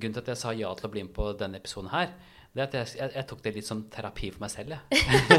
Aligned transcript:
grunnen 0.00 0.16
til 0.16 0.24
at 0.24 0.32
jeg 0.34 0.42
sa 0.42 0.54
ja 0.56 0.70
til 0.76 0.88
å 0.88 0.92
bli 0.92 1.04
med 1.06 1.14
på 1.16 1.30
denne 1.38 1.60
episoden 1.60 1.92
her, 1.92 2.14
det 2.50 2.64
er 2.64 2.66
at 2.66 2.74
jeg, 2.74 2.94
jeg, 2.98 3.12
jeg 3.14 3.28
tok 3.30 3.42
det 3.44 3.52
litt 3.54 3.68
som 3.68 3.84
terapi 3.94 4.32
for 4.34 4.42
meg 4.42 4.50
selv, 4.52 4.80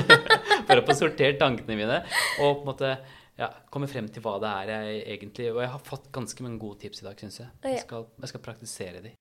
for 0.68 0.80
å 0.80 0.86
få 0.88 0.96
sortert 0.96 1.42
tankene 1.42 1.80
mine 1.80 2.00
og 2.40 2.61
på 2.61 2.61
en 2.61 2.69
måte 2.71 2.93
ja, 3.42 3.50
komme 3.74 3.89
frem 3.92 4.08
til 4.13 4.24
hva 4.24 4.37
det 4.43 4.51
er 4.51 4.71
jeg 4.75 5.03
egentlig 5.16 5.47
Og 5.53 5.61
jeg 5.63 5.71
har 5.74 5.85
fått 5.87 6.11
ganske 6.13 6.45
mange 6.45 6.61
gode 6.61 6.83
tips 6.83 7.01
i 7.01 7.08
dag, 7.09 7.19
syns 7.19 7.42
jeg. 7.42 7.53
Jeg 7.66 7.85
skal, 7.87 8.09
jeg 8.21 8.36
skal 8.36 8.45
praktisere 8.45 9.05
de. 9.07 9.16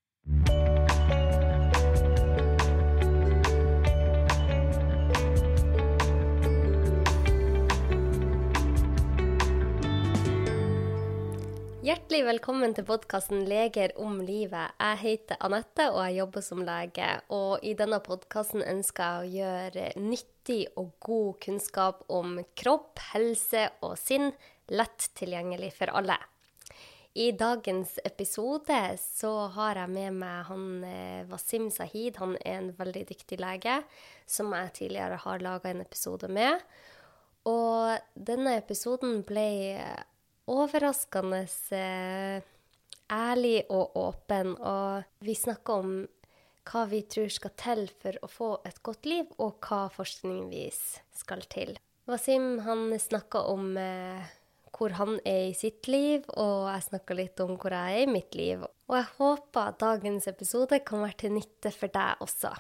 Hjertelig 11.81 12.27
velkommen 12.27 12.75
til 12.77 12.85
podkasten 12.85 13.47
'Leger 13.49 13.95
om 13.97 14.19
livet'. 14.21 14.75
Jeg 14.77 14.97
heter 15.01 15.39
Anette, 15.41 15.87
og 15.89 16.03
jeg 16.05 16.19
jobber 16.19 16.43
som 16.45 16.59
lege. 16.61 17.07
Og 17.33 17.65
i 17.65 17.73
denne 17.73 17.97
podkasten 18.05 18.61
ønsker 18.61 19.05
jeg 19.05 19.23
å 19.23 19.31
gjøre 19.39 19.87
nyttig 19.97 20.59
og 20.77 20.91
god 21.01 21.39
kunnskap 21.41 22.03
om 22.13 22.45
kropp, 22.55 23.01
helse 23.15 23.71
og 23.81 23.97
sinn 23.97 24.29
lett 24.69 25.09
tilgjengelig 25.17 25.73
for 25.79 25.95
alle. 25.97 26.19
I 27.15 27.31
dagens 27.33 27.97
episode 28.05 28.83
så 29.01 29.33
har 29.57 29.81
jeg 29.81 29.89
med 29.97 30.21
meg 30.21 30.45
han 30.53 30.85
eh, 30.85 31.25
Wasim 31.33 31.71
Sahid. 31.71 32.21
Han 32.21 32.37
er 32.45 32.59
en 32.59 32.73
veldig 32.77 33.09
dyktig 33.09 33.41
lege 33.41 33.81
som 34.27 34.53
jeg 34.53 34.77
tidligere 34.83 35.17
har 35.25 35.41
laga 35.41 35.73
en 35.73 35.81
episode 35.81 36.29
med. 36.29 36.61
Og 37.49 37.97
denne 38.13 38.59
episoden 38.61 39.23
ble 39.25 39.49
overraskende 40.51 41.45
eh, 41.77 42.43
ærlig 43.11 43.65
og 43.71 43.97
åpen. 43.99 44.57
Og 44.59 45.25
vi 45.25 45.37
snakker 45.39 45.85
om 45.85 45.95
hva 46.71 46.85
vi 46.91 47.03
tror 47.11 47.31
skal 47.33 47.55
til 47.59 47.87
for 48.03 48.19
å 48.23 48.31
få 48.31 48.51
et 48.69 48.83
godt 48.87 49.09
liv, 49.09 49.31
og 49.39 49.59
hva 49.65 49.87
forskningen 49.95 50.51
viser 50.53 51.03
skal 51.17 51.43
til. 51.51 51.77
Wasim 52.11 52.61
han 52.67 52.89
snakker 52.99 53.49
om 53.53 53.77
eh, 53.79 54.29
hvor 54.75 54.95
han 54.99 55.19
er 55.27 55.51
i 55.51 55.57
sitt 55.57 55.89
liv, 55.91 56.25
og 56.39 56.71
jeg 56.71 56.87
snakker 56.89 57.19
litt 57.19 57.43
om 57.45 57.57
hvor 57.61 57.75
jeg 57.75 58.01
er 58.01 58.07
i 58.07 58.11
mitt 58.11 58.37
liv. 58.39 58.65
Og 58.91 58.97
jeg 58.99 59.09
håper 59.19 59.73
at 59.73 59.81
dagens 59.83 60.29
episode 60.31 60.81
kan 60.87 61.05
være 61.05 61.19
til 61.25 61.35
nytte 61.37 61.73
for 61.75 61.93
deg 61.93 62.23
også. 62.25 62.55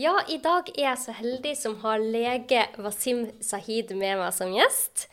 Ja, 0.00 0.14
i 0.24 0.38
dag 0.40 0.70
er 0.72 0.86
jeg 0.86 1.00
så 1.02 1.12
heldig 1.12 1.50
som 1.60 1.74
har 1.82 2.00
lege 2.00 2.62
Wasim 2.80 3.26
Sahid 3.44 3.90
med 3.92 4.22
meg 4.22 4.30
som 4.32 4.54
gjest. 4.54 5.04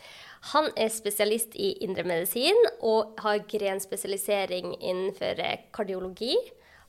Han 0.53 0.69
er 0.79 0.87
spesialist 0.95 1.57
i 1.59 1.73
indremedisin 1.83 2.55
og 2.79 3.19
har 3.19 3.41
grenspesialisering 3.51 4.77
innenfor 4.79 5.43
kardiologi. 5.75 6.31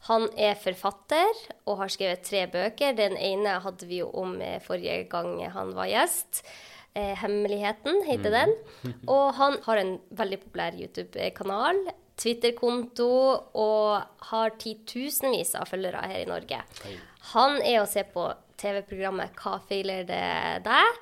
Han 0.07 0.29
er 0.39 0.55
forfatter 0.63 1.43
og 1.67 1.81
har 1.83 1.91
skrevet 1.91 2.23
tre 2.31 2.45
bøker. 2.53 2.95
Den 2.95 3.19
ene 3.19 3.59
hadde 3.67 3.91
vi 3.91 4.05
jo 4.05 4.09
om 4.15 4.39
forrige 4.63 5.09
gang 5.11 5.41
han 5.51 5.75
var 5.75 5.91
gjest. 5.91 6.45
Eh, 6.95 7.19
'Hemmeligheten' 7.19 8.07
heter 8.07 8.31
den. 8.31 8.55
Og 9.09 9.35
han 9.35 9.59
har 9.67 9.77
en 9.77 9.99
veldig 10.11 10.41
populær 10.47 10.79
YouTube-kanal. 10.79 11.91
Twitter-konto 12.17 13.13
og 13.55 14.03
har 14.31 14.59
titusenvis 14.63 15.57
av 15.59 15.67
følgere 15.67 16.07
her 16.07 16.23
i 16.23 16.31
Norge. 16.31 16.63
Han 17.35 17.61
er 17.63 17.83
å 17.83 17.89
se 17.89 18.03
på 18.05 18.27
TV-programmet 18.61 19.35
'Hva 19.37 19.61
feiler 19.69 20.05
det 20.09 20.65
deg?' 20.65 21.01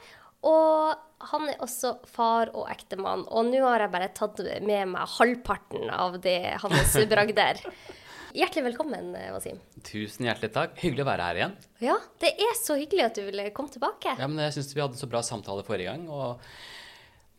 Og 0.48 0.94
han 1.32 1.48
er 1.50 1.56
også 1.58 1.96
far 2.06 2.50
og 2.54 2.68
ektemann. 2.70 3.24
Og 3.26 3.48
nå 3.50 3.58
har 3.66 3.80
jeg 3.80 3.90
bare 3.90 4.08
tatt 4.14 4.38
med 4.62 4.86
meg 4.92 5.08
halvparten 5.16 5.90
av 5.90 6.20
det 6.22 6.58
hans 6.62 6.94
bragder. 7.10 7.58
Hjertelig 8.38 8.68
velkommen, 8.68 9.10
Wasim. 9.34 9.58
Tusen 9.82 10.26
hjertelig 10.28 10.52
takk. 10.54 10.76
Hyggelig 10.78 11.02
å 11.02 11.08
være 11.08 11.26
her 11.26 11.34
igjen. 11.40 11.54
Ja, 11.82 11.96
det 12.20 12.34
er 12.38 12.54
så 12.60 12.76
hyggelig 12.78 13.06
at 13.08 13.14
du 13.18 13.24
ville 13.26 13.48
komme 13.56 13.72
tilbake. 13.72 14.14
Ja, 14.20 14.28
men 14.28 14.38
Jeg 14.44 14.52
syns 14.58 14.74
vi 14.76 14.82
hadde 14.84 15.00
så 15.00 15.08
bra 15.10 15.22
samtale 15.26 15.64
forrige 15.66 15.90
gang. 15.90 16.08
og 16.08 16.38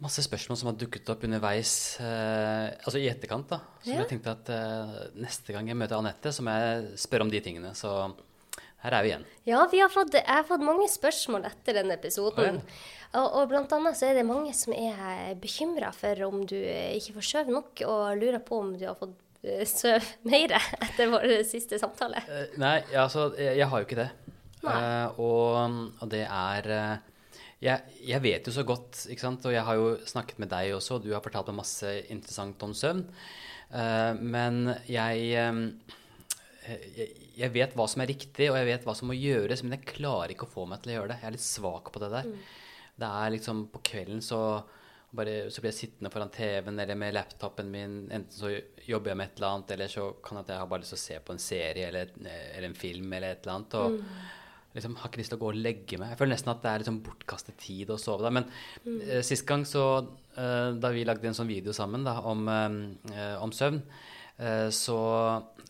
masse 0.01 0.23
spørsmål 0.23 0.57
som 0.57 0.67
har 0.71 0.77
dukket 0.79 1.09
opp 1.11 1.23
underveis, 1.27 1.99
eh, 2.01 2.71
altså 2.83 2.99
i 2.99 3.07
etterkant. 3.11 3.47
da. 3.49 3.59
Så 3.83 3.93
Ja. 3.93 4.03
jeg 4.03 4.09
tenkte 4.09 4.31
at 4.31 4.49
eh, 4.49 5.09
neste 5.15 5.53
gang 5.53 5.67
jeg 5.67 5.77
møter 5.77 5.97
Anette, 5.99 6.31
så 6.33 6.41
må 6.41 6.51
jeg 6.51 6.97
spørre 6.97 7.21
om 7.21 7.29
de 7.29 7.39
tingene. 7.41 7.71
Så 7.75 8.15
her 8.83 8.95
er 8.95 9.05
vi 9.05 9.11
igjen. 9.11 9.25
Ja, 9.49 9.65
vi 9.71 9.81
har 9.83 9.91
fått, 9.91 10.15
jeg 10.15 10.27
har 10.27 10.47
fått 10.47 10.63
mange 10.63 10.87
spørsmål 10.91 11.47
etter 11.49 11.79
denne 11.81 11.97
episoden. 11.99 12.61
Og, 13.09 13.25
og 13.25 13.49
blant 13.49 13.73
annet 13.75 13.97
så 13.97 14.09
er 14.09 14.19
det 14.19 14.27
mange 14.27 14.53
som 14.55 14.75
er 14.75 15.33
bekymra 15.41 15.89
for 15.95 16.23
om 16.27 16.43
du 16.47 16.57
ikke 16.59 17.17
får 17.17 17.27
sove 17.31 17.55
nok, 17.55 17.83
og 17.89 18.21
lurer 18.21 18.39
på 18.45 18.61
om 18.61 18.71
du 18.77 18.85
har 18.85 18.97
fått 18.99 19.17
eh, 19.43 19.65
sove 19.67 20.03
mer 20.31 20.55
etter 20.59 21.11
vår 21.11 21.39
siste 21.49 21.81
samtale. 21.81 22.21
Uh, 22.29 22.45
nei, 22.61 22.77
altså, 22.93 23.31
jeg, 23.35 23.57
jeg 23.59 23.71
har 23.71 23.83
jo 23.83 23.89
ikke 23.89 24.01
det. 24.03 24.09
Eh, 24.59 25.21
og, 25.23 25.79
og 26.03 26.09
det 26.11 26.25
er 26.27 26.73
uh, 26.75 27.09
jeg, 27.59 27.99
jeg 28.07 28.23
vet 28.23 28.47
jo 28.47 28.53
så 28.55 28.63
godt, 28.67 29.01
ikke 29.11 29.25
sant, 29.25 29.45
og 29.47 29.51
jeg 29.51 29.65
har 29.67 29.75
jo 29.75 29.91
snakket 30.07 30.39
med 30.39 30.51
deg 30.51 30.77
også, 30.77 31.01
du 31.03 31.11
har 31.11 31.23
fortalt 31.23 31.49
meg 31.51 31.59
masse 31.59 31.91
interessant 32.07 32.61
om 32.63 32.75
søvn. 32.77 33.03
Eh, 33.69 34.13
men 34.15 34.61
jeg, 34.89 35.25
eh, 35.35 36.77
jeg 36.95 37.09
Jeg 37.39 37.53
vet 37.55 37.75
hva 37.77 37.85
som 37.87 38.03
er 38.03 38.11
riktig, 38.11 38.49
og 38.51 38.57
jeg 38.59 38.67
vet 38.67 38.87
hva 38.87 38.95
som 38.97 39.09
må 39.09 39.15
gjøres, 39.17 39.63
men 39.63 39.77
jeg 39.77 39.87
klarer 39.93 40.33
ikke 40.33 40.47
å 40.47 40.51
få 40.51 40.65
meg 40.69 40.83
til 40.83 40.93
å 40.93 40.97
gjøre 40.97 41.13
det. 41.13 41.21
Jeg 41.21 41.29
er 41.29 41.37
litt 41.37 41.45
svak 41.45 41.93
på 41.93 42.03
det 42.03 42.11
der. 42.13 42.33
Det 42.99 43.09
er 43.23 43.33
liksom 43.37 43.63
på 43.73 43.81
kvelden 43.91 44.21
så 44.23 44.41
bare, 45.15 45.35
så 45.49 45.61
blir 45.61 45.71
jeg 45.71 45.79
sittende 45.79 46.11
foran 46.13 46.29
TV-en 46.33 46.81
eller 46.83 46.97
med 46.99 47.15
laptopen 47.15 47.69
min. 47.71 48.01
Enten 48.13 48.35
så 48.35 48.51
jobber 48.85 49.13
jeg 49.13 49.19
med 49.21 49.31
et 49.31 49.39
eller 49.39 49.55
annet, 49.55 49.71
eller 49.75 49.93
så 49.93 50.09
kan 50.25 50.41
at 50.41 50.51
jeg 50.51 50.61
har 50.61 50.69
bare 50.69 50.83
lyst 50.83 50.93
til 50.93 50.99
å 50.99 51.05
se 51.05 51.21
på 51.25 51.35
en 51.35 51.41
serie 51.41 51.87
eller, 51.89 52.11
eller 52.27 52.67
en 52.69 52.77
film 52.77 53.15
eller 53.17 53.33
et 53.33 53.47
eller 53.47 53.55
annet. 53.55 53.79
Og 53.79 54.75
liksom 54.75 54.99
har 54.99 55.09
ikke 55.09 55.21
lyst 55.23 55.33
til 55.33 55.39
å 55.39 55.41
gå 55.41 55.49
og 55.49 55.59
legge 55.63 55.97
meg. 55.97 56.13
Jeg 56.13 56.19
føler 56.19 56.35
nesten 56.35 56.53
at 56.53 56.61
det 56.61 56.71
er 56.71 56.83
liksom 56.83 57.01
bortkastet 57.07 57.57
tid 57.63 57.89
å 57.89 57.97
sove 58.01 58.25
da. 58.27 58.33
Men 58.37 58.45
mm. 58.85 59.01
sist 59.25 59.47
gang 59.49 59.65
så 59.67 59.85
eh, 59.97 60.77
Da 60.77 60.93
vi 60.93 61.07
lagde 61.07 61.25
en 61.29 61.37
sånn 61.37 61.49
video 61.49 61.73
sammen 61.75 62.05
da, 62.05 62.19
om, 62.29 62.45
eh, 62.49 63.35
om 63.41 63.53
søvn, 63.55 63.81
eh, 63.81 64.08
så, 64.71 64.99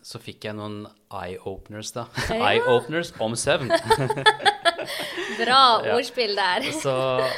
så 0.02 0.20
fikk 0.22 0.46
jeg 0.46 0.54
noen 0.58 0.84
eye-openers, 1.10 1.90
da. 1.96 2.06
Ja. 2.28 2.38
eye-openers 2.52 3.12
om 3.22 3.34
søvn. 3.38 3.72
Bra 5.40 5.60
ordspill 5.96 6.36
der. 6.38 6.66
Så, 6.76 6.94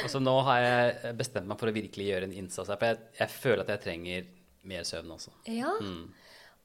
så 0.09 0.21
nå 0.23 0.35
har 0.47 0.63
jeg 0.63 1.15
bestemt 1.19 1.49
meg 1.49 1.59
for 1.59 1.71
å 1.71 1.75
virkelig 1.75 2.09
gjøre 2.09 2.29
en 2.29 2.35
innsats 2.43 2.71
her. 2.71 2.79
For 2.79 2.91
jeg, 2.91 3.01
jeg 3.19 3.33
føler 3.33 3.63
at 3.65 3.73
jeg 3.75 3.83
trenger 3.87 4.27
mer 4.69 4.85
søvn 4.87 5.15
også. 5.15 5.33
Ja. 5.51 5.73
Mm. 5.81 6.05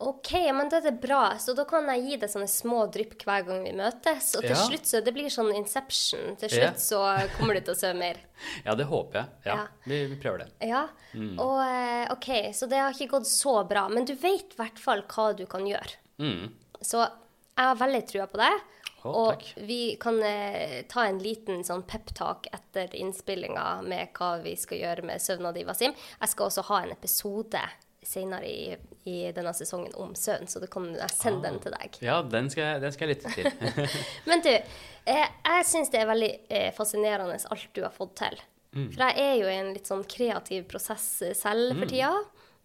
OK, 0.00 0.30
men 0.54 0.68
det 0.70 0.78
er 0.86 0.94
bra. 1.02 1.32
Så 1.42 1.54
da 1.58 1.64
kan 1.66 1.88
jeg 1.90 2.04
gi 2.06 2.16
deg 2.22 2.30
sånne 2.30 2.46
små 2.46 2.84
drypp 2.94 3.16
hver 3.26 3.42
gang 3.48 3.64
vi 3.64 3.72
møtes. 3.74 4.28
Og 4.38 4.44
til 4.46 4.54
Ja. 4.54 4.60
slutt 4.68 4.86
så 4.86 5.00
det 5.02 5.12
blir 5.16 5.26
sånn 5.28 5.50
Inception. 5.56 6.36
Til 6.38 6.48
Ja. 6.50 6.68
slutt 6.70 6.78
så 6.78 7.00
kommer 7.36 7.54
du 7.54 7.60
til 7.60 7.74
å 7.74 7.78
sove 7.78 7.96
mer. 7.98 8.16
Ja, 8.64 8.74
det 8.78 8.86
håper 8.86 9.12
jeg. 9.18 9.26
Ja, 9.44 9.54
Ja. 9.56 9.66
Vi, 9.84 10.06
vi 10.06 10.16
prøver 10.22 10.38
det. 10.44 10.52
Ja, 10.68 10.88
Mm. 11.14 11.38
og 11.40 11.58
eh, 11.64 12.12
OK, 12.12 12.52
så 12.54 12.68
det 12.68 12.78
har 12.78 12.92
ikke 12.92 13.10
gått 13.10 13.26
så 13.26 13.66
bra. 13.68 13.88
Men 13.88 14.04
du 14.04 14.14
vet 14.14 14.52
i 14.54 14.56
hvert 14.56 14.78
fall 14.78 15.02
hva 15.02 15.34
du 15.36 15.46
kan 15.46 15.62
gjøre. 15.66 15.96
Mm. 16.20 16.52
Så 16.80 16.98
jeg 17.02 17.64
har 17.66 17.74
veldig 17.74 18.06
trua 18.06 18.26
på 18.28 18.36
deg. 18.38 18.60
Oh, 19.04 19.14
og 19.30 19.38
takk. 19.38 19.66
vi 19.66 19.96
kan 19.96 20.20
eh, 20.22 20.82
ta 20.88 21.06
en 21.06 21.18
liten 21.18 21.62
sånn 21.64 21.82
peptalk 21.86 22.46
etter 22.52 22.94
innspillinga 22.94 23.82
med 23.86 24.12
hva 24.14 24.42
vi 24.42 24.54
skal 24.56 24.78
gjøre 24.78 25.04
med 25.04 25.20
søvna 25.20 25.52
di, 25.54 25.62
Wasim. 25.64 25.94
Jeg 26.20 26.28
skal 26.28 26.46
også 26.46 26.64
ha 26.66 26.82
en 26.82 26.90
episode 26.92 27.60
senere 28.02 28.46
i, 28.48 28.76
i 29.10 29.16
denne 29.34 29.50
sesongen 29.56 29.92
om 30.00 30.12
søvn, 30.16 30.46
så 30.48 30.60
da 30.62 30.68
kan 30.70 30.86
jeg 30.94 31.10
sende 31.12 31.42
den 31.48 31.58
til 31.64 31.74
deg. 31.74 31.98
Ja, 32.04 32.20
den 32.22 32.48
skal, 32.52 32.64
jeg- 32.64 32.80
den 32.84 32.92
skal 32.94 33.08
jeg 33.08 33.16
lytte 33.16 33.32
til. 33.34 33.88
Men 34.30 34.40
du, 34.44 34.50
jeg, 34.50 35.26
jeg 35.44 35.66
syns 35.66 35.90
det 35.92 36.00
er 36.02 36.10
veldig 36.12 36.30
eh, 36.48 36.68
fascinerende 36.76 37.36
alt 37.50 37.68
du 37.76 37.82
har 37.84 37.94
fått 37.94 38.14
til. 38.22 38.38
For 38.78 39.00
jeg 39.00 39.18
er 39.24 39.34
jo 39.40 39.46
i 39.48 39.56
en 39.58 39.70
litt 39.74 39.88
sånn 39.88 40.04
kreativ 40.06 40.66
prosess 40.70 41.06
eh, 41.26 41.34
selv 41.34 41.72
for 41.80 41.88
tida, 41.90 42.12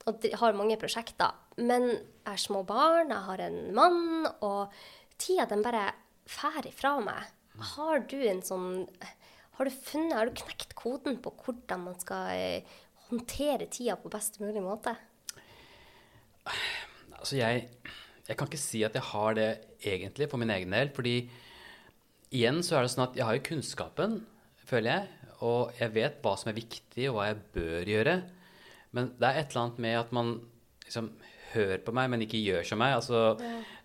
og 0.06 0.26
har 0.42 0.58
mange 0.60 0.76
prosjekter. 0.78 1.32
Men 1.58 1.86
jeg 1.94 2.28
har 2.28 2.42
små 2.44 2.62
barn, 2.68 3.10
jeg 3.14 3.24
har 3.30 3.44
en 3.46 3.60
mann, 3.76 4.28
og 4.44 4.74
tida 5.22 5.46
den 5.50 5.64
bare 5.64 5.88
fær 6.30 6.66
ifra 6.68 6.98
meg. 7.04 7.32
Har 7.74 8.00
du 8.10 8.18
en 8.28 8.42
sånn 8.44 8.88
Har 9.58 9.68
du 9.70 9.72
funnet, 9.76 10.16
har 10.18 10.26
du 10.26 10.34
knekt 10.40 10.72
koden 10.76 11.20
på 11.22 11.32
hvordan 11.46 11.84
man 11.86 11.98
skal 12.02 12.32
eh, 12.34 12.78
håndtere 13.10 13.68
tida 13.72 13.96
på 14.02 14.10
best 14.12 14.40
mulig 14.42 14.62
måte? 14.66 14.96
Altså, 16.46 17.38
jeg, 17.40 17.68
jeg 18.28 18.38
kan 18.38 18.50
ikke 18.50 18.62
si 18.62 18.84
at 18.84 18.96
jeg 18.98 19.08
har 19.14 19.36
det 19.38 19.50
egentlig 19.84 20.30
for 20.32 20.42
min 20.42 20.52
egen 20.54 20.76
del, 20.76 20.92
fordi 20.96 21.18
igjen 22.34 22.62
så 22.66 22.78
er 22.78 22.86
det 22.86 22.94
sånn 22.94 23.06
at 23.08 23.20
jeg 23.20 23.28
har 23.28 23.38
jo 23.38 23.46
kunnskapen, 23.48 24.18
føler 24.68 24.90
jeg, 24.92 25.30
og 25.44 25.76
jeg 25.78 25.94
vet 25.96 26.22
hva 26.24 26.34
som 26.40 26.52
er 26.52 26.58
viktig, 26.58 27.10
og 27.10 27.18
hva 27.18 27.30
jeg 27.30 27.44
bør 27.56 27.92
gjøre. 27.94 28.16
Men 28.96 29.12
det 29.20 29.30
er 29.30 29.40
et 29.40 29.52
eller 29.52 29.64
annet 29.66 29.82
med 29.86 30.00
at 30.00 30.14
man 30.16 30.34
liksom 30.86 31.10
hører 31.54 31.82
på 31.86 31.94
meg, 31.96 32.10
men 32.12 32.24
ikke 32.26 32.42
gjør 32.42 32.68
som 32.68 32.82
meg. 32.82 32.96
Altså, 32.98 33.24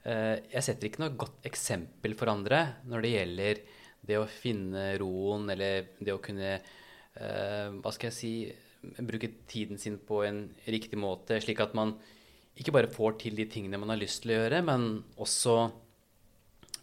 eh, 0.07 0.37
jeg 0.55 0.65
setter 0.67 0.89
ikke 0.89 1.03
noe 1.05 1.19
godt 1.19 1.49
eksempel 1.49 2.15
for 2.19 2.33
andre 2.33 2.63
når 2.89 3.05
det 3.05 3.15
gjelder 3.15 3.63
det 4.09 4.21
å 4.21 4.29
finne 4.31 4.85
roen, 5.01 5.49
eller 5.53 5.91
det 5.99 6.15
å 6.15 6.23
kunne 6.23 6.55
eh, 6.55 7.69
Hva 7.83 7.93
skal 7.93 8.11
jeg 8.11 8.17
si 8.17 8.33
bruke 9.03 9.33
tiden 9.51 9.81
sin 9.81 9.99
på 9.99 10.23
en 10.25 10.45
riktig 10.71 10.99
måte, 11.01 11.41
slik 11.43 11.61
at 11.65 11.75
man 11.77 11.97
ikke 12.59 12.75
bare 12.75 12.91
får 12.93 13.19
til 13.23 13.39
de 13.39 13.47
tingene 13.51 13.79
man 13.81 13.93
har 13.95 14.01
lyst 14.01 14.25
til 14.25 14.35
å 14.35 14.41
gjøre, 14.41 14.63
men 14.67 14.89
også 15.21 15.57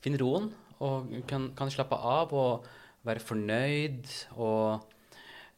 finne 0.03 0.19
roen 0.21 0.49
og 0.83 1.11
kan, 1.29 1.49
kan 1.57 1.71
slappe 1.71 1.97
av 1.97 2.33
og 2.35 2.67
være 3.05 3.23
fornøyd. 3.23 4.09
og 4.35 4.85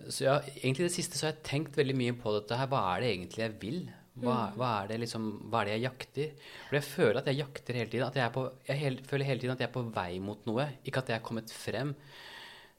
så 0.09 0.27
ja, 0.27 0.35
egentlig 0.59 0.87
det 0.87 0.93
siste 0.93 1.17
så 1.17 1.27
har 1.27 1.35
jeg 1.35 1.47
tenkt 1.47 1.77
veldig 1.77 1.95
mye 1.97 2.17
på 2.21 2.33
dette 2.35 2.57
her. 2.59 2.69
Hva 2.69 2.83
er 2.93 3.01
det 3.01 3.13
egentlig 3.15 3.43
jeg 3.43 3.55
vil? 3.61 3.79
Hva, 4.17 4.37
hva, 4.57 4.69
er, 4.81 4.91
det 4.91 5.01
liksom, 5.03 5.25
hva 5.49 5.61
er 5.61 5.69
det 5.69 5.75
jeg 5.75 5.85
jakter? 5.87 6.47
For 6.67 6.77
jeg 6.77 6.85
føler 6.87 7.19
at 7.21 7.27
jeg 7.29 7.39
jakter 7.41 7.77
hele 7.77 7.91
tiden. 7.91 8.07
At 8.07 8.17
jeg, 8.17 8.33
på, 8.33 8.45
jeg 8.69 8.81
hel, 8.81 8.97
føler 9.09 9.29
hele 9.29 9.43
tiden 9.43 9.53
at 9.53 9.61
jeg 9.61 9.69
er 9.69 9.75
på 9.75 9.85
vei 9.93 10.09
mot 10.23 10.47
noe. 10.49 10.67
Ikke 10.85 11.03
at 11.03 11.11
jeg 11.13 11.19
er 11.19 11.25
kommet 11.25 11.53
frem. 11.53 11.93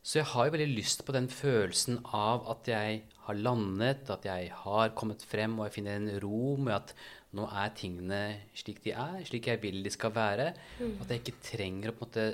Så 0.03 0.21
jeg 0.21 0.29
har 0.31 0.47
jo 0.47 0.55
veldig 0.55 0.73
lyst 0.73 1.03
på 1.05 1.15
den 1.15 1.27
følelsen 1.31 1.99
av 2.17 2.47
at 2.55 2.71
jeg 2.71 3.03
har 3.27 3.39
landet, 3.39 4.07
at 4.15 4.25
jeg 4.25 4.53
har 4.63 4.95
kommet 4.97 5.25
frem, 5.27 5.59
og 5.59 5.69
jeg 5.69 5.75
finner 5.75 5.99
en 5.99 6.13
ro 6.23 6.55
med 6.57 6.79
at 6.79 6.95
nå 7.37 7.45
er 7.61 7.73
tingene 7.77 8.21
slik 8.57 8.81
de 8.85 8.95
er, 8.97 9.21
slik 9.29 9.51
jeg 9.51 9.61
vil 9.61 9.83
de 9.85 9.93
skal 9.93 10.15
være. 10.15 10.53
Mm. 10.81 10.95
At 11.03 11.13
jeg 11.13 11.23
ikke 11.23 11.41
trenger 11.45 11.93
å 11.93 11.97
på 11.97 12.07
en 12.07 12.09
måte 12.09 12.29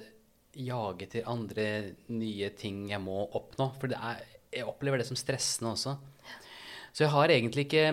jage 0.55 1.09
til 1.11 1.27
andre 1.27 1.67
nye 2.15 2.51
ting 2.59 2.87
jeg 2.93 3.03
må 3.03 3.25
oppnå. 3.35 3.73
For 3.81 3.95
er, 3.97 4.23
jeg 4.55 4.69
opplever 4.71 5.03
det 5.03 5.09
som 5.09 5.19
stressende 5.19 5.75
også. 5.75 5.97
Så 6.95 7.07
jeg 7.07 7.15
har 7.15 7.33
egentlig 7.35 7.67
ikke 7.67 7.87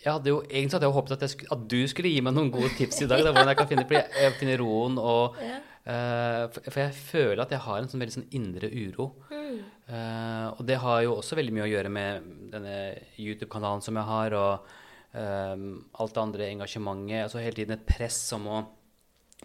jeg 0.00 0.14
hadde 0.14 0.30
jo, 0.30 0.38
Egentlig 0.48 0.78
hadde 0.78 0.86
jeg 0.88 0.96
håpet 0.96 1.10
at, 1.16 1.24
jeg 1.26 1.48
at, 1.52 1.64
du 1.68 1.80
skulle 1.90 2.12
gi 2.12 2.20
meg 2.24 2.32
noen 2.32 2.52
gode 2.54 2.70
tips 2.78 3.02
i 3.04 3.08
dag. 3.10 3.20
Da, 3.20 3.34
hvordan 3.34 3.50
jeg 3.50 3.58
kan 3.58 3.68
finne, 3.68 4.04
jeg 4.22 4.36
finner 4.38 4.62
roen. 4.62 4.96
Og, 4.96 5.40
ja. 5.44 5.58
uh, 5.90 6.44
for, 6.54 6.70
for, 6.70 6.80
jeg 6.80 6.94
føler 6.96 7.42
at 7.44 7.52
jeg 7.52 7.64
har 7.66 7.80
en 7.80 7.90
sånn 7.90 8.00
veldig 8.00 8.14
sånn 8.14 8.30
indre 8.38 8.70
uro. 8.70 9.10
Mm. 9.28 9.58
Uh, 9.90 10.46
og 10.54 10.62
det 10.70 10.78
har 10.80 11.02
jo 11.04 11.18
også 11.18 11.36
veldig 11.36 11.56
mye 11.56 11.66
å 11.66 11.72
gjøre 11.74 11.92
med 11.92 12.30
denne 12.54 12.78
YouTube-kanalen 13.20 13.84
som 13.84 13.98
jeg 14.00 14.08
har, 14.08 14.38
og 14.38 14.72
um, 15.12 15.64
alt 15.92 16.14
det 16.14 16.22
andre 16.22 16.50
engasjementet. 16.54 17.24
Altså 17.24 17.42
hele 17.42 17.56
tiden 17.56 17.76
et 17.76 17.88
press 17.88 18.20
om 18.36 18.46
å 18.50 18.60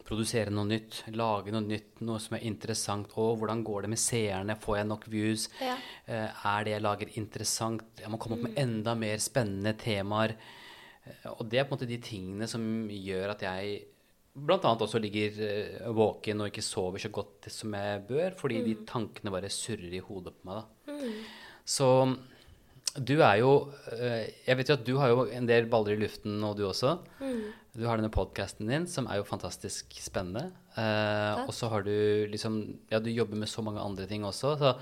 produsere 0.06 0.51
noe 0.51 0.67
nytt, 0.67 1.03
lage 1.15 1.53
noe 1.53 1.63
nytt, 1.63 2.01
noe 2.06 2.19
som 2.21 2.35
er 2.38 2.45
interessant. 2.50 3.15
Og 3.21 3.39
hvordan 3.39 3.63
går 3.65 3.85
det 3.85 3.94
med 3.94 4.01
seerne? 4.01 4.57
Får 4.62 4.79
jeg 4.79 4.89
nok 4.91 5.07
views? 5.12 5.47
Ja. 5.63 5.77
Uh, 6.09 6.45
er 6.51 6.67
det 6.67 6.75
jeg 6.75 6.85
lager, 6.85 7.15
interessant? 7.21 7.88
Jeg 8.01 8.12
må 8.12 8.19
komme 8.21 8.39
opp 8.39 8.45
med 8.50 8.56
mm. 8.56 8.62
enda 8.65 8.95
mer 9.00 9.23
spennende 9.23 9.75
temaer. 9.79 10.35
Uh, 11.06 11.33
og 11.38 11.44
det 11.50 11.62
er 11.62 11.67
på 11.67 11.73
en 11.73 11.79
måte 11.79 11.89
de 11.89 12.01
tingene 12.03 12.50
som 12.51 12.65
gjør 12.91 13.35
at 13.35 13.45
jeg 13.47 13.83
bl.a. 14.35 14.59
også 14.73 15.00
ligger 15.00 15.39
uh, 15.39 15.89
våken 15.95 16.44
og 16.44 16.51
ikke 16.51 16.65
sover 16.65 17.00
så 17.00 17.12
godt 17.15 17.47
som 17.53 17.73
jeg 17.77 18.06
bør, 18.09 18.35
fordi 18.38 18.62
mm. 18.62 18.67
de 18.67 18.77
tankene 18.89 19.33
bare 19.33 19.53
surrer 19.53 19.95
i 19.95 20.03
hodet 20.03 20.35
på 20.35 20.51
meg. 20.51 20.62
da. 20.62 20.95
Mm. 20.95 21.44
Så 21.65 21.89
du 22.95 23.18
er 23.19 23.42
jo 23.42 23.51
Jeg 24.45 24.57
vet 24.57 24.69
jo 24.69 24.75
at 24.77 24.86
du 24.88 24.95
har 25.01 25.12
jo 25.12 25.25
en 25.27 25.47
del 25.50 25.68
baller 25.71 25.95
i 25.95 26.01
luften 26.06 26.38
nå, 26.39 26.53
du 26.56 26.63
også. 26.68 26.97
Mm. 27.19 27.42
Du 27.75 27.83
har 27.89 28.00
denne 28.00 28.13
podkasten 28.13 28.69
din, 28.71 28.86
som 28.88 29.09
er 29.12 29.19
jo 29.19 29.27
fantastisk 29.27 29.97
spennende. 30.00 30.47
Eh, 30.80 31.42
og 31.44 31.51
så 31.56 31.68
har 31.71 31.83
du 31.83 32.27
liksom 32.31 32.62
Ja, 32.92 33.01
du 33.03 33.09
jobber 33.12 33.39
med 33.39 33.51
så 33.51 33.63
mange 33.65 33.83
andre 33.83 34.07
ting 34.07 34.24
også. 34.24 34.56
Så, 34.62 34.75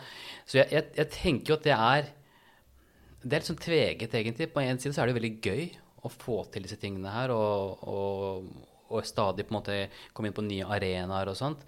så 0.45 0.59
jeg, 0.61 0.69
jeg, 0.71 0.91
jeg, 0.99 1.09
tenker 1.15 1.53
jo 1.53 1.57
at 1.57 1.65
det 1.65 1.77
er 1.77 2.11
Det 3.23 3.31
er 3.31 3.39
litt 3.39 3.49
sånn 3.49 3.63
tveget, 3.63 4.13
egentlig. 4.13 4.51
På 4.53 4.61
en 4.61 4.79
side 4.81 4.93
så 4.93 5.01
er 5.01 5.09
det 5.09 5.15
jo 5.15 5.21
veldig 5.21 5.35
gøy 5.41 5.65
å 6.03 6.11
få 6.11 6.37
til 6.51 6.65
disse 6.65 6.77
tingene 6.81 7.13
her, 7.13 7.31
og, 7.31 7.85
og, 7.87 8.49
og 8.91 9.05
stadig 9.07 9.45
på 9.47 9.53
en 9.53 9.57
måte 9.61 9.77
komme 10.11 10.29
inn 10.29 10.35
på 10.35 10.43
nye 10.43 10.67
arenaer 10.75 11.31
og 11.31 11.37
sånt. 11.39 11.63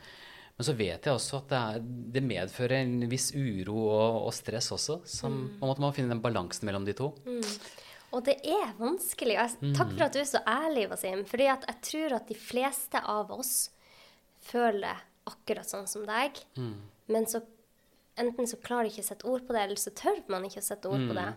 Men 0.56 0.68
så 0.68 0.75
vet 0.78 1.07
jeg 1.07 1.12
også 1.12 1.42
at 1.42 1.50
det, 1.52 1.62
er, 1.62 1.88
det 2.16 2.22
medfører 2.24 2.78
en 2.80 3.10
viss 3.12 3.31
uro 3.36 3.75
og, 3.90 4.22
og 4.30 4.36
stress 4.36 4.72
også. 4.72 5.02
Som, 5.10 5.36
mm. 5.36 5.57
Man 5.60 5.81
må 5.84 5.90
finne 5.96 6.16
den 6.16 6.24
balansen 6.24 6.69
mellom 6.69 6.86
de 6.88 6.96
to. 6.96 7.10
Mm. 7.28 7.42
Og 8.16 8.24
det 8.24 8.38
er 8.48 8.72
vanskelig. 8.80 9.36
takk 9.75 9.92
for 9.92 10.06
at 10.06 10.16
du 10.16 10.22
er 10.22 10.30
så 10.30 10.40
ærlig, 10.48 10.86
Wasim. 10.94 11.25
Fordi 11.28 11.50
jeg 11.50 11.75
tror 11.90 12.16
at 12.22 12.31
de 12.31 12.38
fleste 12.40 13.02
av 13.02 13.34
oss 13.36 13.56
føler 14.46 15.04
akkurat 15.28 15.68
sånn 15.68 15.90
som 15.92 16.06
deg. 16.07 16.40
Mm. 16.56 16.78
Men 17.12 17.28
så 17.28 17.44
enten 18.16 18.48
så 18.48 18.60
klarer 18.63 18.88
de 18.88 18.94
ikke 18.94 19.04
å 19.04 19.10
sette 19.10 19.28
ord 19.28 19.44
på 19.44 19.56
det, 19.56 19.66
eller 19.66 19.81
så 19.81 19.92
tør 19.98 20.22
man 20.31 20.48
ikke 20.48 20.63
å 20.63 20.69
sette 20.69 20.88
ord 20.88 21.04
mm. 21.04 21.10
på 21.12 21.18
det. 21.18 21.30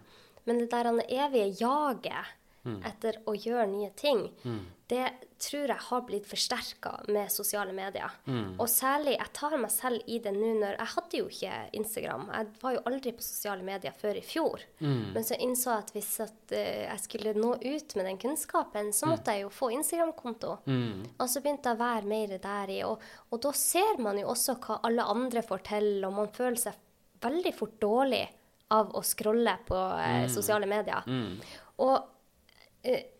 Men 0.46 0.62
det 0.62 0.68
der 0.72 0.92
evige 1.08 1.48
jaget 1.58 2.36
mm. 2.64 2.80
etter 2.90 3.20
å 3.26 3.36
gjøre 3.36 3.68
nye 3.70 3.92
ting, 3.98 4.26
mm 4.44 4.66
det 4.88 5.08
tror 5.38 5.68
jeg 5.68 5.84
har 5.84 6.04
blitt 6.08 6.26
forsterka 6.26 6.94
med 7.12 7.28
sosiale 7.30 7.74
medier. 7.76 8.14
Mm. 8.24 8.54
Og 8.56 8.70
særlig, 8.72 9.18
jeg 9.18 9.32
tar 9.36 9.56
meg 9.60 9.70
selv 9.70 10.08
i 10.08 10.16
det 10.24 10.32
nå 10.32 10.54
når 10.62 10.78
Jeg 10.78 10.92
hadde 10.94 11.20
jo 11.20 11.28
ikke 11.28 11.58
Instagram. 11.76 12.24
Jeg 12.32 12.48
var 12.62 12.74
jo 12.74 12.82
aldri 12.88 13.12
på 13.18 13.26
sosiale 13.26 13.66
medier 13.66 13.92
før 14.00 14.16
i 14.16 14.24
fjor. 14.24 14.64
Mm. 14.80 15.12
Men 15.12 15.28
så 15.28 15.36
innså 15.44 15.70
jeg 15.74 15.84
at 15.84 15.94
hvis 15.94 16.10
at, 16.24 16.40
uh, 16.54 16.80
jeg 16.86 17.04
skulle 17.04 17.36
nå 17.36 17.52
ut 17.60 17.96
med 18.00 18.08
den 18.08 18.22
kunnskapen, 18.24 18.90
så 18.96 19.06
mm. 19.06 19.12
måtte 19.12 19.36
jeg 19.36 19.44
jo 19.44 19.54
få 19.58 19.70
Instagram-konto. 19.76 20.56
Mm. 20.64 21.06
Og 21.18 21.28
så 21.28 21.44
begynte 21.44 21.68
jeg 21.68 21.78
å 21.78 21.84
være 21.84 22.12
mer 22.16 22.36
der 22.48 22.76
i. 22.78 22.82
Og, 22.88 23.08
og, 23.28 23.40
da 23.44 23.54
ser 23.60 24.00
man 24.02 24.18
jo 24.22 24.32
også 24.32 24.56
hva 24.64 24.80
alle 24.88 25.04
andre 25.04 25.44
får 25.44 25.66
til, 25.68 25.90
og 26.08 26.16
man 26.16 26.32
føler 26.32 26.62
seg 26.64 26.84
veldig 27.20 27.58
fort 27.60 27.76
dårlig 27.82 28.24
av 28.72 28.96
å 28.96 29.04
scrolle 29.04 29.58
på 29.68 29.76
uh, 29.76 30.24
sosiale 30.32 30.68
medier. 30.70 31.04
Mm. 31.04 31.36
Og 31.84 32.14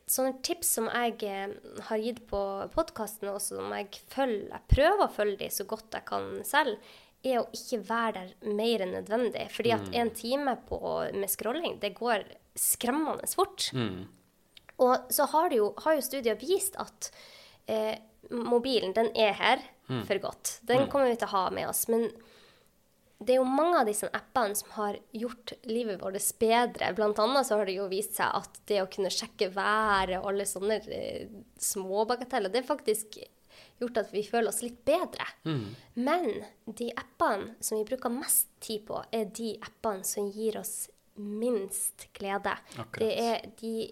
sånne 0.09 0.39
tips 0.45 0.71
som 0.79 0.89
jeg 0.89 1.19
eh, 1.29 1.53
har 1.89 2.01
gitt 2.03 2.23
på 2.31 2.41
podkasten, 2.75 3.31
og 3.33 3.43
som 3.45 3.73
jeg 3.77 4.01
følger, 4.11 4.49
jeg 4.53 4.71
prøver 4.73 5.05
å 5.05 5.13
følge 5.13 5.43
de 5.45 5.51
så 5.53 5.67
godt 5.69 5.99
jeg 5.99 6.09
kan 6.09 6.29
selv, 6.47 6.91
er 7.27 7.41
å 7.41 7.49
ikke 7.55 7.81
være 7.89 8.21
der 8.21 8.55
mer 8.57 8.85
enn 8.85 8.95
nødvendig. 8.95 9.49
Fordi 9.51 9.75
at 9.75 9.89
mm. 9.89 9.97
en 10.01 10.13
time 10.15 10.55
på, 10.69 10.81
med 11.17 11.33
scrolling, 11.33 11.81
det 11.83 11.97
går 11.99 12.25
skremmende 12.59 13.27
fort. 13.31 13.71
Mm. 13.75 14.07
Og 14.79 15.11
så 15.13 15.27
har, 15.33 15.55
jo, 15.55 15.73
har 15.83 15.99
jo 15.99 16.07
studier 16.07 16.39
vist 16.39 16.79
at 16.79 17.11
eh, 17.67 17.99
mobilen, 18.31 18.95
den 18.95 19.11
er 19.19 19.35
her 19.39 19.65
mm. 19.91 20.05
for 20.07 20.23
godt. 20.23 20.59
Den 20.69 20.87
mm. 20.87 20.91
kommer 20.93 21.11
vi 21.11 21.19
til 21.19 21.29
å 21.29 21.35
ha 21.35 21.45
med 21.55 21.69
oss. 21.71 21.87
Men 21.91 22.07
det 23.19 23.35
er 23.35 23.41
jo 23.41 23.47
mange 23.51 23.81
av 23.81 23.89
disse 23.89 24.07
appene 24.15 24.55
som 24.55 24.71
har 24.77 24.99
gjort 25.11 25.53
livet 25.67 25.99
vårt 25.99 26.21
bedre. 26.39 26.93
Blant 26.95 27.19
annet 27.19 27.49
så 27.49 27.59
har 27.59 27.67
det 27.67 27.75
jo 27.75 27.89
vist 27.91 28.15
seg 28.15 28.31
at 28.31 28.61
det 28.71 28.79
å 28.83 28.91
kunne 28.93 29.11
sjekke 29.11 29.51
været 29.57 30.21
og 30.21 30.29
alle 30.31 30.47
sånne 30.47 30.79
eh, 30.95 31.33
småbagateller, 31.59 32.53
det 32.53 32.63
har 32.63 32.71
faktisk 32.71 33.19
gjort 33.79 33.99
at 34.05 34.15
vi 34.15 34.23
føler 34.27 34.53
oss 34.53 34.63
litt 34.63 34.79
bedre. 34.87 35.27
Mm. 35.51 35.67
Men 35.99 36.29
de 36.79 36.93
appene 36.95 37.57
som 37.59 37.81
vi 37.81 37.89
bruker 37.89 38.15
mest 38.15 38.53
tid 38.63 38.87
på, 38.87 39.03
er 39.11 39.27
de 39.35 39.57
appene 39.67 40.07
som 40.07 40.31
gir 40.31 40.61
oss 40.63 40.87
minst 41.19 42.07
glede. 42.15 42.55
Er 43.03 43.43
de 43.59 43.91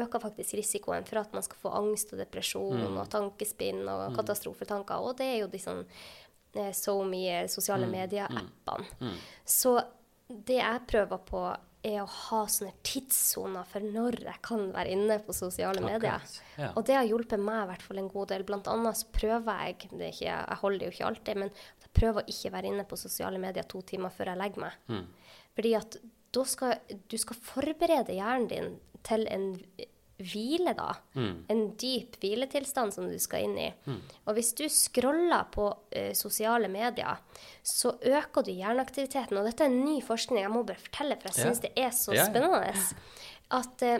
øker 0.00 0.22
faktisk 0.22 0.54
risikoen 0.54 1.04
for 1.08 1.20
at 1.20 1.32
man 1.34 1.44
skal 1.44 1.60
få 1.60 1.72
angst 1.82 2.12
og 2.14 2.20
depresjon 2.22 2.80
mm. 2.80 2.98
og 3.02 3.12
tankespinn 3.12 3.82
og 3.84 4.10
mm. 4.10 4.18
katastrofetanker. 4.18 5.04
Og 5.04 5.16
det 5.18 5.28
er 5.34 5.38
jo 5.42 5.50
de 5.50 5.60
sånn 5.60 5.84
Mye 6.54 7.42
sosiale 7.48 7.86
mm, 7.86 7.92
medier-appene. 7.94 8.86
Mm, 9.00 9.10
mm. 9.10 9.18
Så 9.44 9.76
det 10.30 10.60
jeg 10.60 10.86
prøver 10.90 11.20
på, 11.26 11.42
er 11.80 12.02
å 12.02 12.08
ha 12.12 12.40
sånne 12.50 12.74
tidssoner 12.84 13.64
for 13.68 13.84
når 13.84 14.18
jeg 14.26 14.40
kan 14.44 14.66
være 14.74 14.92
inne 14.92 15.16
på 15.24 15.32
sosiale 15.32 15.80
medier. 15.80 16.20
Ja. 16.60 16.72
Og 16.74 16.84
det 16.84 16.98
har 16.98 17.08
hjulpet 17.08 17.40
meg 17.40 17.62
i 17.62 17.68
hvert 17.70 17.84
fall 17.86 18.02
en 18.02 18.10
god 18.12 18.32
del. 18.34 18.44
Blant 18.48 18.68
annet 18.68 19.00
så 19.00 19.08
prøver 19.14 19.62
jeg 19.64 19.78
ikke, 19.78 20.10
Jeg 20.26 20.58
holder 20.60 20.78
det 20.78 20.90
jo 20.90 20.94
ikke 20.96 21.08
alltid, 21.08 21.40
men 21.40 21.52
jeg 21.80 21.92
prøver 21.96 22.20
å 22.20 22.32
ikke 22.34 22.52
være 22.52 22.72
inne 22.72 22.84
på 22.84 23.00
sosiale 23.00 23.40
medier 23.40 23.64
to 23.64 23.80
timer 23.80 24.12
før 24.12 24.34
jeg 24.34 24.42
legger 24.42 24.66
meg. 24.66 24.76
Mm. 24.92 25.06
Fordi 25.56 25.74
at 25.80 25.96
da 26.30 26.44
skal 26.46 26.98
du 27.10 27.16
skal 27.18 27.40
forberede 27.48 28.14
hjernen 28.14 28.50
din 28.50 28.76
til 29.06 29.24
en 29.32 29.54
hvile, 30.26 30.74
da. 30.76 30.92
Mm. 31.16 31.34
En 31.52 31.62
dyp 31.80 32.16
hviletilstand 32.22 32.94
som 32.94 33.08
du 33.10 33.16
skal 33.22 33.46
inn 33.46 33.56
i. 33.60 33.68
Mm. 33.86 33.98
Og 34.26 34.36
hvis 34.36 34.52
du 34.58 34.64
scroller 34.72 35.48
på 35.54 35.66
uh, 35.72 36.12
sosiale 36.18 36.70
medier, 36.72 37.20
så 37.66 37.94
øker 37.96 38.46
du 38.46 38.52
hjerneaktiviteten. 38.52 39.40
Og 39.40 39.48
dette 39.48 39.66
er 39.66 39.72
en 39.72 39.84
ny 39.84 39.98
forskning, 40.04 40.42
jeg 40.44 40.54
må 40.54 40.64
bare 40.68 40.82
fortelle, 40.82 41.18
for 41.20 41.30
jeg 41.30 41.46
syns 41.46 41.62
ja. 41.62 41.68
det 41.68 41.86
er 41.86 41.94
så 41.96 42.16
ja. 42.16 42.26
spennende. 42.30 42.74
At 43.60 43.86
uh, 43.86 43.96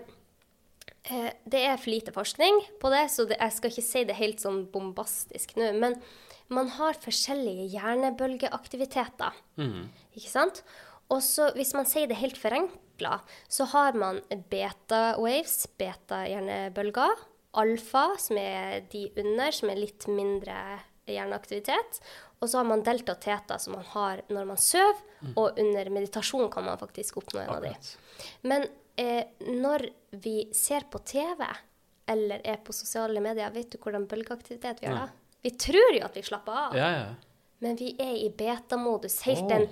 uh, 1.13 1.31
det 1.57 1.65
er 1.69 1.81
for 1.81 1.95
lite 1.95 2.15
forskning 2.17 2.63
på 2.83 2.93
det, 2.95 3.07
så 3.15 3.29
det, 3.31 3.41
jeg 3.41 3.57
skal 3.59 3.75
ikke 3.75 3.89
si 3.89 4.05
det 4.11 4.21
helt 4.21 4.45
sånn 4.45 4.65
bombastisk 4.73 5.57
nå. 5.61 5.73
Men 5.81 5.99
man 6.51 6.71
har 6.75 6.99
forskjellige 6.99 7.69
hjernebølgeaktiviteter. 7.77 9.37
Mm. 9.61 9.91
Ikke 10.19 10.31
sant? 10.31 10.65
Og 11.11 11.23
så 11.27 11.51
hvis 11.57 11.73
man 11.75 11.89
sier 11.91 12.11
det 12.11 12.19
helt 12.21 12.39
forenklet 12.39 12.87
partikler, 13.01 13.21
så 13.49 13.65
har 13.65 13.93
man 13.93 14.21
beta-waves, 14.51 15.69
beta-hjernebølger, 15.79 17.11
alfa, 17.53 18.17
som 18.19 18.39
er 18.39 18.87
de 18.91 19.11
under, 19.17 19.51
som 19.53 19.71
er 19.71 19.81
litt 19.81 20.07
mindre 20.07 20.81
hjerneaktivitet, 21.07 22.01
og 22.41 22.49
så 22.49 22.59
har 22.59 22.65
man 22.65 22.83
delta 22.83 23.13
og 23.13 23.21
teta, 23.21 23.59
som 23.59 23.75
man 23.75 23.85
har 23.85 24.23
når 24.29 24.45
man 24.47 24.57
sover, 24.57 25.01
mm. 25.21 25.33
og 25.37 25.59
under 25.59 25.91
meditasjon 25.91 26.51
kan 26.51 26.65
man 26.65 26.79
faktisk 26.79 27.19
oppnå 27.21 27.43
en 27.43 27.51
av 27.51 27.63
de. 27.65 27.75
Men 28.43 28.65
eh, 28.97 29.25
når 29.47 29.89
vi 30.11 30.51
ser 30.55 30.87
på 30.91 30.99
TV 31.05 31.45
eller 32.11 32.41
er 32.45 32.63
på 32.65 32.73
sosiale 32.73 33.21
medier, 33.21 33.51
vet 33.53 33.73
du 33.73 33.79
hvordan 33.79 34.07
bølgeaktivitet 34.09 34.81
vi 34.83 34.89
har 34.89 35.07
da? 35.07 35.09
Vi 35.43 35.51
tror 35.57 35.95
jo 35.97 36.05
at 36.05 36.17
vi 36.17 36.23
slapper 36.23 36.53
av, 36.53 36.75
ja, 36.77 36.89
ja. 36.93 37.45
men 37.65 37.77
vi 37.81 37.95
er 37.97 38.17
i 38.21 38.29
betamodus 38.37 39.23
helt 39.25 39.47
oh. 39.47 39.55
en 39.57 39.69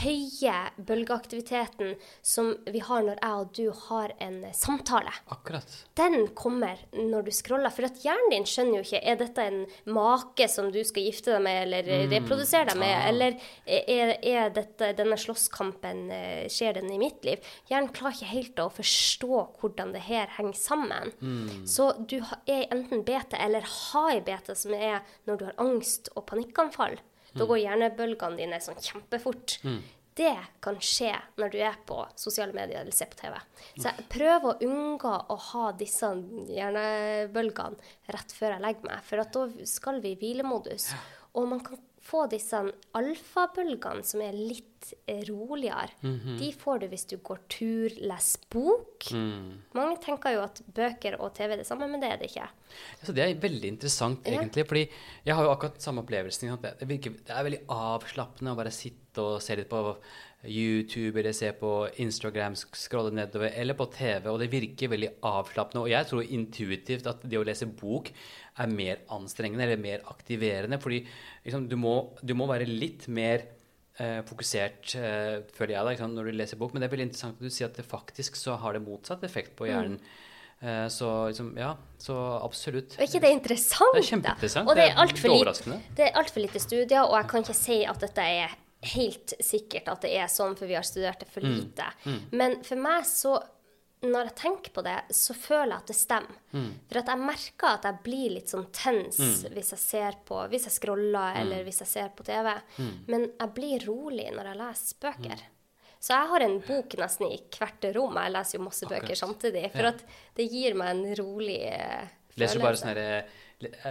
høye 0.00 0.70
bølgeaktiviteten 0.86 1.96
som 2.22 2.52
vi 2.70 2.78
har 2.84 3.02
når 3.02 3.18
jeg 3.18 3.40
og 3.40 3.52
du 3.56 3.70
har 3.88 4.12
en 4.22 4.38
samtale. 4.54 5.10
Akkurat. 5.34 5.66
Den 5.98 6.28
kommer 6.38 6.78
når 6.94 7.26
du 7.26 7.30
scroller. 7.34 7.72
For 7.74 7.88
at 7.88 7.98
hjernen 8.04 8.30
din 8.32 8.46
skjønner 8.48 8.78
jo 8.80 8.84
ikke 8.86 9.02
er 9.02 9.18
dette 9.20 9.46
en 9.50 9.60
make 9.90 10.46
som 10.48 10.70
du 10.72 10.78
skal 10.86 11.08
gifte 11.08 11.34
deg 11.34 11.42
med 11.42 11.62
eller 11.66 11.90
Mm. 11.90 12.10
reprodusere 12.14 12.66
deg 12.70 12.78
med, 12.78 12.94
Ah. 12.94 13.08
eller 13.08 13.36
er, 13.66 14.14
er 14.22 14.50
dette, 14.50 14.92
denne 14.96 15.16
slåsskampen 15.18 16.10
eh, 16.10 16.48
Skjer 16.48 16.74
den 16.74 16.90
i 16.92 16.98
mitt 16.98 17.24
liv? 17.24 17.38
Hjernen 17.68 17.92
klarer 17.92 18.14
ikke 18.14 18.30
helt 18.34 18.56
å 18.62 18.70
forstå 18.70 19.60
hvordan 19.60 19.92
det 19.92 20.02
her 20.06 20.26
henger 20.38 20.54
sammen. 20.56 21.12
Mm. 21.20 21.66
Så 21.66 21.92
du 22.06 22.18
er 22.46 22.66
enten 22.70 23.02
beta 23.04 23.36
eller 23.38 23.60
har 23.66 24.12
i 24.16 24.20
beta, 24.20 24.54
som 24.54 24.72
er 24.74 25.00
når 25.26 25.36
du 25.38 25.44
har 25.46 25.54
angst 25.58 26.08
og 26.16 26.26
panikkanfall. 26.26 26.98
Da 27.34 27.46
går 27.46 27.60
hjernebølgene 27.62 28.40
dine 28.40 28.60
sånn 28.62 28.80
kjempefort. 28.82 29.58
Det 30.20 30.36
kan 30.60 30.76
skje 30.82 31.12
når 31.38 31.52
du 31.52 31.58
er 31.64 31.76
på 31.86 31.96
sosiale 32.18 32.52
medier 32.52 32.82
eller 32.82 32.92
ser 32.92 33.08
på 33.12 33.20
TV. 33.20 33.36
Så 33.78 33.86
jeg 33.88 34.08
prøver 34.12 34.48
å 34.50 34.66
unngå 34.66 35.12
å 35.30 35.36
ha 35.50 35.68
disse 35.78 36.10
hjernebølgene 36.50 37.78
rett 38.16 38.34
før 38.36 38.56
jeg 38.56 38.64
legger 38.66 38.90
meg, 38.90 39.06
for 39.06 39.22
at 39.22 39.32
da 39.36 39.46
skal 39.70 40.02
vi 40.02 40.14
i 40.14 40.18
hvilemodus. 40.20 40.90
Og 41.38 41.46
man 41.48 41.62
kan 41.64 41.78
få 42.10 42.24
disse 42.32 42.58
alfabølgene 42.98 44.04
som 44.06 44.22
er 44.24 44.34
litt 44.36 44.90
eh, 45.06 45.20
roligere. 45.28 45.90
De 46.40 46.48
får 46.58 46.82
du 46.82 46.86
hvis 46.92 47.06
du 47.10 47.16
går 47.24 47.42
tur, 47.52 47.94
leser 48.10 48.44
bok. 48.52 49.10
Mange 49.76 49.98
tenker 50.02 50.34
jo 50.36 50.44
at 50.46 50.62
bøker 50.76 51.18
og 51.20 51.34
TV 51.36 51.54
er 51.54 51.62
det 51.62 51.68
samme, 51.68 51.88
men 51.90 52.02
det 52.02 52.10
er 52.12 52.20
det 52.22 52.30
ikke. 52.32 52.48
Så 53.04 53.14
det 53.16 53.24
er 53.26 53.36
veldig 53.42 53.70
interessant, 53.76 54.26
Ja. 54.26 54.38
egentlig. 54.40 54.66
fordi 54.66 54.84
jeg 55.26 55.34
har 55.36 55.44
jo 55.46 55.52
akkurat 55.54 55.80
samme 55.82 56.02
opplevelsen. 56.04 56.52
At 56.56 56.80
det, 56.80 56.88
virker, 56.90 57.10
det 57.26 57.30
er 57.36 57.46
veldig 57.46 57.62
avslappende 57.68 58.52
å 58.54 58.58
bare 58.58 58.74
sitte 58.74 59.22
og 59.22 59.40
se 59.42 59.56
litt 59.58 59.68
på 59.70 59.96
YouTube 60.46 61.18
eller 61.20 61.34
se 61.36 61.50
på 61.52 61.70
Instagram, 62.00 62.54
scrolle 62.56 63.12
nedover, 63.12 63.52
eller 63.60 63.74
på 63.76 63.86
TV. 63.92 64.30
Og 64.32 64.38
det 64.40 64.48
virker 64.52 64.88
veldig 64.88 65.10
avslappende. 65.28 65.82
Og 65.84 65.90
jeg 65.92 66.08
tror 66.08 66.22
intuitivt 66.24 67.06
at 67.10 67.26
det 67.28 67.36
å 67.40 67.44
lese 67.44 67.66
bok 67.68 68.08
er 68.60 68.70
mer 68.72 69.00
anstrengende 69.16 69.64
eller 69.66 69.80
mer 69.80 70.02
aktiverende. 70.12 70.78
Fordi 70.82 71.00
liksom, 71.46 71.66
du, 71.70 71.76
må, 71.80 71.94
du 72.22 72.34
må 72.38 72.46
være 72.50 72.68
litt 72.68 73.06
mer 73.08 73.44
eh, 73.98 74.20
fokusert, 74.28 74.94
eh, 75.00 75.36
føler 75.56 75.76
jeg, 75.76 75.84
da, 75.90 75.94
sant, 76.00 76.16
når 76.18 76.30
du 76.30 76.38
leser 76.40 76.60
bok. 76.60 76.74
Men 76.74 76.82
det 76.84 76.90
er 76.90 76.94
veldig 76.96 77.08
interessant 77.10 77.38
at 77.40 77.46
du 77.46 77.52
sier 77.54 77.70
at 77.70 77.78
det 77.80 77.86
faktisk 77.88 78.36
så 78.40 78.58
har 78.62 78.76
det 78.76 78.82
motsatt 78.86 79.24
effekt 79.28 79.56
på 79.58 79.68
hjernen. 79.70 79.98
Eh, 80.60 80.86
så 80.92 81.10
liksom, 81.30 81.54
ja, 81.56 81.70
så 81.98 82.16
absolutt. 82.44 82.98
Og 83.00 83.06
ikke 83.06 83.20
det 83.24 83.30
er 83.30 83.36
interessant? 83.38 83.94
Det 83.96 84.02
er 84.04 84.10
kjempeinteressant. 84.10 84.68
Og 84.68 84.76
det 84.76 84.88
er 84.88 84.90
er 84.92 84.98
altfor 85.06 85.30
litt 85.30 85.32
lite, 85.32 85.38
overraskende. 85.40 85.78
det 85.96 86.08
er 86.10 86.18
alt 86.20 86.34
for 86.34 86.44
lite 86.44 86.60
studier, 86.60 87.00
og 87.06 87.16
jeg 87.16 87.30
kan 87.32 87.46
ikke 87.46 87.56
si 87.62 87.78
at 87.88 88.02
dette 88.04 88.26
er 88.42 88.58
helt 88.96 89.32
sikkert 89.44 89.88
at 89.92 90.04
det 90.04 90.10
er 90.16 90.28
sånn, 90.32 90.54
for 90.56 90.68
vi 90.68 90.76
har 90.76 90.84
studert 90.88 91.20
det 91.20 91.28
for 91.32 91.44
Mm. 91.44 91.56
lite. 91.58 91.88
Men 92.32 92.62
for 92.64 92.76
meg 92.80 93.04
så 93.08 93.38
når 94.02 94.24
jeg 94.30 94.34
tenker 94.36 94.70
på 94.72 94.82
det, 94.82 94.96
så 95.12 95.34
føler 95.36 95.74
jeg 95.74 95.76
at 95.82 95.86
det 95.90 95.96
stemmer. 95.96 96.36
Mm. 96.56 96.68
For 96.88 96.98
at 97.02 97.06
jeg 97.12 97.18
merker 97.20 97.66
at 97.68 97.82
jeg 97.84 97.98
blir 98.02 98.30
litt 98.30 98.48
sånn 98.48 98.66
tens 98.72 99.18
hvis 99.52 99.70
jeg 99.74 99.78
ser 99.82 100.12
på 100.24 100.38
Hvis 100.48 100.64
jeg 100.64 100.72
scroller, 100.72 101.34
Mm. 101.34 101.40
eller 101.42 101.64
hvis 101.64 101.80
jeg 101.80 101.88
ser 101.88 102.08
på 102.16 102.24
TV. 102.24 102.54
Men 103.08 103.30
jeg 103.38 103.54
blir 103.54 103.84
rolig 103.86 104.30
når 104.32 104.44
jeg 104.52 104.56
leser 104.56 104.96
bøker. 105.00 105.36
Mm. 105.44 105.56
Så 106.00 106.14
jeg 106.16 106.28
har 106.30 106.40
en 106.40 106.60
bok 106.60 106.96
nesten 106.96 107.26
i 107.30 107.36
hvert 107.58 107.94
rom. 107.94 108.14
Jeg 108.16 108.32
leser 108.32 108.58
jo 108.58 108.64
masse 108.64 108.86
bøker 108.88 109.04
Akkurat. 109.12 109.18
samtidig. 109.18 109.70
For 109.72 109.82
Ja. 109.82 109.88
at 109.88 110.02
det 110.34 110.50
gir 110.50 110.74
meg 110.74 110.88
en 110.96 111.14
rolig 111.16 111.60
følelse. 111.60 112.38
Leser 112.38 112.54
du 112.54 112.60
bare 112.64 112.76
sånn 112.76 112.94
sånne 112.94 113.18
eh, 113.18 113.24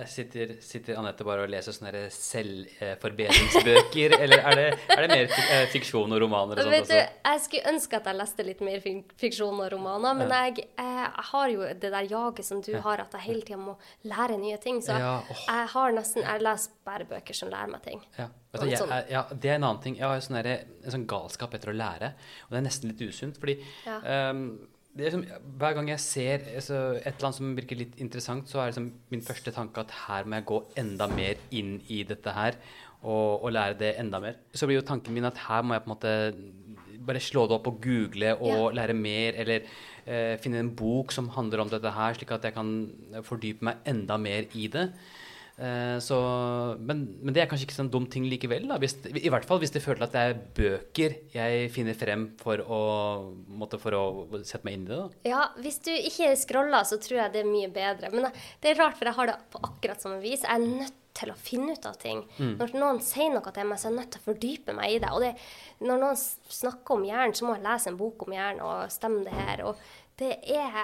sitter, 0.10 0.56
sitter 0.66 0.98
Anette 0.98 1.22
bare 1.28 1.44
og 1.46 1.50
leser 1.52 1.74
sånne 1.76 2.08
selvforbedringsbøker? 2.14 4.10
eller 4.24 4.40
er 4.50 4.54
det, 4.58 4.70
er 4.96 5.02
det 5.04 5.10
mer 5.12 5.26
eh, 5.44 5.66
fiksjon 5.74 6.14
og 6.16 6.20
romaner 6.24 6.54
og 6.58 6.62
sånt 6.66 6.74
Vet 6.74 6.90
du, 6.90 6.96
jeg 6.98 7.38
skulle 7.44 7.66
ønske 7.74 7.94
at 8.00 8.06
jeg 8.10 8.16
leste 8.20 8.42
litt 8.48 8.62
mer 8.66 8.80
fiksjon 9.22 9.58
og 9.60 9.68
romaner, 9.76 10.14
men 10.18 10.28
jeg, 10.34 10.52
jeg 10.80 11.26
har 11.32 11.48
jo 11.54 11.60
det 11.70 11.90
der 11.94 12.06
jaget 12.10 12.46
som 12.48 12.58
du 12.66 12.74
har, 12.82 12.98
at 13.06 13.12
jeg 13.20 13.24
hele 13.28 13.44
tida 13.46 13.60
må 13.62 13.74
lære 14.10 14.36
nye 14.42 14.58
ting. 14.64 14.78
Så 14.86 14.92
Ja, 15.00 15.14
oh. 15.22 15.28
jeg 15.46 15.66
har 15.76 15.90
nesten 15.96 16.22
Jeg 16.26 16.38
leser 16.46 16.72
bare 16.90 17.06
bøker 17.10 17.34
som 17.38 17.48
lærer 17.54 17.70
meg 17.76 17.82
ting. 17.86 18.00
Ja. 18.18 18.28
Du, 18.50 18.66
jeg, 18.66 18.80
sånn- 18.82 19.10
ja, 19.12 19.22
det 19.30 19.50
er 19.52 19.56
en 19.60 19.66
annen 19.68 19.82
ting. 19.84 19.96
Jeg 20.00 20.08
har 20.10 20.18
sånn 20.26 20.40
en 20.42 20.90
sånn 20.90 21.06
galskap 21.10 21.54
etter 21.54 21.70
å 21.70 21.78
lære, 21.78 22.08
og 22.48 22.52
det 22.56 22.60
er 22.62 22.66
nesten 22.66 22.90
litt 22.90 23.02
usunt. 23.06 23.38
fordi 23.38 23.56
Ja. 23.86 23.98
Det 24.98 25.06
liksom, 25.06 25.24
Hver 25.62 25.76
gang 25.78 25.90
jeg 25.92 26.02
ser 26.04 26.46
altså, 26.56 26.78
et 26.98 27.14
eller 27.14 27.30
annet 27.30 27.38
som 27.38 27.56
virker 27.58 27.80
litt 27.80 27.98
interessant, 28.02 28.50
så 28.50 28.62
er 28.62 28.72
liksom 28.72 28.90
min 29.14 29.26
første 29.26 29.54
tanke 29.56 29.84
at 29.84 29.94
her 30.08 30.26
må 30.26 30.40
jeg 30.40 30.50
gå 30.50 30.62
enda 30.82 31.08
mer 31.12 31.42
inn 31.56 31.78
i 31.88 32.02
dette 32.08 32.34
her 32.36 32.58
og, 33.00 33.46
og 33.46 33.54
lære 33.54 33.78
det 33.80 33.94
enda 34.02 34.20
mer. 34.20 34.40
Så 34.52 34.68
blir 34.68 34.82
jo 34.82 34.88
tanken 34.88 35.16
min 35.16 35.30
at 35.30 35.40
her 35.46 35.64
må 35.64 35.78
jeg 35.78 35.86
på 35.86 35.90
en 35.90 35.96
måte 35.96 36.16
bare 37.10 37.22
slå 37.24 37.46
det 37.48 37.56
opp 37.56 37.70
og 37.72 37.80
google 37.84 38.34
og 38.44 38.76
lære 38.76 38.98
mer, 38.98 39.38
eller 39.40 39.64
eh, 40.06 40.36
finne 40.42 40.60
en 40.64 40.74
bok 40.76 41.14
som 41.16 41.30
handler 41.34 41.64
om 41.64 41.72
dette 41.72 41.94
her, 41.96 42.18
slik 42.18 42.34
at 42.36 42.50
jeg 42.50 42.58
kan 42.58 42.74
fordype 43.26 43.66
meg 43.66 43.88
enda 43.90 44.18
mer 44.22 44.50
i 44.58 44.68
det. 44.72 44.90
Eh, 45.60 45.98
så, 46.00 46.18
men, 46.80 47.02
men 47.20 47.36
det 47.36 47.42
er 47.44 47.50
kanskje 47.52 47.66
ikke 47.68 47.76
sånn 47.76 47.92
dum 47.92 48.06
ting 48.12 48.28
likevel. 48.32 48.70
Hvis, 48.80 48.96
I 49.12 49.32
hvert 49.32 49.48
fall 49.48 49.60
hvis 49.60 49.74
det 49.76 49.84
føler 49.84 50.06
at 50.06 50.14
det 50.16 50.22
er 50.24 50.38
bøker 50.60 51.18
jeg 51.34 51.66
finner 51.76 51.98
frem 52.00 52.30
for 52.40 52.64
å, 52.64 52.80
måtte, 53.60 53.80
for 53.82 53.98
å 53.98 54.04
sette 54.40 54.64
meg 54.68 54.78
inn 54.78 54.86
i 54.88 54.92
det. 54.94 55.02
Da. 55.02 55.10
Ja, 55.28 55.42
hvis 55.60 55.82
du 55.84 55.92
ikke 55.92 56.32
scroller, 56.40 56.88
så 56.88 57.00
tror 57.04 57.26
jeg 57.26 57.36
det 57.36 57.44
er 57.44 57.52
mye 57.52 57.72
bedre. 57.76 58.12
Men 58.14 58.30
det 58.32 58.72
er 58.72 58.80
rart, 58.80 58.96
for 59.00 59.10
jeg 59.10 59.18
har 59.20 59.34
det 59.34 59.36
på 59.52 59.62
akkurat 59.68 60.06
samme 60.06 60.22
vis. 60.24 60.46
Jeg 60.48 60.56
er 60.56 60.80
nødt 60.80 60.96
til 61.20 61.34
å 61.34 61.36
finne 61.36 61.76
ut 61.76 61.90
av 61.90 61.98
ting. 62.00 62.22
Når 62.40 62.72
noen 62.80 63.02
sier 63.04 63.34
noe 63.34 63.52
til 63.52 63.68
meg, 63.68 63.82
så 63.82 63.90
er 63.90 63.92
jeg 63.92 63.98
nødt 63.98 64.14
til 64.14 64.22
å 64.22 64.28
fordype 64.30 64.76
meg 64.78 64.94
i 64.96 65.02
det. 65.04 65.10
Og 65.12 65.26
det, 65.26 65.34
når 65.84 66.00
noen 66.06 66.22
snakker 66.22 66.96
om 66.96 67.04
hjernen, 67.10 67.36
så 67.36 67.48
må 67.50 67.58
jeg 67.58 67.66
lese 67.66 67.92
en 67.92 68.00
bok 68.00 68.24
om 68.24 68.36
hjernen 68.38 68.64
og 68.64 68.94
stemme 68.94 69.26
det 69.28 69.36
her. 69.36 69.66
Og 69.68 69.84
det 70.22 70.32
er, 70.56 70.80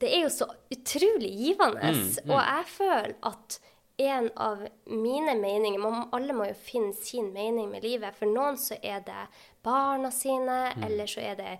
det 0.00 0.08
er 0.16 0.24
jo 0.24 0.32
så 0.32 0.48
utrolig 0.72 1.34
givende. 1.42 1.92
Og 2.30 2.38
jeg 2.38 2.70
føler 2.72 3.16
at 3.28 3.58
en 3.96 4.30
av 4.36 4.68
mine 4.84 5.34
meninger 5.38 5.78
man, 5.78 6.08
Alle 6.12 6.34
må 6.34 6.48
jo 6.48 6.56
finne 6.58 6.92
sin 6.98 7.32
mening 7.32 7.70
med 7.70 7.84
livet. 7.86 8.16
For 8.18 8.26
noen 8.30 8.58
så 8.58 8.78
er 8.82 9.04
det 9.06 9.26
barna 9.62 10.10
sine, 10.10 10.72
eller 10.82 11.06
så 11.10 11.22
er 11.22 11.38
det 11.38 11.52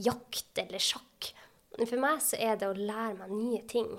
jakt 0.00 0.58
eller 0.58 0.80
sjakk. 0.80 1.32
Men 1.78 1.88
For 1.88 2.00
meg 2.00 2.22
så 2.24 2.40
er 2.40 2.56
det 2.60 2.68
å 2.68 2.76
lære 2.76 3.14
meg 3.20 3.30
nye 3.36 3.62
ting. 3.68 3.92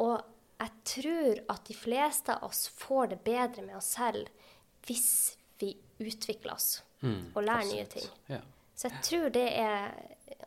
Og 0.00 0.20
jeg 0.62 0.70
tror 0.86 1.40
at 1.50 1.64
de 1.66 1.74
fleste 1.74 2.36
av 2.36 2.50
oss 2.50 2.68
får 2.78 3.14
det 3.14 3.20
bedre 3.24 3.64
med 3.66 3.76
oss 3.80 3.94
selv 3.96 4.28
hvis 4.86 5.36
vi 5.58 5.72
utvikler 6.02 6.54
oss 6.54 6.82
og 7.02 7.42
lærer 7.42 7.66
nye 7.66 7.86
ting. 7.90 8.08
Ja. 8.30 8.38
Så 8.76 8.88
jeg 8.88 9.02
tror 9.02 9.28
det 9.34 9.48
er 9.58 9.92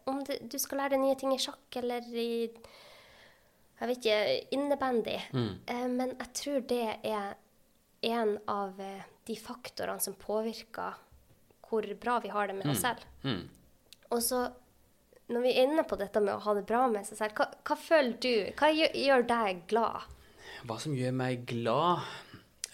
Om 0.06 0.24
det, 0.24 0.38
du 0.52 0.58
skal 0.60 0.78
lære 0.78 0.96
deg 0.96 1.02
nye 1.02 1.16
ting 1.18 1.32
i 1.34 1.40
sjakk 1.42 1.76
eller 1.80 2.06
i 2.14 2.50
jeg 3.80 3.90
vet 3.90 3.98
ikke, 4.00 4.20
innebandy. 4.56 5.18
Mm. 5.36 5.50
men 5.98 6.14
jeg 6.14 6.30
tror 6.40 6.62
det 6.70 6.84
er 7.04 7.34
en 8.06 8.38
av 8.52 8.80
eh, 8.80 9.08
de 9.28 9.36
faktorene 9.40 10.00
som 10.00 10.16
påvirker 10.20 11.02
hvor 11.66 11.88
bra 12.00 12.20
vi 12.24 12.30
har 12.30 12.48
det 12.48 12.56
med 12.60 12.70
oss 12.72 12.84
selv. 12.86 13.02
Mm. 13.26 13.48
Og 14.14 14.22
så, 14.24 14.44
når 15.34 15.44
vi 15.44 15.54
er 15.54 15.66
inne 15.66 15.84
på 15.88 15.98
dette 16.00 16.22
med 16.22 16.36
å 16.36 16.44
ha 16.46 16.54
det 16.56 16.68
bra 16.70 16.86
med 16.92 17.08
seg 17.08 17.20
selv, 17.20 17.40
hva, 17.40 17.50
hva 17.66 17.78
føler 17.80 18.14
du? 18.22 18.36
Hva 18.60 18.70
gjør, 18.70 18.94
gjør 19.02 19.26
deg 19.32 19.66
glad? 19.72 20.14
Hva 20.66 20.78
som 20.82 20.94
gjør 20.96 21.18
meg 21.18 21.44
glad 21.50 22.06
Eh, 22.06 22.25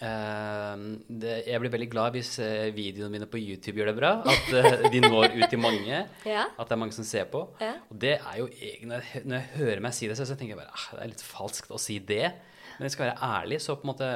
det, 0.02 1.34
Jeg 1.46 1.60
blir 1.62 1.72
veldig 1.72 1.88
glad 1.92 2.16
hvis 2.16 2.32
eh, 2.42 2.70
videoene 2.74 3.12
mine 3.12 3.28
på 3.30 3.40
YouTube 3.40 3.78
gjør 3.78 3.92
det 3.92 3.96
bra. 3.98 4.12
At 4.26 4.50
eh, 4.58 4.86
de 4.92 5.02
når 5.04 5.36
ut 5.38 5.46
til 5.52 5.62
mange. 5.62 6.00
Ja. 6.32 6.46
At 6.56 6.68
det 6.68 6.76
er 6.76 6.80
mange 6.80 6.96
som 6.96 7.06
ser 7.06 7.28
på. 7.30 7.44
Ja. 7.62 7.74
Og 7.90 7.98
det 8.02 8.16
er 8.18 8.38
jo 8.40 8.48
egentlig 8.48 8.90
Når 8.90 9.06
jeg, 9.06 9.24
når 9.26 9.36
jeg 9.38 9.50
hører 9.56 9.84
meg 9.84 9.96
si 9.96 10.08
det, 10.10 10.18
så 10.18 10.26
tenker 10.34 10.54
jeg 10.54 10.60
bare 10.62 10.74
ah, 10.74 10.86
det 10.96 11.02
er 11.04 11.12
litt 11.12 11.24
falskt 11.26 11.72
å 11.74 11.80
si 11.82 11.98
det. 12.08 12.24
Men 12.76 12.86
jeg 12.88 12.94
skal 12.96 13.08
være 13.08 13.32
ærlig, 13.42 13.60
så 13.62 13.76
på 13.78 13.86
en 13.86 13.92
måte 13.92 14.10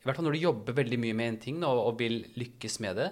I 0.00 0.08
hvert 0.08 0.18
fall 0.18 0.26
når 0.28 0.36
du 0.36 0.44
jobber 0.44 0.76
veldig 0.80 0.98
mye 1.00 1.16
med 1.16 1.34
en 1.34 1.40
ting 1.44 1.60
og, 1.64 1.84
og 1.90 2.00
vil 2.00 2.22
lykkes 2.40 2.80
med 2.84 2.98
det, 3.00 3.10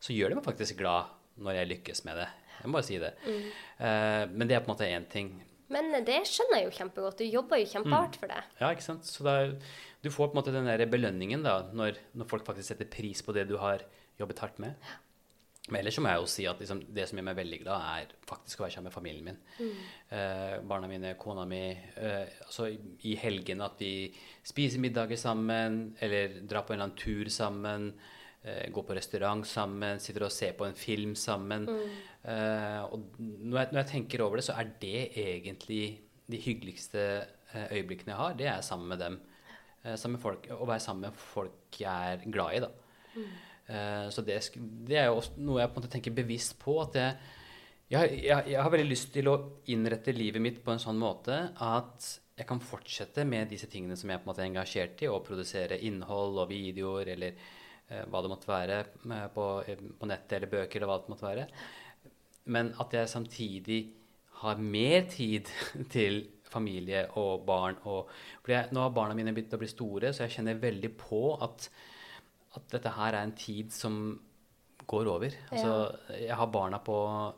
så 0.00 0.16
gjør 0.16 0.32
det 0.32 0.40
meg 0.40 0.48
faktisk 0.48 0.80
glad 0.80 1.12
når 1.40 1.60
jeg 1.60 1.70
lykkes 1.74 2.04
med 2.08 2.20
det. 2.20 2.28
Jeg 2.60 2.68
må 2.68 2.76
bare 2.76 2.88
si 2.88 2.98
det. 3.00 3.14
Eh, 3.24 4.24
men 4.32 4.48
det 4.48 4.56
er 4.56 4.64
på 4.64 4.68
en 4.70 4.74
måte 4.74 4.88
én 4.88 5.06
ting. 5.12 5.30
Men 5.70 5.92
det 6.04 6.18
skjønner 6.26 6.58
jeg 6.58 6.66
jo 6.66 6.72
kjempegodt. 6.80 7.20
Du 7.20 7.30
jobber 7.30 7.60
jo 7.60 7.68
kjempehardt 7.70 8.18
for 8.18 8.32
det. 8.32 8.40
Ja, 8.58 8.72
ikke 8.74 8.84
sant? 8.84 9.06
Så 9.06 9.22
da, 9.22 9.36
du 10.00 10.10
får 10.10 10.30
på 10.30 10.34
en 10.34 10.40
måte 10.40 10.54
den 10.54 10.68
der 10.68 10.86
belønningen 10.90 11.44
da, 11.44 11.60
når, 11.76 12.00
når 12.16 12.28
folk 12.30 12.46
faktisk 12.46 12.72
setter 12.72 12.88
pris 12.90 13.22
på 13.24 13.34
det 13.36 13.46
du 13.50 13.56
har 13.60 13.84
jobbet 14.20 14.42
hardt 14.44 14.60
med. 14.62 14.90
Men 15.70 15.82
ellers 15.82 15.98
så 15.98 16.02
må 16.02 16.10
jeg 16.10 16.22
jo 16.22 16.30
si 16.32 16.44
at 16.50 16.60
liksom, 16.62 16.80
det 16.96 17.04
som 17.06 17.18
gjør 17.20 17.26
meg 17.28 17.36
veldig 17.38 17.58
glad, 17.62 17.88
er 18.00 18.14
faktisk 18.26 18.60
å 18.60 18.64
være 18.64 18.74
sammen 18.74 18.88
med 18.88 18.94
familien 18.96 19.26
min. 19.28 19.40
Eh, 20.16 20.56
barna 20.66 20.88
mine, 20.90 21.12
kona 21.20 21.44
mi. 21.48 21.62
Eh, 21.70 22.32
altså 22.46 22.70
i, 22.72 22.78
i 23.12 23.12
helgene 23.20 23.68
at 23.68 23.82
vi 23.82 24.08
spiser 24.46 24.82
middager 24.82 25.20
sammen, 25.20 25.92
eller 26.02 26.40
drar 26.40 26.64
på 26.64 26.74
en 26.74 26.80
eller 26.80 26.88
annen 26.88 26.98
tur 26.98 27.30
sammen. 27.30 27.92
Eh, 28.40 28.70
går 28.72 28.86
på 28.88 28.96
restaurant 28.96 29.44
sammen, 29.46 30.00
sitter 30.00 30.24
og 30.24 30.32
ser 30.32 30.56
på 30.56 30.64
en 30.64 30.78
film 30.78 31.12
sammen. 31.18 31.68
Eh, 32.24 32.80
og 32.88 33.20
når 33.20 33.58
jeg, 33.58 33.68
når 33.70 33.82
jeg 33.82 33.90
tenker 33.92 34.24
over 34.24 34.40
det, 34.40 34.46
så 34.48 34.56
er 34.56 34.72
det 34.80 35.10
egentlig 35.12 35.84
de 36.30 36.40
hyggeligste 36.40 37.02
eh, 37.20 37.66
øyeblikkene 37.76 38.14
jeg 38.14 38.22
har. 38.24 38.38
Det 38.40 38.48
er 38.48 38.64
sammen 38.64 38.88
med 38.94 39.04
dem. 39.04 39.20
Eh, 39.82 39.96
sammen 39.96 40.18
med 40.18 40.24
folk, 40.24 40.48
å 40.52 40.68
være 40.68 40.84
sammen 40.84 41.08
med 41.08 41.20
folk 41.30 41.80
jeg 41.80 42.16
er 42.16 42.24
glad 42.32 42.56
i, 42.56 42.64
da. 42.64 42.70
Eh, 43.70 44.06
så 44.12 44.24
det, 44.26 44.40
det 44.88 44.98
er 45.00 45.08
jo 45.08 45.22
noe 45.40 45.62
jeg 45.62 45.70
på 45.70 45.78
en 45.78 45.82
måte 45.82 45.92
tenker 45.94 46.16
bevisst 46.16 46.58
på. 46.60 46.76
At 46.82 46.98
jeg, 46.98 47.14
jeg, 47.94 48.26
jeg, 48.26 48.58
har 48.60 48.72
veldig 48.72 48.90
lyst 48.90 49.12
til 49.14 49.30
å 49.30 49.38
innrette 49.72 50.14
livet 50.16 50.42
mitt 50.42 50.60
på 50.64 50.74
en 50.74 50.82
sånn 50.82 51.00
måte 51.00 51.38
at 51.54 52.10
jeg 52.40 52.48
kan 52.48 52.60
fortsette 52.64 53.24
med 53.28 53.50
disse 53.52 53.68
tingene 53.68 53.96
som 54.00 54.08
jeg 54.08 54.20
på 54.20 54.24
en 54.24 54.30
måte 54.32 54.44
er 54.44 54.50
engasjert 54.50 55.02
i, 55.04 55.08
og 55.12 55.24
produsere 55.26 55.80
innhold 55.84 56.40
og 56.40 56.52
videoer 56.52 57.12
eller 57.14 57.34
eh, 57.36 58.04
hva 58.08 58.22
det 58.24 58.32
måtte 58.32 58.50
være 58.50 58.82
på, 59.34 59.46
på 60.00 60.08
nettet 60.08 60.36
eller 60.38 60.52
bøker 60.52 60.80
eller 60.80 60.92
hva 60.92 61.00
det 61.00 61.12
måtte 61.12 61.28
være. 61.28 61.48
Men 62.52 62.72
at 62.80 62.96
jeg 62.96 63.12
samtidig 63.12 63.80
har 64.40 64.60
mer 64.60 65.04
tid 65.12 65.48
til 65.94 66.22
familie 66.50 67.04
og 67.20 67.44
barn. 67.48 67.76
Og, 67.90 68.10
for 68.42 68.54
jeg, 68.54 68.70
nå 68.74 68.82
har 68.84 68.94
barna 68.96 69.16
mine 69.18 69.32
begynt 69.36 69.54
å 69.56 69.60
bli 69.62 69.70
store, 69.70 70.12
så 70.12 70.26
jeg 70.26 70.36
kjenner 70.38 70.58
veldig 70.62 70.90
på 71.00 71.22
at, 71.46 71.68
at 72.58 72.66
dette 72.74 72.92
her 72.96 73.14
er 73.14 73.22
en 73.26 73.36
tid 73.38 73.72
som 73.74 74.00
går 74.90 75.06
over. 75.12 75.34
Altså, 75.52 75.74
jeg 76.18 76.34
har 76.34 76.50
barna 76.50 76.80
på, 76.82 76.96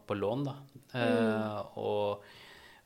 på 0.09 0.16
lån, 0.16 0.45
da. 0.49 0.54
Eh, 0.97 1.78
og, 1.81 2.23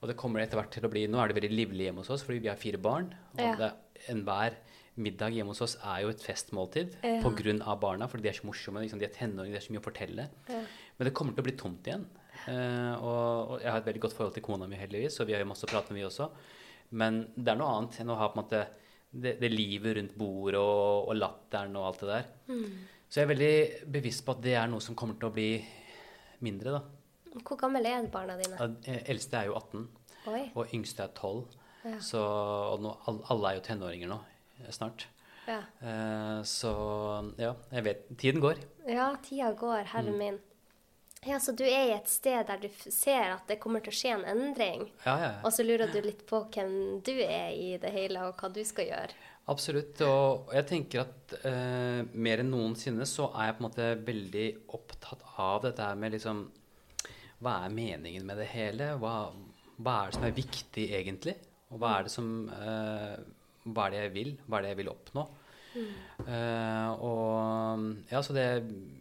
og 0.01 0.09
det 0.11 0.17
kommer 0.19 0.43
etter 0.43 0.59
hvert 0.59 0.73
til 0.75 0.87
å 0.87 0.91
bli 0.93 1.05
Nå 1.11 1.19
er 1.23 1.31
det 1.31 1.37
veldig 1.41 1.53
livlig 1.55 1.87
hjemme 1.89 2.03
hos 2.03 2.11
oss, 2.15 2.25
fordi 2.27 2.43
vi 2.45 2.51
har 2.51 2.59
fire 2.61 2.81
barn. 2.83 3.13
Og 3.37 3.45
Ja. 3.45 3.55
det, 3.61 3.73
enhver 4.13 4.57
middag 4.97 5.35
hjemme 5.37 5.53
hos 5.53 5.61
oss 5.65 5.75
er 5.85 6.03
jo 6.07 6.11
et 6.13 6.23
festmåltid 6.25 6.95
Ja. 7.05 7.19
av 7.69 7.81
barna, 7.83 8.09
fordi 8.09 8.23
de 8.25 8.29
er 8.31 8.39
så 8.41 8.47
morsomme. 8.49 8.81
Liksom, 8.83 8.99
de 8.99 9.07
er 9.07 9.13
tenåringer, 9.15 9.53
de 9.53 9.61
er 9.61 9.67
så 9.67 9.73
mye 9.75 9.83
å 9.83 9.87
fortelle. 9.91 10.29
Men 10.49 11.05
det 11.11 11.13
kommer 11.15 11.35
til 11.37 11.43
å 11.45 11.49
bli 11.51 11.57
tomt 11.61 11.85
igjen. 11.87 12.07
Eh, 12.49 12.95
og, 13.03 13.51
og 13.57 13.61
jeg 13.63 13.71
har 13.73 13.81
et 13.81 13.87
veldig 13.89 14.03
godt 14.07 14.17
forhold 14.17 14.35
til 14.37 14.45
kona 14.47 14.67
mi, 14.71 14.77
heldigvis, 14.81 15.17
så 15.19 15.27
vi 15.27 15.33
har 15.35 15.41
jo 15.43 15.49
masse 15.51 15.67
å 15.67 15.71
prate 15.71 15.91
med, 15.93 16.01
vi 16.03 16.07
også. 16.09 16.29
Men 16.97 17.23
det 17.35 17.51
er 17.53 17.59
noe 17.59 17.73
annet 17.79 18.01
enn 18.03 18.13
å 18.15 18.19
ha 18.21 18.29
på 18.31 18.39
en 18.39 18.45
måte 18.45 18.61
det, 19.17 19.33
det 19.41 19.51
livet 19.51 19.97
rundt 19.99 20.15
bordet 20.19 20.61
og, 20.61 21.09
og 21.11 21.17
latteren 21.19 21.75
og 21.81 21.89
alt 21.89 22.05
det 22.05 22.11
der. 22.13 22.29
Så 23.09 23.21
jeg 23.21 23.27
er 23.27 23.33
veldig 23.33 23.91
bevisst 23.97 24.25
på 24.27 24.35
at 24.37 24.43
det 24.45 24.55
er 24.59 24.69
noe 24.71 24.83
som 24.85 24.95
kommer 24.99 25.19
til 25.19 25.31
å 25.31 25.35
bli 25.35 25.49
mindre, 26.47 26.77
da. 26.79 26.83
Hvor 27.47 27.59
gamle 27.61 27.83
er 27.85 28.07
barna 28.13 28.37
dine? 28.41 28.71
Eldste 29.11 29.41
er 29.43 29.51
jo 29.51 29.57
18, 29.59 29.83
Oi. 30.33 30.43
og 30.57 30.73
yngste 30.75 31.05
er 31.05 31.13
12. 31.19 31.43
Ja. 31.87 31.99
Så, 32.03 32.21
og 32.75 32.81
nå, 32.83 32.95
alle 33.31 33.51
er 33.53 33.59
jo 33.61 33.65
tenåringer 33.67 34.11
nå, 34.11 34.17
eh, 34.63 34.71
snart. 34.75 35.05
Ja. 35.47 35.61
Eh, 35.87 36.41
så 36.49 36.73
ja, 37.39 37.53
jeg 37.77 37.85
vet 37.87 38.07
Tiden 38.19 38.41
går. 38.43 38.59
ja, 38.91 39.13
tida 39.23 39.53
går, 39.55 39.85
herre 39.93 40.11
Mm. 40.11 40.19
min. 40.19 40.39
Ja, 41.27 41.39
Så 41.43 41.53
du 41.57 41.65
er 41.65 41.89
i 41.89 41.95
et 41.97 42.09
sted 42.11 42.47
der 42.47 42.61
du 42.63 42.69
ser 42.93 43.33
at 43.35 43.49
det 43.51 43.59
kommer 43.63 43.83
til 43.83 43.93
å 43.93 43.97
skje 43.99 44.13
en 44.15 44.27
endring, 44.31 44.85
Ja, 45.05 45.17
ja. 45.19 45.31
og 45.43 45.51
så 45.53 45.65
lurer 45.67 45.91
du 45.93 45.99
litt 46.05 46.23
på 46.29 46.45
hvem 46.55 47.01
du 47.07 47.13
er 47.25 47.51
i 47.55 47.73
det 47.83 47.91
hele, 47.95 48.29
og 48.29 48.39
hva 48.39 48.51
du 48.53 48.63
skal 48.65 48.87
gjøre. 48.91 49.17
Absolutt. 49.51 50.01
Og 50.03 50.53
jeg 50.55 50.67
tenker 50.67 51.05
at 51.05 51.35
eh, 51.47 52.01
mer 52.19 52.43
enn 52.43 52.51
noensinne 52.51 53.07
så 53.07 53.29
er 53.35 53.51
jeg 53.51 53.57
på 53.57 53.63
en 53.63 53.69
måte 53.69 53.91
veldig 54.07 54.47
opptatt 54.75 55.23
av 55.39 55.61
dette 55.69 55.83
her 55.87 55.99
med 55.99 56.17
liksom 56.17 56.47
Hva 57.45 57.53
er 57.67 57.75
meningen 57.75 58.27
med 58.27 58.41
det 58.43 58.49
hele? 58.51 58.95
Hva, 58.99 59.31
hva 59.79 59.95
er 60.01 60.11
det 60.11 60.19
som 60.19 60.27
er 60.27 60.35
viktig, 60.35 60.87
egentlig? 60.99 61.37
Og 61.71 61.79
hva 61.83 61.93
er 61.99 62.07
det 62.09 62.15
som 62.15 62.31
eh, 62.51 63.17
Hva 63.67 63.87
er 63.87 63.95
det 63.95 64.01
jeg 64.07 64.15
vil? 64.17 64.33
Hva 64.47 64.59
er 64.59 64.67
det 64.67 64.73
jeg 64.75 64.81
vil 64.83 64.93
oppnå? 64.95 65.27
Eh, 65.77 66.91
og 67.05 68.11
ja, 68.11 68.23
så 68.25 68.35
det 68.35 68.47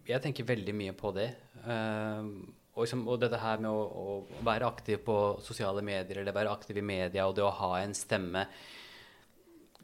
Jeg 0.05 0.22
tenker 0.22 0.48
veldig 0.50 0.75
mye 0.77 0.94
på 0.98 1.13
det. 1.15 1.29
Eh, 1.65 2.29
og, 2.75 2.81
liksom, 2.84 3.05
og 3.07 3.19
dette 3.22 3.39
her 3.39 3.62
med 3.63 3.72
å, 3.72 3.84
å 3.86 4.43
være 4.43 4.67
aktiv 4.67 5.00
på 5.05 5.15
sosiale 5.43 5.84
medier, 5.86 6.19
eller 6.22 6.36
være 6.36 6.51
aktiv 6.51 6.81
i 6.81 6.84
media, 6.86 7.27
og 7.27 7.38
det 7.38 7.45
å 7.45 7.53
ha 7.62 7.77
en 7.81 7.95
stemme 7.95 8.45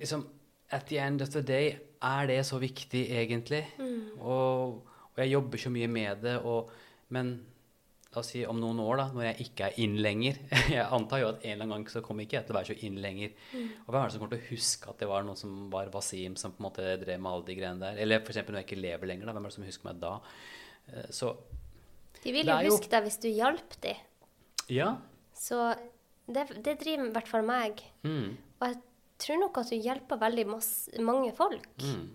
liksom, 0.02 0.26
At 0.72 0.86
the 0.88 1.00
end 1.04 1.22
of 1.24 1.32
the 1.34 1.42
day, 1.44 1.74
er 2.02 2.28
det 2.30 2.42
så 2.48 2.58
viktig 2.60 3.06
egentlig? 3.12 3.66
Og, 4.20 4.78
og 5.12 5.18
jeg 5.20 5.34
jobber 5.34 5.60
så 5.60 5.72
mye 5.74 5.88
med 5.92 6.22
det, 6.24 6.38
og, 6.48 6.70
men 7.12 7.34
la 8.12 8.20
oss 8.20 8.32
si 8.34 8.42
om 8.48 8.60
noen 8.60 8.80
år, 8.84 8.98
da, 9.00 9.06
når 9.16 9.26
jeg 9.30 9.46
ikke 9.46 9.68
er 9.70 9.78
inn 9.84 9.94
lenger 10.04 10.40
Jeg 10.76 10.84
antar 10.84 11.22
jo 11.22 11.30
at 11.30 11.46
en 11.46 11.54
eller 11.54 11.64
annen 11.64 11.76
gang 11.78 11.92
så 11.94 12.02
kommer 12.04 12.26
ikke 12.26 12.38
jeg 12.40 12.48
til 12.48 12.56
å 12.56 12.58
være 12.58 12.70
så 12.74 12.88
inn 12.88 12.98
lenger. 13.04 13.36
Og 13.86 13.92
hvem 13.92 14.00
er 14.02 14.10
det 14.10 14.16
som 14.16 14.24
kommer 14.24 14.34
til 14.36 14.42
å 14.44 14.50
huske 14.50 14.92
at 14.92 15.00
det 15.04 15.08
var 15.12 15.24
noen 15.28 15.40
som 15.40 15.54
var 15.72 15.92
Wasim, 15.94 16.36
som 16.40 16.56
på 16.56 16.60
en 16.64 16.68
måte 16.68 16.90
drev 17.04 17.22
med 17.24 17.32
alle 17.32 17.48
de 17.48 17.56
greiene 17.60 17.84
der? 17.86 18.02
Eller 18.04 18.20
f.eks. 18.20 18.42
når 18.48 18.60
jeg 18.60 18.68
ikke 18.68 18.82
lever 18.84 19.12
lenger, 19.12 19.30
da, 19.30 19.36
hvem 19.38 19.48
er 19.48 19.54
det 19.54 19.58
som 19.60 19.68
husker 19.70 19.88
meg 19.88 20.02
da? 20.04 20.14
Eh, 20.92 21.08
Så 21.16 21.32
De 22.24 22.32
vil 22.36 22.46
jo 22.48 22.58
jo- 22.62 22.72
huske 22.76 22.90
deg 22.92 23.04
hvis 23.08 23.20
du 23.24 23.30
hjalp 23.30 23.78
dem. 23.82 23.96
ja. 24.70 24.98
Så 25.42 25.58
det, 26.30 26.44
det 26.62 26.76
driver 26.80 27.08
i 27.08 27.14
hvert 27.16 27.28
fall 27.28 27.42
meg. 27.48 27.80
Mm. 28.06 28.38
Og 28.62 28.68
jeg 28.68 28.78
tror 29.18 29.40
nok 29.42 29.58
at 29.58 29.72
du 29.72 29.76
hjelper 29.76 30.20
veldig 30.22 30.44
masse, 30.52 30.92
mange 31.02 31.32
folk. 31.34 31.66
Mm. 31.82 32.12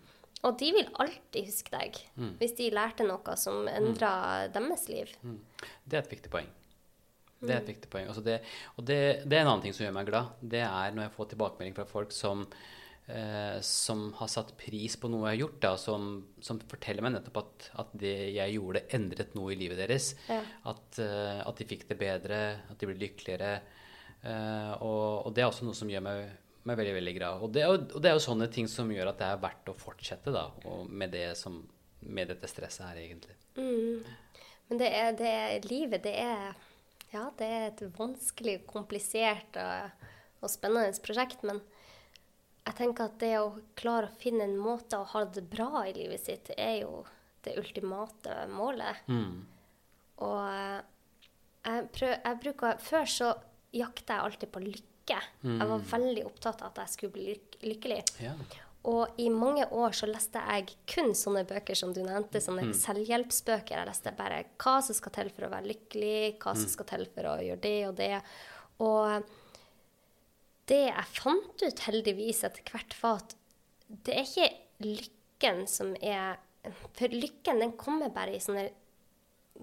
Og 0.46 0.58
de 0.60 0.68
vil 0.76 0.86
alltid 1.02 1.48
huske 1.48 1.72
deg 1.74 1.98
hvis 2.38 2.54
de 2.54 2.68
lærte 2.70 3.02
noe 3.08 3.34
som 3.36 3.66
endra 3.66 4.46
deres 4.54 4.86
liv. 4.88 5.10
Mm. 5.26 5.40
Det 5.84 5.98
er 5.98 6.04
et 6.04 6.12
viktig 6.14 6.30
poeng. 6.30 6.46
Det 7.42 7.50
er 7.50 7.58
et 7.64 7.68
viktig 7.74 7.90
poeng. 7.90 8.06
Altså 8.08 8.22
det, 8.24 8.38
og 8.78 8.86
det, 8.86 9.00
det 9.28 9.36
er 9.36 9.42
en 9.42 9.50
annen 9.56 9.62
ting 9.66 9.74
som 9.74 9.84
gjør 9.84 9.96
meg 9.98 10.06
glad. 10.08 10.30
Det 10.40 10.62
er 10.62 10.94
når 10.94 11.08
jeg 11.08 11.14
får 11.18 11.28
tilbakemelding 11.34 11.74
fra 11.76 11.84
folk 11.90 12.14
som, 12.14 12.46
eh, 13.08 13.58
som 13.64 14.08
har 14.18 14.28
satt 14.32 14.54
pris 14.58 14.96
på 15.00 15.10
noe 15.12 15.26
jeg 15.30 15.36
har 15.36 15.40
gjort, 15.44 15.58
da, 15.64 15.72
som, 15.80 16.08
som 16.42 16.58
forteller 16.70 17.04
meg 17.06 17.14
nettopp 17.16 17.40
at, 17.42 17.68
at 17.84 17.92
det 18.02 18.14
jeg 18.36 18.56
gjorde, 18.56 18.84
endret 18.96 19.36
noe 19.38 19.52
i 19.54 19.58
livet 19.60 19.78
deres. 19.82 20.12
Ja. 20.30 20.40
At, 20.72 20.98
eh, 21.02 21.40
at 21.46 21.60
de 21.62 21.68
fikk 21.70 21.86
det 21.90 21.98
bedre, 22.00 22.40
at 22.70 22.78
de 22.82 22.90
ble 22.90 22.98
lykkeligere. 23.04 23.54
Eh, 24.26 24.72
og, 24.82 25.26
og 25.28 25.32
det 25.36 25.44
er 25.44 25.50
også 25.52 25.66
noe 25.68 25.76
som 25.78 25.90
gjør 25.92 26.02
meg, 26.06 26.26
meg 26.66 26.80
veldig 26.80 26.94
veldig 26.98 27.16
glad. 27.20 27.42
Og 27.46 27.52
det, 27.54 27.62
jo- 27.66 27.78
og 27.94 27.98
det 28.02 28.10
er 28.10 28.16
jo 28.18 28.24
sånne 28.26 28.48
ting 28.52 28.66
som 28.70 28.90
gjør 28.90 29.12
at 29.12 29.20
det 29.22 29.28
er 29.30 29.42
verdt 29.44 29.70
å 29.70 29.76
fortsette 29.78 30.34
da, 30.34 30.48
og 30.66 30.88
med, 30.90 31.12
det 31.14 31.28
som, 31.38 31.60
med 32.02 32.32
dette 32.32 32.50
stresset 32.50 32.88
her, 32.88 33.02
egentlig. 33.04 33.36
Men 34.66 34.80
det 34.82 34.88
er, 34.90 35.12
det 35.16 35.28
er, 35.30 35.68
livet, 35.70 36.02
det 36.08 36.16
er 36.18 36.56
Ja, 37.12 37.28
det 37.38 37.46
er 37.46 37.68
et 37.70 37.80
vanskelig, 37.96 38.56
komplisert 38.66 39.54
og, 39.62 40.08
og 40.42 40.50
spennende 40.50 40.90
prosjekt. 41.06 41.44
Men 41.46 41.60
jeg 42.66 42.74
tenker 42.80 43.06
at 43.06 43.20
det 43.22 43.34
å 43.38 43.50
klare 43.78 44.08
å 44.10 44.18
finne 44.18 44.46
en 44.48 44.58
måte 44.58 44.98
å 44.98 45.06
ha 45.12 45.24
det 45.30 45.44
bra 45.50 45.84
i 45.86 45.94
livet 45.94 46.24
sitt, 46.24 46.50
er 46.58 46.80
jo 46.82 47.04
det 47.46 47.54
ultimate 47.60 48.46
målet. 48.50 49.06
Mm. 49.06 49.46
Og 50.26 50.40
eh, 50.50 50.80
jeg, 51.66 51.88
prøv, 51.94 52.12
jeg 52.14 52.38
bruker 52.42 52.78
Før 52.82 53.10
så 53.10 53.32
jakta 53.76 54.16
jeg 54.16 54.28
alltid 54.30 54.52
på 54.54 54.62
lykke. 54.64 55.18
Jeg 55.46 55.68
var 55.70 55.82
veldig 55.92 56.22
opptatt 56.26 56.62
av 56.64 56.72
at 56.72 56.80
jeg 56.82 56.94
skulle 56.96 57.14
bli 57.14 57.26
lyk 57.28 57.58
lykkelig. 57.62 58.00
Ja. 58.24 58.32
Og 58.86 59.18
i 59.18 59.26
mange 59.30 59.64
år 59.74 59.94
så 59.98 60.06
leste 60.06 60.38
jeg 60.38 60.74
kun 60.90 61.10
sånne 61.18 61.42
bøker 61.46 61.78
som 61.78 61.90
du 61.94 62.00
nevnte, 62.06 62.42
sånne 62.42 62.68
selvhjelpsbøker. 62.78 63.80
Jeg 63.80 63.88
leste 63.88 64.12
bare 64.18 64.44
hva 64.62 64.76
som 64.86 64.94
skal 64.94 65.14
til 65.16 65.30
for 65.34 65.46
å 65.46 65.50
være 65.54 65.70
lykkelig, 65.72 66.36
hva 66.42 66.54
som 66.54 66.70
skal 66.70 66.88
til 66.92 67.06
for 67.14 67.30
å 67.32 67.38
gjøre 67.42 67.62
det 67.64 67.78
og 67.88 67.96
det. 67.98 68.12
Og 68.86 69.32
det 70.70 70.82
jeg 70.88 71.12
fant 71.14 71.62
ut 71.62 71.84
heldigvis 71.86 72.42
etter 72.46 72.72
hvert, 72.72 72.96
var 73.02 73.20
at 73.22 73.36
det 74.06 74.16
er 74.16 74.26
ikke 74.26 74.48
lykken 74.86 75.62
som 75.70 75.94
er 76.02 76.42
For 76.98 77.12
lykken, 77.12 77.60
den 77.62 77.76
kommer 77.78 78.10
bare 78.10 78.34
i 78.34 78.40
sånne 78.42 78.64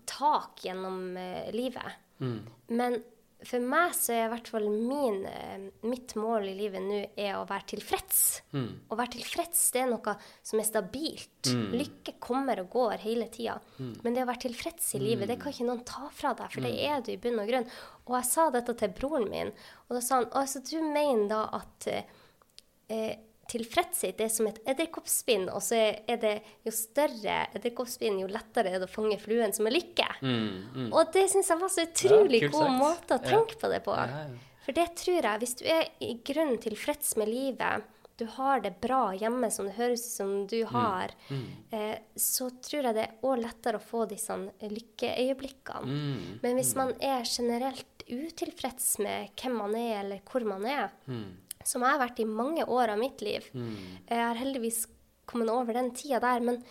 tak 0.08 0.62
gjennom 0.64 1.18
eh, 1.20 1.50
livet. 1.52 1.98
Men 2.72 3.02
for 3.48 3.60
meg 3.60 3.94
så 3.98 4.14
er 4.16 4.26
i 4.26 4.32
hvert 4.32 4.50
fall 4.52 4.66
min, 4.70 5.26
eh, 5.26 5.66
mitt 5.88 6.16
mål 6.20 6.48
i 6.52 6.56
livet 6.58 6.82
nå 6.84 7.00
er 7.20 7.34
å 7.36 7.46
være 7.50 7.74
tilfreds. 7.74 8.42
Å 8.54 8.98
være 9.00 9.16
tilfreds 9.18 9.64
det 9.74 9.82
er 9.82 9.90
noe 9.92 10.16
som 10.44 10.60
er 10.60 10.68
stabilt. 10.70 11.52
Lykke 11.74 12.16
kommer 12.24 12.60
og 12.64 12.70
går 12.70 12.98
hele 13.04 13.28
tida. 13.28 13.60
Men 14.04 14.14
det 14.14 14.24
å 14.24 14.30
være 14.30 14.46
tilfreds 14.48 14.96
i 14.96 15.00
livet, 15.04 15.28
det 15.28 15.40
kan 15.42 15.52
ikke 15.52 15.68
noen 15.68 15.84
ta 15.86 16.10
fra 16.10 16.34
deg, 16.34 16.52
for 16.52 16.62
det 16.62 16.74
er 16.88 17.02
du 17.02 17.12
i 17.12 17.18
bunn 17.18 17.40
og 17.40 17.48
grunn. 17.48 17.68
Og 18.08 18.16
jeg 18.20 18.30
sa 18.32 18.50
dette 18.50 18.78
til 18.80 18.90
broren 18.90 19.30
min, 19.30 19.52
og 19.88 19.98
da 19.98 20.02
sa 20.02 20.16
han 20.22 20.30
altså 20.32 20.64
du 20.64 20.82
mener 20.82 21.28
da 21.30 21.44
at 21.60 21.88
eh, 22.90 23.16
tilfredshet 23.48 24.22
er 24.24 24.30
som 24.30 24.48
et 24.48 24.60
edderkoppspinn, 24.66 25.50
og 25.52 25.62
så 25.62 25.76
er 26.08 26.18
det 26.18 26.42
jo 26.66 26.72
større 26.72 27.48
edderkoppspinn, 27.56 28.20
jo 28.22 28.28
lettere 28.28 28.72
er 28.74 28.80
det 28.80 28.88
å 28.88 28.94
fange 28.94 29.20
fluen 29.20 29.54
som 29.54 29.68
er 29.68 29.76
lykke. 29.76 30.08
Og 30.92 31.12
det 31.14 31.30
syns 31.32 31.50
jeg 31.52 31.60
var 31.60 31.70
så 31.70 31.86
utrolig 31.88 32.42
Ja, 32.42 32.50
god 32.50 32.68
sagt. 32.68 32.80
måte 32.80 33.18
å 33.18 33.24
Ja. 33.24 33.30
tenke 33.30 33.60
på 33.60 33.70
det 33.70 33.84
på. 33.84 33.96
Ja, 33.96 34.06
ja. 34.08 34.28
For 34.66 34.72
det 34.72 34.96
tror 34.96 35.22
jeg, 35.22 35.40
hvis 35.40 35.56
du 35.60 35.66
er 35.66 35.90
i 36.00 36.14
grunnen 36.24 36.58
tilfreds 36.58 37.18
med 37.18 37.28
livet, 37.28 37.84
du 38.16 38.26
har 38.26 38.60
det 38.62 38.80
bra 38.80 39.12
hjemme 39.12 39.52
som 39.52 39.66
det 39.66 39.76
høres 39.76 40.06
ut 40.06 40.12
som 40.18 40.48
du 40.48 40.64
Mm. 40.64 40.72
har, 40.72 41.10
Eh, 41.74 41.98
så 42.16 42.50
tror 42.62 42.84
jeg 42.84 42.94
det 42.96 43.04
er 43.10 43.16
òg 43.24 43.42
lettere 43.44 43.76
å 43.76 43.82
få 43.82 44.08
disse 44.08 44.30
lykkeøyeblikkene. 44.62 45.84
Mm. 45.86 46.40
Men 46.44 46.56
hvis 46.58 46.76
man 46.76 46.94
er 47.02 47.24
generelt 47.26 47.86
utilfreds 48.08 49.00
med 49.00 49.30
hvem 49.40 49.56
man 49.58 49.76
er, 49.76 50.00
eller 50.04 50.20
hvor 50.30 50.46
man 50.46 50.66
er, 50.66 50.92
Mm. 51.08 51.34
Som 51.68 51.82
jeg 51.82 51.92
har 51.96 52.00
vært 52.08 52.20
i 52.20 52.26
mange 52.30 52.66
år 52.66 52.90
av 52.94 53.00
mitt 53.00 53.22
liv 53.22 53.46
Jeg 53.54 54.20
har 54.20 54.36
heldigvis 54.36 54.86
kommet 55.26 55.50
over 55.50 55.74
den 55.74 55.92
tida 55.96 56.20
der, 56.20 56.40
men 56.44 56.64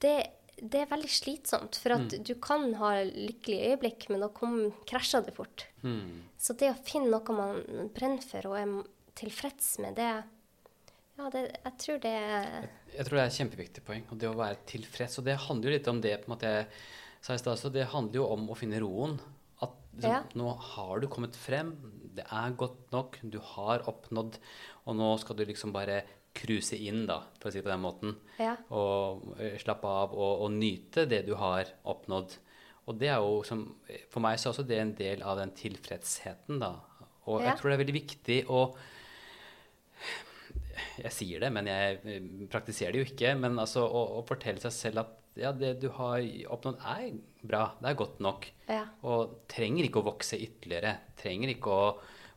det, 0.00 0.14
det 0.60 0.80
er 0.82 0.86
veldig 0.90 1.10
slitsomt. 1.12 1.76
For 1.76 1.92
at 1.92 2.06
Mm. 2.14 2.24
du 2.24 2.34
kan 2.40 2.72
ha 2.80 2.90
lykkelige 3.04 3.70
øyeblikk, 3.76 4.08
men 4.10 4.20
da 4.24 4.28
kom, 4.28 4.72
krasjer 4.88 5.24
det 5.26 5.34
fort. 5.36 5.66
Mm. 5.82 6.22
Så 6.38 6.56
det 6.56 6.70
å 6.72 6.78
finne 6.84 7.10
noe 7.12 7.36
man 7.36 7.90
brenner 7.94 8.22
for 8.24 8.48
og 8.48 8.56
er 8.56 8.84
tilfreds 9.14 9.78
med, 9.80 9.94
det, 9.96 10.24
Ja, 11.18 11.28
det, 11.28 11.42
jeg 11.64 11.72
tror 11.78 11.98
det 12.00 12.14
Jeg 12.96 13.04
tror 13.04 13.16
det 13.18 13.20
er 13.20 13.26
et 13.28 13.38
kjempeviktig 13.38 13.82
poeng. 13.84 14.04
Og 14.10 14.18
det 14.18 14.28
å 14.30 14.34
være 14.38 14.56
tilfreds. 14.66 15.18
Og 15.20 15.24
det 15.26 15.36
handler 15.36 15.68
jo 15.70 15.76
litt 15.76 15.88
om 15.92 16.00
det 16.00 16.14
på 16.24 16.30
en 16.30 16.32
måte 16.38 16.48
jeg 16.48 16.66
sa 17.20 17.34
i 17.34 17.36
stad 17.42 17.52
også. 17.58 17.70
Det 17.72 17.84
handler 17.92 18.14
jo 18.14 18.24
om 18.32 18.48
å 18.48 18.56
finne 18.56 18.80
roen. 18.80 19.18
At 19.60 19.70
liksom, 19.92 20.10
Ja. 20.10 20.22
nå 20.34 20.56
har 20.58 20.98
du 21.00 21.06
kommet 21.08 21.36
frem. 21.36 21.74
Det 22.20 22.26
er 22.28 22.56
godt 22.60 22.90
nok. 22.92 23.16
Du 23.32 23.38
har 23.54 23.84
oppnådd. 23.88 24.36
Og 24.86 24.96
nå 24.98 25.10
skal 25.22 25.38
du 25.38 25.46
liksom 25.48 25.72
bare 25.72 26.02
cruise 26.36 26.76
inn, 26.78 27.06
da, 27.08 27.16
for 27.40 27.48
å 27.48 27.52
si 27.52 27.58
det 27.58 27.66
på 27.66 27.72
den 27.72 27.82
måten. 27.82 28.12
Ja. 28.38 28.52
Og 28.76 29.32
eh, 29.40 29.56
slappe 29.58 29.88
av 29.88 30.12
og, 30.14 30.44
og 30.44 30.52
nyte 30.54 31.08
det 31.10 31.24
du 31.26 31.32
har 31.40 31.72
oppnådd. 31.90 32.36
Og 32.90 32.98
det 33.00 33.10
er 33.12 33.20
jo 33.22 33.40
som 33.46 33.64
For 34.10 34.22
meg 34.24 34.38
så 34.40 34.48
er 34.48 34.54
også 34.54 34.66
det 34.68 34.78
en 34.82 34.94
del 34.98 35.24
av 35.26 35.40
den 35.40 35.52
tilfredsheten, 35.58 36.60
da. 36.62 36.74
Og 37.30 37.40
Ja. 37.42 37.50
jeg 37.50 37.58
tror 37.60 37.70
det 37.70 37.76
er 37.76 37.82
veldig 37.84 37.98
viktig 37.98 38.38
å 38.50 38.62
jeg 41.00 41.12
sier 41.12 41.42
det, 41.42 41.50
men 41.52 41.68
jeg 41.68 41.98
eh, 42.08 42.28
praktiserer 42.52 42.94
det 42.94 43.02
jo 43.02 43.08
ikke. 43.10 43.34
Men 43.40 43.58
altså 43.60 43.84
å, 43.84 44.04
å 44.20 44.22
fortelle 44.28 44.62
seg 44.62 44.72
selv 44.76 45.02
at 45.04 45.16
ja, 45.40 45.52
det 45.56 45.76
du 45.82 45.88
har 45.96 46.22
oppnådd, 46.52 46.80
er 46.84 47.10
bra. 47.42 47.64
Det 47.80 47.90
er 47.90 47.98
godt 47.98 48.22
nok. 48.24 48.48
Ja. 48.68 48.84
Og 49.08 49.36
trenger 49.50 49.86
ikke 49.86 50.02
å 50.02 50.08
vokse 50.10 50.38
ytterligere. 50.40 50.96
Trenger 51.20 51.52
ikke 51.54 51.74
å 51.74 51.84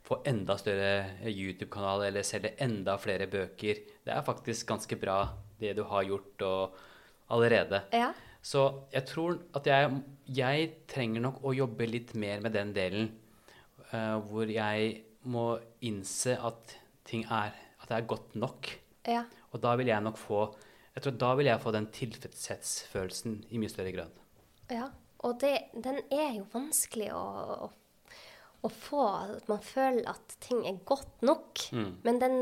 få 0.04 0.20
enda 0.28 0.58
større 0.60 1.30
YouTube-kanal 1.32 2.08
eller 2.10 2.26
selge 2.28 2.54
enda 2.64 2.98
flere 3.02 3.28
bøker. 3.32 3.82
Det 4.04 4.14
er 4.14 4.26
faktisk 4.26 4.68
ganske 4.70 4.98
bra, 5.00 5.22
det 5.60 5.76
du 5.78 5.84
har 5.88 6.06
gjort 6.08 6.46
og 6.48 6.80
allerede. 7.34 7.86
Ja. 7.96 8.12
Så 8.44 8.66
jeg 8.92 9.08
tror 9.08 9.38
at 9.56 9.68
jeg, 9.70 10.02
jeg 10.28 10.72
trenger 10.92 11.24
nok 11.24 11.44
å 11.48 11.54
jobbe 11.56 11.88
litt 11.88 12.12
mer 12.20 12.44
med 12.44 12.56
den 12.58 12.74
delen 12.76 13.08
uh, 13.94 14.20
hvor 14.28 14.52
jeg 14.52 14.98
må 15.24 15.54
innse 15.88 16.36
at 16.36 16.76
ting 17.08 17.24
er 17.32 17.54
At 17.84 17.90
det 17.90 17.96
er 17.98 18.08
godt 18.08 18.36
nok. 18.40 18.68
Ja. 19.08 19.24
Og 19.52 19.64
da 19.64 19.74
vil 19.80 19.90
jeg 19.92 20.04
nok 20.04 20.20
få 20.20 20.46
Jeg 20.96 21.04
tror 21.04 21.16
da 21.20 21.32
vil 21.36 21.50
jeg 21.50 21.64
få 21.64 21.72
den 21.76 21.88
tilfredshetsfølelsen 21.92 23.40
i 23.52 23.60
mye 23.60 23.72
større 23.72 23.96
grad. 23.96 24.23
Ja. 24.72 24.90
Og 25.24 25.40
det, 25.40 25.54
den 25.74 26.02
er 26.12 26.34
jo 26.36 26.46
vanskelig 26.52 27.10
å, 27.16 27.24
å, 27.66 27.70
å 28.68 28.70
få. 28.70 29.04
At 29.38 29.48
man 29.48 29.62
føler 29.64 30.08
at 30.12 30.36
ting 30.44 30.66
er 30.68 30.82
godt 30.86 31.24
nok. 31.24 31.68
Men 32.04 32.20
den 32.20 32.38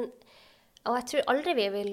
Og 0.89 0.95
jeg 0.97 1.05
tror 1.11 1.27
aldri 1.29 1.53
vi 1.53 1.67
vil 1.69 1.91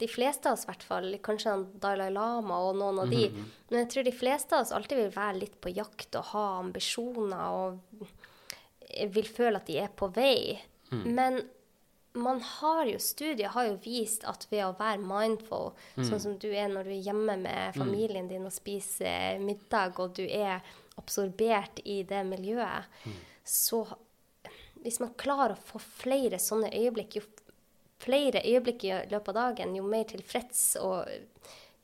De 0.00 0.08
fleste 0.10 0.50
av 0.50 0.56
oss, 0.56 0.64
i 0.66 0.70
hvert 0.72 0.82
fall, 0.82 1.06
kanskje 1.22 1.52
Dalai 1.78 2.08
Lama 2.10 2.56
og 2.66 2.80
noen 2.80 2.98
av 3.04 3.12
de, 3.12 3.28
men 3.70 3.84
jeg 3.84 3.90
tror 3.92 4.08
de 4.08 4.14
fleste 4.18 4.56
av 4.56 4.64
oss 4.64 4.72
alltid 4.74 4.98
vil 4.98 5.12
være 5.14 5.38
litt 5.38 5.54
på 5.62 5.70
jakt 5.70 6.18
og 6.18 6.32
ha 6.32 6.46
ambisjoner 6.58 7.54
og 7.60 8.08
vil 9.14 9.28
føle 9.30 9.60
at 9.60 9.70
de 9.70 9.78
er 9.78 9.92
på 9.94 10.08
vei. 10.16 10.58
Men 10.90 11.38
man 12.18 12.40
har 12.42 12.82
jo, 12.88 12.98
studier 13.02 13.52
har 13.54 13.68
jo 13.68 13.78
vist 13.84 14.24
at 14.28 14.46
ved 14.50 14.64
å 14.66 14.74
være 14.78 15.00
mindful, 15.02 15.72
sånn 15.96 16.22
som 16.22 16.36
du 16.40 16.48
er 16.50 16.68
når 16.72 16.88
du 16.88 16.92
er 16.96 17.06
hjemme 17.10 17.38
med 17.40 17.78
familien 17.78 18.28
din 18.30 18.46
og 18.48 18.54
spiser 18.54 19.40
middag, 19.42 19.98
og 20.02 20.16
du 20.18 20.24
er 20.26 20.60
absorbert 20.98 21.80
i 21.86 22.02
det 22.08 22.24
miljøet, 22.26 22.88
så 23.46 23.84
hvis 24.82 25.00
man 25.02 25.14
klarer 25.18 25.56
å 25.56 25.66
få 25.72 25.80
flere 25.82 26.38
sånne 26.42 26.70
øyeblikk, 26.74 27.18
jo 27.18 27.24
flere 28.02 28.44
øyeblikk 28.46 28.84
i 28.86 28.92
løpet 29.10 29.32
av 29.32 29.38
dagen, 29.40 29.74
jo 29.78 29.86
mer 29.86 30.06
tilfreds 30.10 30.62
og 30.82 31.08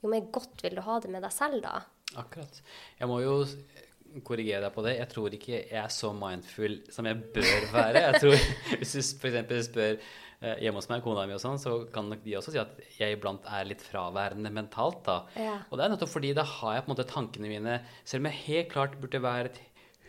jo 0.04 0.12
mer 0.12 0.28
godt 0.34 0.62
vil 0.62 0.76
du 0.78 0.84
ha 0.84 1.00
det 1.02 1.10
med 1.10 1.24
deg 1.24 1.34
selv 1.34 1.62
da. 1.64 1.80
Akkurat. 2.20 2.60
Jeg 3.00 3.10
må 3.10 3.18
jo 3.24 3.38
korrigere 4.24 4.62
deg 4.66 4.74
på 4.74 4.84
det. 4.86 4.98
Jeg 4.98 5.10
tror 5.12 5.34
ikke 5.36 5.54
jeg 5.56 5.80
er 5.80 5.90
så 5.92 6.12
mindful 6.16 6.76
som 6.94 7.08
jeg 7.08 7.18
bør 7.34 7.66
være. 7.72 8.04
Jeg 8.06 8.20
tror, 8.22 8.46
Hvis 8.80 8.94
du 8.94 9.00
f.eks. 9.02 9.66
spør 9.68 9.92
eh, 9.96 10.56
hjemme 10.62 10.80
hos 10.80 10.90
meg, 10.92 11.02
kona 11.04 11.26
mi 11.26 11.36
og 11.36 11.42
sånn, 11.42 11.60
så 11.62 11.76
kan 11.94 12.10
nok 12.12 12.24
de 12.24 12.38
også 12.38 12.54
si 12.54 12.62
at 12.62 12.80
jeg 12.98 13.18
iblant 13.18 13.46
er 13.50 13.68
litt 13.68 13.82
fraværende 13.84 14.52
mentalt, 14.54 15.02
da. 15.08 15.20
Ja. 15.40 15.58
Og 15.70 15.78
det 15.78 15.86
er 15.86 15.94
nettopp 15.94 16.14
fordi 16.14 16.34
da 16.36 16.46
har 16.46 16.78
jeg 16.78 16.86
på 16.86 16.90
en 16.90 16.96
måte 16.96 17.10
tankene 17.10 17.50
mine 17.50 17.78
Selv 18.04 18.22
om 18.22 18.30
jeg 18.30 18.42
helt 18.44 18.72
klart 18.72 18.98
burde 19.00 19.22
være 19.24 19.50
et 19.50 19.62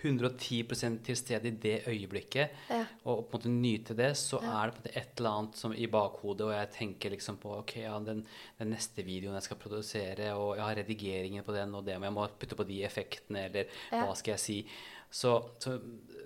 110% 0.06 1.00
til 1.06 1.18
stede 1.20 1.48
i 1.50 1.52
det 1.52 1.76
øyeblikket 1.88 2.50
Ja. 2.70 2.86
og 3.06 3.28
på 3.30 3.38
en 3.38 3.40
måte 3.40 3.50
nyte 3.54 3.96
det, 3.98 4.12
så 4.18 4.40
er 4.42 4.72
det 4.72 4.76
på 4.76 4.82
en 4.82 4.84
måte 4.86 4.98
et 5.02 5.18
eller 5.18 5.30
annet 5.40 5.56
som 5.62 5.74
i 5.74 5.86
bakhodet, 5.88 6.42
og 6.48 6.54
jeg 6.54 6.72
tenker 6.78 7.10
liksom 7.16 7.38
på 7.42 7.58
ok, 7.60 7.76
ja, 7.84 8.00
den, 8.00 8.26
den 8.60 8.70
neste 8.74 9.04
videoen 9.06 9.36
jeg 9.40 9.44
skal 9.44 9.58
produsere, 9.58 10.34
og 10.36 10.56
jeg 10.58 10.66
har 10.66 10.76
redigeringen 10.82 11.44
på 11.44 11.54
den, 11.56 11.74
og 11.76 11.86
det, 11.86 11.96
men 12.00 12.10
jeg 12.10 12.14
må 12.14 12.28
putte 12.40 12.56
på 12.56 12.68
de 12.68 12.84
effektene, 12.88 13.46
eller 13.50 13.66
Ja. 13.92 14.06
hva 14.06 14.16
skal 14.16 14.34
jeg 14.34 14.40
si. 14.40 14.60
Så, 15.12 15.38
så 15.60 15.80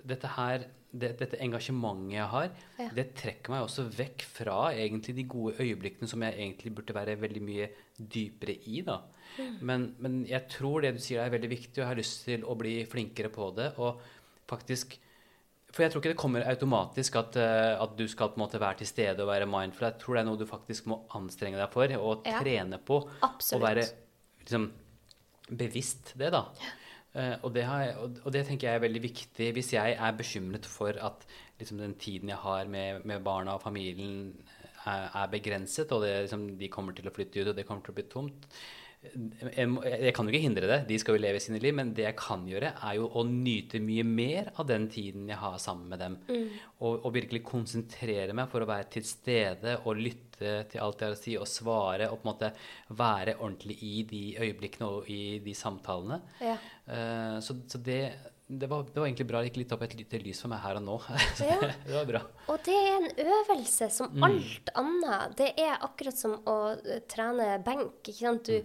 dette 0.06 0.26
her, 0.36 0.64
det, 0.90 1.12
dette 1.20 1.38
engasjementet 1.38 2.16
jeg 2.16 2.26
har, 2.32 2.50
Ja. 2.78 2.88
det 2.96 3.14
trekker 3.14 3.50
meg 3.52 3.62
også 3.62 3.84
vekk 3.94 4.22
fra 4.26 4.72
egentlig 4.72 5.14
de 5.14 5.24
gode 5.24 5.54
øyeblikkene 5.60 6.08
som 6.08 6.22
jeg 6.22 6.34
egentlig 6.34 6.74
burde 6.74 6.94
være 6.96 7.20
veldig 7.20 7.42
mye 7.42 7.68
dypere 8.00 8.56
i, 8.66 8.80
da. 8.82 8.98
Men, 9.60 9.94
men 9.98 10.26
jeg 10.28 10.48
tror 10.52 10.82
det 10.84 10.94
du 10.96 11.00
sier 11.02 11.22
er 11.22 11.30
veldig 11.32 11.50
viktig, 11.52 11.76
og 11.78 11.84
jeg 11.84 11.90
har 11.90 12.00
lyst 12.00 12.24
til 12.26 12.44
å 12.44 12.56
bli 12.58 12.74
flinkere 12.90 13.30
på 13.32 13.50
det. 13.56 13.70
Og 13.78 14.00
faktisk 14.50 14.98
For 15.70 15.84
jeg 15.84 15.92
tror 15.92 16.02
ikke 16.02 16.10
det 16.10 16.18
kommer 16.18 16.42
automatisk 16.50 17.14
at, 17.20 17.36
eh, 17.38 17.76
at 17.78 17.92
du 17.94 18.02
skal 18.10 18.32
på 18.32 18.40
en 18.40 18.42
måte 18.42 18.58
være 18.58 18.80
til 18.80 18.88
stede 18.90 19.22
og 19.22 19.28
være 19.30 19.46
mindful. 19.46 19.86
Jeg 19.86 20.00
tror 20.02 20.16
det 20.16 20.20
er 20.24 20.26
noe 20.26 20.40
du 20.40 20.46
faktisk 20.50 20.88
må 20.90 20.96
anstrenge 21.14 21.60
deg 21.60 21.70
for 21.70 21.94
og 22.00 22.26
Ja. 22.26 22.40
trene 22.42 22.80
på. 22.82 23.04
Absolutt. 23.22 23.54
Og 23.54 23.62
være 23.68 23.84
liksom, 24.40 24.64
bevisst 25.50 26.14
det, 26.18 26.32
da. 26.34 26.44
Eh, 27.14 27.36
og, 27.42 27.52
det 27.54 27.64
har 27.66 27.84
jeg, 27.84 27.94
og, 28.02 28.18
og 28.24 28.34
det 28.34 28.44
tenker 28.48 28.68
jeg 28.68 28.80
er 28.80 28.82
veldig 28.84 29.02
viktig 29.02 29.52
hvis 29.54 29.72
jeg 29.74 29.94
er 29.98 30.12
bekymret 30.18 30.66
for 30.66 30.90
at 30.94 31.24
liksom, 31.58 31.78
den 31.78 31.94
tiden 31.98 32.28
jeg 32.30 32.38
har 32.42 32.66
med, 32.70 33.04
med 33.06 33.22
barna 33.22 33.54
og 33.54 33.62
familien 33.62 34.32
er, 34.86 35.08
er 35.14 35.30
begrenset, 35.32 35.90
og 35.92 36.02
det, 36.02 36.12
liksom, 36.26 36.46
de 36.58 36.68
kommer 36.72 36.94
til 36.96 37.06
å 37.10 37.14
flytte 37.14 37.42
ut, 37.42 37.50
og 37.52 37.56
det 37.58 37.66
kommer 37.68 37.82
til 37.86 37.94
å 37.94 37.98
bli 37.98 38.06
tomt. 38.10 38.46
Jeg, 39.00 40.12
kan 40.12 40.28
jo 40.28 40.32
ikke 40.32 40.44
hindre 40.44 40.68
det, 40.68 40.78
de 40.90 40.96
skal 41.00 41.16
jo 41.16 41.22
leve 41.22 41.40
sine 41.40 41.60
liv, 41.62 41.72
men 41.76 41.94
det 41.96 42.04
jeg 42.04 42.16
kan 42.20 42.42
gjøre, 42.48 42.74
er 42.84 42.98
jo 42.98 43.06
å 43.16 43.22
nyte 43.24 43.80
mye 43.80 44.04
mer 44.04 44.50
av 44.60 44.66
den 44.68 44.90
tiden 44.92 45.30
jeg 45.30 45.40
har 45.40 45.56
sammen 45.62 45.88
med 45.88 46.02
dem. 46.02 46.18
Og, 46.82 46.98
og 46.98 47.14
virkelig 47.14 47.40
konsentrere 47.48 48.36
meg 48.36 48.50
for 48.52 48.60
å 48.60 48.68
være 48.68 48.90
til 48.92 49.06
stede 49.08 49.78
og 49.86 50.02
lytte 50.04 50.52
til 50.68 50.84
alt 50.84 51.00
jeg 51.00 51.08
har 51.08 51.16
å 51.16 51.20
si, 51.20 51.38
og 51.40 51.48
svare 51.48 52.10
og 52.10 52.20
på 52.20 52.26
en 52.26 52.30
måte 52.30 52.52
være 53.00 53.38
ordentlig 53.38 53.78
i 53.88 53.94
de 54.10 54.22
øyeblikkene 54.36 54.92
og 54.92 55.08
i 55.12 55.22
de 55.44 55.56
samtalene. 55.56 56.20
Ja. 56.44 56.58
Uh, 56.84 57.38
så 57.44 57.56
så 57.70 57.80
det, 57.84 58.02
det, 58.50 58.66
var, 58.70 58.82
det 58.90 58.98
var 58.98 59.06
egentlig 59.06 59.26
bra 59.30 59.40
det 59.40 59.50
gikk 59.52 59.58
litt 59.62 59.72
opp 59.76 59.82
et 59.86 59.94
lite 59.94 60.18
lys 60.24 60.40
for 60.42 60.50
meg 60.52 60.60
her 60.64 60.78
og 60.80 60.82
nå. 60.86 60.96
Så 61.38 61.46
Ja. 61.46 61.58
det 61.86 61.94
var 61.94 62.08
bra. 62.08 62.20
Og 62.50 62.64
det 62.66 62.74
er 62.74 62.96
en 62.96 63.10
øvelse 63.36 63.88
som 63.94 64.24
alt 64.26 64.72
annet. 64.80 65.36
Det 65.38 65.50
er 65.62 65.76
akkurat 65.86 66.18
som 66.18 66.34
å 66.50 66.56
eh, 66.74 67.04
trene 67.10 67.52
benk. 67.66 68.10
Du 68.10 68.56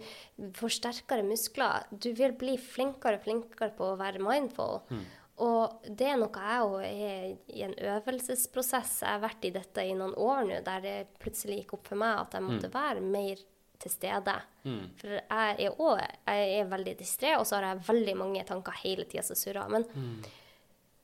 får 0.57 0.73
sterkere 0.79 1.23
muskler. 1.27 1.85
Du 1.91 2.09
vil 2.17 2.33
bli 2.39 2.57
flinkere 2.57 3.19
og 3.21 3.27
flinkere 3.27 3.71
på 3.77 3.91
å 3.93 3.99
være 4.01 4.23
mindful. 4.25 4.81
Og 5.45 5.81
det 5.91 6.07
er 6.13 6.19
noe 6.21 6.31
jeg 6.47 6.61
òg 6.63 6.83
er 6.87 7.25
i 7.51 7.63
en 7.65 7.73
øvelsesprosess. 7.75 9.01
Jeg 9.03 9.11
har 9.17 9.23
vært 9.25 9.43
i 9.49 9.51
dette 9.55 9.83
i 9.83 9.91
noen 9.97 10.13
år 10.15 10.45
nå, 10.47 10.61
der 10.63 10.79
det 10.85 10.93
plutselig 11.19 11.57
gikk 11.63 11.73
opp 11.79 11.89
for 11.91 11.99
meg 11.99 12.21
at 12.21 12.37
jeg 12.37 12.45
måtte 12.45 12.69
være 12.71 13.03
mer 13.03 13.41
til 13.79 13.91
stede. 13.91 14.33
For 14.99 15.13
jeg 15.19 15.67
er 15.67 15.77
òg 15.81 15.99
jeg 16.01 16.49
er 16.59 16.71
veldig 16.71 16.95
distré, 16.99 17.35
og 17.37 17.45
så 17.47 17.59
har 17.59 17.69
jeg 17.69 17.85
veldig 17.87 18.15
mange 18.17 18.43
tanker 18.47 18.71
hele 18.83 19.05
tida 19.05 19.23
som 19.23 19.35
surrer. 19.39 19.69
Men 19.69 19.85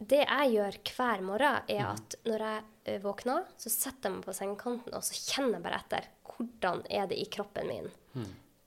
det 0.02 0.24
jeg 0.24 0.54
gjør 0.56 0.78
hver 0.96 1.22
morgen, 1.22 1.60
er 1.70 1.84
at 1.92 2.16
når 2.26 2.46
jeg 2.48 3.02
våkner, 3.04 3.44
så 3.58 3.70
setter 3.70 4.10
jeg 4.10 4.16
meg 4.18 4.26
på 4.26 4.34
sengekanten 4.34 4.96
og 4.98 5.04
så 5.06 5.18
kjenner 5.20 5.60
jeg 5.60 5.66
bare 5.68 5.82
etter 5.84 6.08
hvordan 6.32 6.82
er 6.90 7.10
det 7.12 7.20
i 7.22 7.28
kroppen 7.30 7.68
min. 7.70 7.92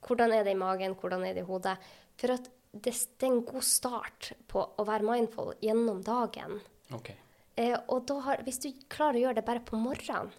Hvordan 0.04 0.32
er 0.36 0.44
det 0.44 0.52
i 0.54 0.60
magen, 0.60 0.94
hvordan 1.00 1.24
er 1.26 1.34
det 1.34 1.42
i 1.42 1.48
hodet. 1.48 1.74
For 2.20 2.36
at 2.36 2.46
det, 2.74 2.92
det 2.92 3.26
er 3.26 3.32
en 3.32 3.44
god 3.46 3.64
start 3.66 4.32
på 4.50 4.62
å 4.62 4.84
være 4.86 5.06
mindful 5.06 5.54
gjennom 5.62 6.02
dagen. 6.06 6.60
Ok. 6.94 7.10
Eh, 7.56 7.76
og 7.92 8.10
har, 8.26 8.40
hvis 8.42 8.58
du 8.64 8.68
klarer 8.90 9.18
å 9.18 9.22
gjøre 9.26 9.38
det 9.38 9.44
bare 9.46 9.62
på 9.62 9.78
morgenen, 9.78 10.32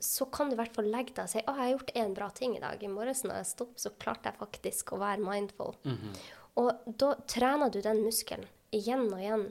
så 0.00 0.24
kan 0.32 0.48
du 0.48 0.56
i 0.56 0.60
hvert 0.60 0.74
fall 0.74 0.88
legge 0.88 1.12
deg 1.12 1.26
og 1.26 1.32
si 1.32 1.42
å, 1.42 1.52
jeg 1.52 1.60
har 1.60 1.72
gjort 1.74 1.92
en 2.00 2.14
bra 2.16 2.28
ting 2.32 2.56
i 2.56 2.62
dag. 2.62 2.80
I 2.82 2.92
morges 2.92 3.24
når 3.26 3.42
jeg 3.42 3.50
sto 3.50 3.66
opp, 3.68 3.76
så 3.82 3.92
klarte 4.00 4.30
jeg 4.30 4.40
faktisk 4.40 4.94
å 4.96 5.00
være 5.02 5.20
mindful. 5.26 5.76
Og 6.62 6.88
da 7.00 7.14
trener 7.28 7.72
du 7.72 7.80
den 7.84 8.02
muskelen 8.04 8.48
igjen 8.72 9.06
og 9.12 9.20
igjen. 9.20 9.46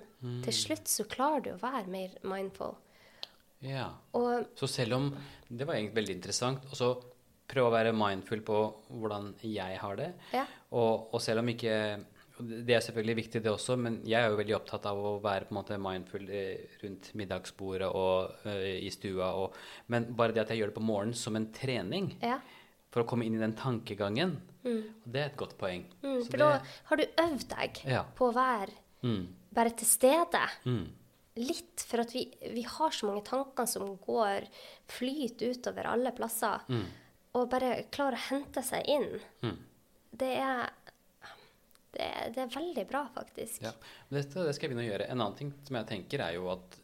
Til 0.45 0.57
slutt 0.57 0.89
så 0.89 1.05
klarer 1.09 1.45
du 1.45 1.51
å 1.53 1.61
være 1.61 1.89
mer 1.93 2.17
mindful. 2.25 2.73
Ja. 3.61 3.91
Og 4.17 4.57
Så 4.57 4.67
selv 4.67 4.97
om 4.97 5.15
Det 5.47 5.65
var 5.67 5.75
egentlig 5.75 5.99
veldig 5.99 6.15
interessant. 6.15 6.65
Og 6.71 6.77
så 6.77 6.89
prøve 7.51 7.67
å 7.67 7.73
være 7.73 7.91
mindful 7.93 8.41
på 8.47 8.59
hvordan 8.89 9.33
jeg 9.43 9.77
har 9.81 9.97
det. 9.99 10.13
Ja. 10.33 10.45
Og, 10.71 11.11
og 11.13 11.21
selv 11.21 11.43
om 11.43 11.49
ikke 11.51 11.73
Det 12.41 12.75
er 12.75 12.83
selvfølgelig 12.85 13.15
viktig, 13.21 13.41
det 13.43 13.51
også, 13.51 13.75
men 13.77 13.99
jeg 14.07 14.21
er 14.21 14.29
jo 14.31 14.37
veldig 14.39 14.55
opptatt 14.57 14.85
av 14.89 14.97
å 14.97 15.11
være 15.23 15.47
på 15.47 15.53
en 15.53 15.57
måte 15.59 15.77
mindful 15.81 16.29
eh, 16.29 16.63
rundt 16.83 17.11
middagsbordet 17.19 17.89
og 17.89 18.45
uh, 18.45 18.69
i 18.77 18.89
stua. 18.93 19.31
Og, 19.41 19.55
men 19.93 20.09
bare 20.17 20.33
det 20.35 20.43
at 20.45 20.53
jeg 20.53 20.61
gjør 20.61 20.71
det 20.73 20.77
på 20.79 20.85
morgenen 20.85 21.17
som 21.17 21.35
en 21.39 21.49
trening 21.55 22.13
ja. 22.21 22.39
for 22.91 23.03
å 23.03 23.07
komme 23.09 23.25
inn 23.27 23.35
i 23.37 23.41
den 23.43 23.53
tankegangen, 23.59 24.37
det 24.63 25.17
er 25.23 25.29
et 25.31 25.37
godt 25.39 25.55
poeng. 25.57 25.87
Mm, 26.03 26.19
for 26.27 26.37
da 26.37 26.49
har 26.91 26.99
du 26.99 27.05
øvd 27.23 27.45
deg 27.55 27.79
Ja. 27.89 28.03
på 28.17 28.29
å 28.29 28.35
være 28.35 28.75
Mm. 29.01 29.23
bare 29.53 29.71
til 29.73 29.87
stede. 29.89 30.41
Mm. 30.69 30.83
Litt 31.41 31.81
For 31.87 32.03
at 32.03 32.11
vi, 32.13 32.27
vi 32.53 32.61
har 32.61 32.91
så 32.93 33.07
mange 33.07 33.23
tanker 33.25 33.65
som 33.65 33.95
går 33.97 34.45
flyt 34.91 35.41
utover 35.41 35.87
alle 35.89 36.11
plasser. 36.13 36.61
Mm. 36.69 36.83
Og 37.33 37.49
bare 37.49 37.85
klare 37.89 38.19
å 38.19 38.25
hente 38.29 38.61
seg 38.61 38.85
inn. 38.91 39.57
Det 40.11 40.33
er 40.37 40.69
det, 41.95 42.07
det 42.35 42.43
er 42.45 42.53
veldig 42.53 42.85
bra, 42.89 43.01
faktisk. 43.15 43.61
Ja, 43.65 43.73
men 44.09 44.21
dette 44.21 44.45
det 44.47 44.53
skal 44.55 44.67
jeg 44.69 44.73
begynne 44.73 44.87
å 44.87 44.91
gjøre. 44.91 45.09
En 45.11 45.19
annen 45.19 45.37
ting 45.39 45.51
som 45.67 45.75
jeg 45.79 45.89
tenker, 45.91 46.23
er 46.27 46.37
jo 46.39 46.47
at 46.53 46.77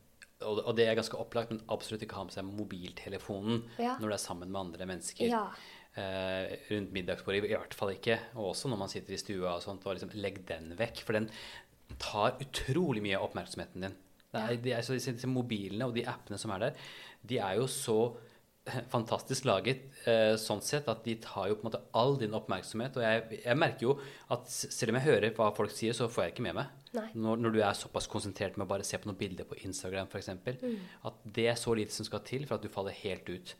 og 0.45 0.75
det 0.77 0.83
er 0.85 0.93
ganske 0.93 1.17
opplagt, 1.17 1.49
men 1.49 1.63
absolutt 1.73 2.03
ikke 2.05 2.13
ha 2.19 2.23
med 2.27 2.33
seg 2.35 2.45
mobiltelefonen 2.45 3.63
Ja. 3.81 3.95
når 3.97 4.11
du 4.11 4.13
er 4.13 4.21
sammen 4.21 4.51
med 4.51 4.59
andre 4.59 4.85
mennesker. 4.85 5.25
Ja. 5.31 5.47
Eh, 5.97 6.51
rundt 6.69 6.91
middagsbordet, 6.93 7.47
i 7.47 7.55
hvert 7.55 7.73
fall 7.73 7.95
ikke. 7.95 8.19
Og 8.35 8.51
også 8.51 8.69
når 8.69 8.77
man 8.83 8.91
sitter 8.91 9.15
i 9.15 9.17
stua 9.17 9.55
og 9.55 9.63
sånt. 9.65 9.85
Og 9.89 9.95
liksom, 9.97 10.11
legg 10.13 10.43
den 10.45 10.75
vekk, 10.77 11.01
for 11.07 11.17
den 11.17 11.25
tar 11.97 12.37
utrolig 12.43 13.01
mye 13.01 13.17
av 13.17 13.25
oppmerksomheten 13.31 13.87
din. 13.87 13.95
Det 14.29 14.43
er, 14.43 14.55
de 14.61 14.75
altså, 14.77 14.93
disse 14.93 15.29
mobilene 15.31 15.87
og 15.87 15.95
de 15.95 16.03
appene 16.05 16.37
som 16.37 16.51
er 16.53 16.67
der, 16.67 16.87
de 17.25 17.39
er 17.41 17.57
jo 17.57 17.65
så 17.71 17.97
fantastisk 18.95 19.47
laget 19.47 19.85
eh, 20.09 20.33
sånn 20.39 20.61
sett 20.65 20.87
at 20.91 21.03
de 21.05 21.15
tar 21.23 21.49
jo 21.49 21.57
på 21.57 21.65
en 21.65 21.69
måte 21.69 21.81
all 21.97 22.17
din 22.19 22.35
oppmerksomhet. 22.37 22.97
Og 22.99 23.05
jeg, 23.05 23.41
jeg 23.43 23.59
merker 23.59 23.87
jo 23.87 23.95
at 24.33 24.49
selv 24.51 24.93
om 24.93 24.99
jeg 24.99 25.07
hører 25.07 25.35
hva 25.37 25.51
folk 25.57 25.73
sier, 25.73 25.95
så 25.97 26.09
får 26.11 26.25
jeg 26.25 26.35
ikke 26.35 26.47
med 26.47 26.59
meg. 26.59 26.73
Når, 26.97 27.41
når 27.43 27.53
du 27.53 27.59
er 27.61 27.77
såpass 27.77 28.07
konsentrert 28.09 28.55
med 28.57 28.65
å 28.65 28.71
bare 28.71 28.85
se 28.87 28.97
på 28.97 29.09
noen 29.09 29.19
bilder 29.19 29.45
på 29.45 29.59
Instagram 29.67 30.09
f.eks. 30.09 30.31
Mm. 30.63 30.79
At 31.09 31.19
det 31.35 31.45
er 31.51 31.59
så 31.59 31.75
lite 31.77 31.93
som 31.93 32.07
skal 32.07 32.23
til 32.25 32.47
for 32.47 32.57
at 32.57 32.65
du 32.65 32.73
faller 32.73 32.95
helt 33.03 33.27
ut. 33.29 33.53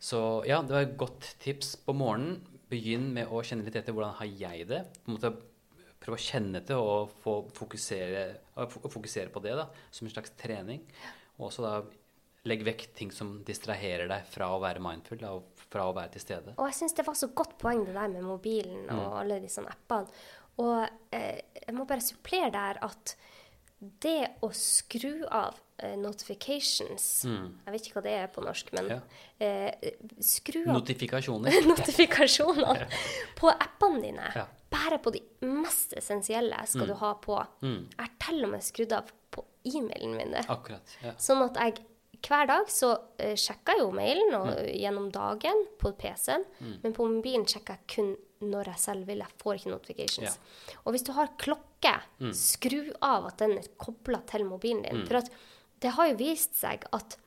Så 0.00 0.20
ja, 0.48 0.62
det 0.64 0.76
var 0.76 0.86
et 0.86 0.98
godt 1.00 1.34
tips 1.42 1.74
på 1.84 1.96
morgenen. 1.96 2.40
Begynn 2.70 3.08
med 3.12 3.28
å 3.34 3.42
kjenne 3.42 3.66
litt 3.66 3.74
etter 3.76 3.92
hvordan 3.92 4.14
har 4.20 4.28
jeg 4.30 4.68
det. 4.70 4.84
På 5.02 5.10
en 5.10 5.16
måte 5.18 5.34
Prøve 6.00 6.16
å 6.16 6.22
kjenne 6.22 6.62
etter 6.62 6.80
og 6.80 7.10
få 7.20 7.34
fokusere, 7.52 8.22
fokusere 8.88 9.28
på 9.34 9.42
det 9.44 9.52
da, 9.58 9.66
som 9.92 10.06
en 10.08 10.12
slags 10.14 10.32
trening. 10.40 10.80
Og 11.36 11.50
også 11.50 11.64
da 11.66 11.74
legg 12.48 12.62
vekk 12.64 12.86
ting 12.96 13.10
som 13.12 13.34
distraherer 13.44 14.08
deg 14.08 14.24
fra 14.32 14.48
å 14.54 14.60
være 14.62 14.80
mindful, 14.80 15.20
og 15.28 15.64
fra 15.70 15.88
å 15.90 15.94
være 15.96 16.14
til 16.16 16.22
stede. 16.24 16.54
Og 16.56 16.70
jeg 16.70 16.78
syns 16.80 16.94
det 16.96 17.04
var 17.06 17.18
så 17.18 17.28
godt 17.36 17.58
poeng 17.60 17.84
det 17.84 17.94
der 17.94 18.08
med 18.08 18.24
mobilen 18.24 18.88
og 18.94 19.18
alle 19.20 19.40
de 19.42 19.50
sånne 19.52 19.72
appene. 19.74 20.08
Og 20.60 20.86
eh, 21.16 21.40
jeg 21.66 21.74
må 21.76 21.84
bare 21.88 22.04
supplere 22.04 22.50
der 22.52 22.80
at 22.84 23.14
det 23.80 24.26
å 24.44 24.50
skru 24.52 25.22
av 25.32 25.54
eh, 25.80 25.94
notifications 25.96 27.04
Jeg 27.24 27.72
vet 27.72 27.86
ikke 27.86 27.94
hva 27.96 28.02
det 28.04 28.12
er 28.18 28.26
på 28.34 28.42
norsk, 28.44 28.72
men 28.76 28.90
Ja. 28.90 28.98
eh, 29.40 29.92
skru 30.20 30.62
av 30.66 30.74
Notifikasjoner. 30.80 31.60
notifikasjonene 31.70 32.88
på 33.40 33.48
appene 33.52 34.02
dine. 34.04 34.32
Ja. 34.36 34.44
Bare 34.70 34.98
på 35.02 35.12
de 35.14 35.22
mest 35.48 35.94
essensielle 35.96 36.60
skal 36.68 36.92
du 36.92 36.94
ha 37.00 37.14
på. 37.24 37.38
Jeg 37.64 37.86
har 37.98 38.12
til 38.26 38.44
og 38.44 38.52
med 38.52 38.62
skrudd 38.64 38.92
av 38.96 39.08
på 39.32 39.44
e-mailen 39.64 40.12
min. 40.18 40.36
Akkurat. 40.44 40.92
Ja. 41.02 41.14
Sånn 41.20 41.40
at 41.46 41.56
jeg 41.58 41.80
hver 42.26 42.48
dag 42.50 42.70
så 42.72 42.94
uh, 42.96 43.36
sjekker 43.38 43.78
jeg 43.78 43.84
jo 43.84 43.92
mailen 43.96 44.34
og, 44.38 44.50
gjennom 44.68 45.08
dagen 45.14 45.64
på 45.80 45.92
PC-en, 45.98 46.44
men 46.82 46.96
på 46.96 47.06
mobilen 47.08 47.46
sjekker 47.48 47.78
jeg 47.78 47.88
kun 47.94 48.10
når 48.40 48.70
jeg 48.72 48.80
selv 48.80 49.08
vil. 49.08 49.20
Jeg 49.20 49.40
får 49.42 49.58
ikke 49.58 49.72
notifications. 49.74 50.38
Og 50.84 50.94
hvis 50.94 51.04
du 51.04 51.12
har 51.16 51.32
klokke, 51.40 51.92
skru 52.36 52.86
av 53.04 53.26
at 53.28 53.42
den 53.42 53.58
er 53.58 53.68
kobla 53.80 54.22
til 54.30 54.46
mobilen 54.48 54.84
din. 54.86 55.02
For 55.08 55.20
at 55.20 55.28
det 55.84 55.92
har 55.96 56.08
jo 56.10 56.16
vist 56.20 56.56
seg 56.56 56.86
at 56.96 57.18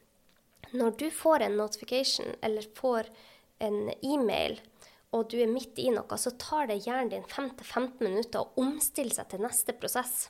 når 0.74 0.96
du 0.98 1.08
får 1.14 1.46
en 1.46 1.58
notification 1.58 2.34
eller 2.42 2.66
får 2.78 3.10
en 3.64 3.92
e-mail, 4.02 4.58
og 5.14 5.28
du 5.30 5.38
er 5.44 5.50
midt 5.52 5.78
i 5.80 5.90
noe, 5.94 6.18
så 6.18 6.32
tar 6.42 6.68
det 6.72 6.80
hjernen 6.86 7.12
din 7.12 7.26
5-15 7.30 8.02
minutter 8.02 8.42
å 8.42 8.64
omstille 8.64 9.14
seg 9.14 9.30
til 9.32 9.44
neste 9.46 9.76
prosess. 9.78 10.28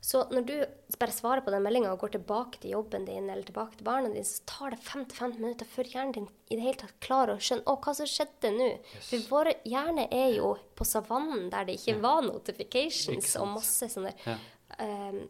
Så 0.00 0.22
når 0.32 0.44
du 0.48 0.54
bare 0.98 1.12
svarer 1.12 1.42
på 1.44 1.52
den 1.52 1.60
meldinga 1.62 1.90
og 1.92 2.00
går 2.00 2.14
tilbake 2.14 2.60
til 2.62 2.72
jobben 2.72 3.04
din 3.04 3.26
eller 3.28 3.44
tilbake 3.44 3.76
til 3.76 3.84
barna 3.84 4.08
dine, 4.08 4.24
så 4.24 4.40
tar 4.48 4.72
det 4.72 4.78
5-15 4.86 5.34
minutter 5.42 5.68
før 5.68 5.90
hjernen 5.92 6.14
din 6.16 6.28
i 6.48 6.56
det 6.56 6.64
hele 6.64 6.80
tatt 6.80 6.94
klarer 7.04 7.34
å 7.36 7.42
skjønne 7.44 7.68
å, 7.68 7.76
hva 7.84 7.92
som 7.98 8.08
skjedde 8.08 8.50
nå. 8.56 8.68
For 9.10 9.26
vår 9.28 9.52
hjerne 9.68 10.06
er 10.16 10.32
jo 10.38 10.54
på 10.78 10.86
savannen 10.88 11.50
der 11.52 11.68
det 11.68 11.76
ikke 11.78 11.98
var 12.00 12.24
notifications 12.26 13.36
og 13.42 13.52
masse 13.58 13.90
sånne 13.92 14.14
Ja. 14.24 14.38
um, 14.80 15.20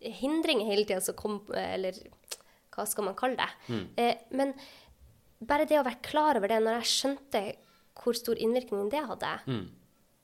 hindringer 0.00 0.70
hele 0.70 0.86
tida 0.86 1.00
som 1.04 1.16
kom 1.18 1.40
Eller 1.52 1.98
hva 2.74 2.86
skal 2.88 3.04
man 3.06 3.14
kalle 3.18 3.36
det? 3.38 3.50
Mm. 3.68 3.84
Eh, 4.00 4.22
men 4.34 4.54
bare 5.44 5.66
det 5.68 5.78
å 5.78 5.84
være 5.86 6.00
klar 6.02 6.38
over 6.40 6.50
det, 6.50 6.62
når 6.64 6.80
jeg 6.80 6.90
skjønte 6.94 7.42
hvor 8.02 8.16
stor 8.18 8.34
innvirkning 8.42 8.90
det 8.90 9.04
hadde, 9.06 9.32
Mm. 9.46 9.68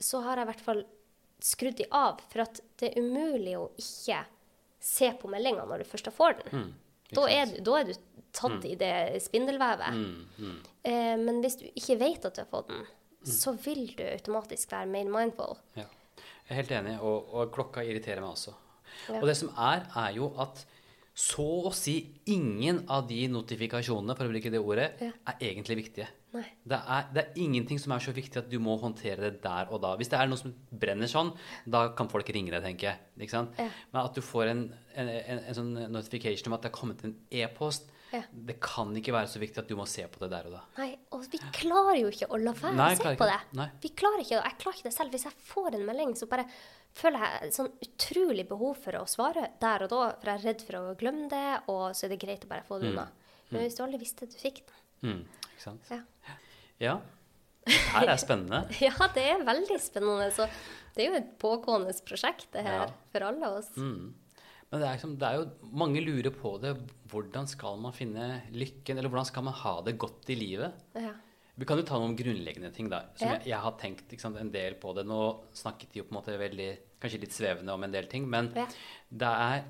så 0.00 0.20
har 0.24 0.36
jeg 0.40 0.46
i 0.46 0.50
hvert 0.52 0.64
fall 0.66 0.84
skrudd 1.40 1.76
de 1.76 1.86
av. 1.92 2.20
For 2.32 2.42
at 2.42 2.60
det 2.78 2.90
er 2.96 3.00
umulig 3.02 3.56
å 3.56 3.70
ikke 3.78 4.24
se 4.80 5.10
på 5.20 5.28
meldinga 5.30 5.66
når 5.68 5.78
du 5.84 5.84
først 5.90 6.10
får 6.12 6.38
den. 6.42 6.60
Mm. 6.64 6.74
Da, 7.12 7.26
er 7.28 7.46
du, 7.46 7.60
da 7.66 7.76
er 7.80 7.84
du 7.84 7.94
tatt 8.32 8.64
i 8.64 8.74
det 8.78 9.20
spindelvevet. 9.22 9.94
Mm. 10.38 10.58
Eh, 10.84 11.16
men 11.18 11.40
hvis 11.42 11.56
du 11.58 11.64
ikke 11.74 11.98
vet 11.98 12.24
at 12.28 12.34
du 12.36 12.42
har 12.44 12.50
fått 12.50 12.68
den, 12.70 12.84
så 13.26 13.52
vil 13.60 13.86
du 13.96 14.02
automatisk 14.06 14.70
være 14.72 14.86
mer 14.88 15.04
mindful. 15.10 15.56
Ja. 15.76 15.84
Jeg 16.48 16.54
er 16.54 16.60
helt 16.62 16.70
enig, 16.70 16.94
og, 17.02 17.28
og 17.34 17.50
klokka 17.54 17.82
irriterer 17.86 18.20
meg 18.24 18.30
også. 18.32 18.54
Ja. 19.08 19.20
Og 19.20 19.26
det 19.28 19.36
som 19.38 19.50
er, 19.58 19.84
er 19.96 20.14
jo 20.16 20.30
at 20.40 20.64
så 21.14 21.44
å 21.68 21.72
si 21.74 21.98
ingen 22.32 22.84
av 22.90 23.06
de 23.10 23.26
notifikasjonene, 23.28 24.16
for 24.16 24.24
å 24.26 24.32
bruke 24.32 24.50
det 24.50 24.60
ordet, 24.62 24.88
Ja. 25.02 25.10
er 25.28 25.36
egentlig 25.50 25.76
viktige. 25.84 26.08
Det 26.32 26.78
er, 26.78 27.06
det 27.14 27.22
er 27.24 27.38
ingenting 27.42 27.78
som 27.82 27.92
er 27.96 28.02
så 28.04 28.12
viktig 28.14 28.38
at 28.42 28.50
du 28.50 28.58
må 28.62 28.76
håndtere 28.80 29.30
det 29.30 29.42
der 29.42 29.70
og 29.74 29.80
da. 29.82 29.94
Hvis 29.98 30.10
det 30.12 30.18
er 30.20 30.28
noe 30.30 30.38
som 30.40 30.52
brenner 30.70 31.10
sånn, 31.10 31.32
da 31.66 31.88
kan 31.98 32.08
folk 32.12 32.28
ringe 32.34 32.52
deg, 32.54 32.62
tenker 32.62 32.92
jeg. 32.92 32.98
Ikke 33.26 33.34
sant? 33.36 33.56
Ja. 33.58 33.68
Men 33.92 34.02
at 34.04 34.14
du 34.14 34.22
får 34.24 34.52
en, 34.52 34.60
en, 34.94 35.08
en, 35.16 35.40
en 35.50 35.56
sånn 35.58 35.72
notification 35.90 36.52
om 36.52 36.58
at 36.58 36.66
det 36.66 36.70
er 36.72 36.78
kommet 36.78 37.02
en 37.08 37.16
e-post, 37.30 37.90
Ja. 38.10 38.24
det 38.34 38.56
kan 38.58 38.90
ikke 38.98 39.12
være 39.14 39.28
så 39.30 39.38
viktig 39.38 39.60
at 39.62 39.68
du 39.70 39.76
må 39.78 39.84
se 39.86 40.02
på 40.10 40.18
det 40.24 40.28
der 40.32 40.48
og 40.48 40.54
da. 40.56 40.60
Nei, 40.80 40.88
og 41.14 41.26
vi 41.30 41.38
klarer 41.54 41.94
jo 42.00 42.08
ikke 42.10 42.26
å 42.34 42.40
la 42.42 42.50
være 42.58 42.74
Nei, 42.74 42.88
å 42.96 42.98
se 42.98 43.12
på 43.20 43.28
det. 43.28 43.36
Nei. 43.54 43.66
Vi 43.84 43.90
klarer 44.00 44.24
ikke. 44.24 44.40
Jeg 44.42 44.56
klarer 44.64 44.78
ikke 44.80 44.88
det 44.88 44.94
selv. 44.96 45.12
Hvis 45.14 45.26
jeg 45.28 45.36
får 45.52 45.76
en 45.78 45.84
melding, 45.86 46.16
så 46.18 46.26
bare 46.32 46.46
føler 46.98 47.22
jeg 47.22 47.52
sånn 47.54 47.68
utrolig 47.86 48.48
behov 48.50 48.80
for 48.82 48.98
å 48.98 49.04
svare 49.06 49.52
der 49.62 49.84
og 49.86 49.92
da, 49.94 50.00
for 50.18 50.32
jeg 50.32 50.40
er 50.42 50.46
redd 50.48 50.64
for 50.66 50.80
å 50.80 50.96
glemme 50.98 51.28
det, 51.30 51.44
og 51.70 51.84
så 51.94 52.08
er 52.08 52.14
det 52.16 52.18
greit 52.26 52.46
å 52.48 52.50
bare 52.50 52.66
få 52.66 52.80
det 52.82 52.90
unna. 52.90 53.06
Men 53.52 53.62
hvis 53.66 53.78
du 53.78 53.84
aldri 53.86 53.98
visste 54.02 54.26
at 54.26 54.34
du 54.34 54.38
fikk 54.42 54.60
den 54.66 54.79
Mm, 55.02 55.22
ikke 55.52 55.62
sant? 55.64 55.90
ja. 55.90 56.00
Ja. 56.80 56.94
Det 57.66 57.76
her 57.92 58.08
er 58.08 58.16
spennende. 58.16 58.62
ja, 58.80 58.94
det 59.14 59.22
er 59.34 59.42
veldig 59.44 59.76
spennende. 59.84 60.30
Så 60.32 60.46
det 60.96 61.04
er 61.04 61.10
jo 61.10 61.18
et 61.20 61.32
pågående 61.38 61.92
prosjekt, 62.08 62.46
det 62.54 62.62
her, 62.64 62.86
Ja. 62.86 62.86
for 63.12 63.26
alle 63.26 63.50
oss. 63.58 63.68
Mm. 63.76 64.14
Men 64.70 64.80
det 64.80 64.86
er, 64.86 64.94
liksom, 64.96 65.16
det 65.18 65.26
er 65.28 65.36
jo 65.40 65.70
mange 65.76 66.00
lurer 66.00 66.30
på 66.32 66.54
det. 66.62 66.72
Hvordan 67.10 67.46
skal 67.50 67.76
man 67.82 67.92
finne 67.92 68.42
lykken? 68.54 68.96
Eller 68.98 69.10
hvordan 69.12 69.26
skal 69.28 69.44
man 69.44 69.54
ha 69.60 69.74
det 69.82 69.96
godt 69.98 70.30
i 70.30 70.38
livet? 70.38 70.72
Ja. 70.94 71.12
Vi 71.60 71.66
kan 71.68 71.76
jo 71.76 71.84
ta 71.84 71.98
noen 72.00 72.14
grunnleggende 72.16 72.70
ting, 72.72 72.88
da. 72.88 73.02
Som 73.18 73.28
Ja. 73.28 73.34
jeg, 73.34 73.48
jeg 73.50 73.58
har 73.60 73.72
tenkt 73.76 74.08
ikke 74.14 74.22
sant, 74.24 74.38
en 74.40 74.50
del 74.54 74.74
på 74.80 74.94
det. 74.96 75.04
Nå 75.10 75.20
snakket 75.52 75.92
de 75.92 76.00
jo 76.00 76.04
på 76.08 76.14
en 76.14 76.20
måte 76.22 76.38
veldig 76.40 76.70
Kanskje 77.00 77.20
litt 77.20 77.32
svevende 77.32 77.72
om 77.72 77.82
en 77.84 77.92
del 77.92 78.06
ting. 78.06 78.26
Men 78.28 78.52
Ja. 78.56 78.66
det 79.10 79.28
er 79.28 79.64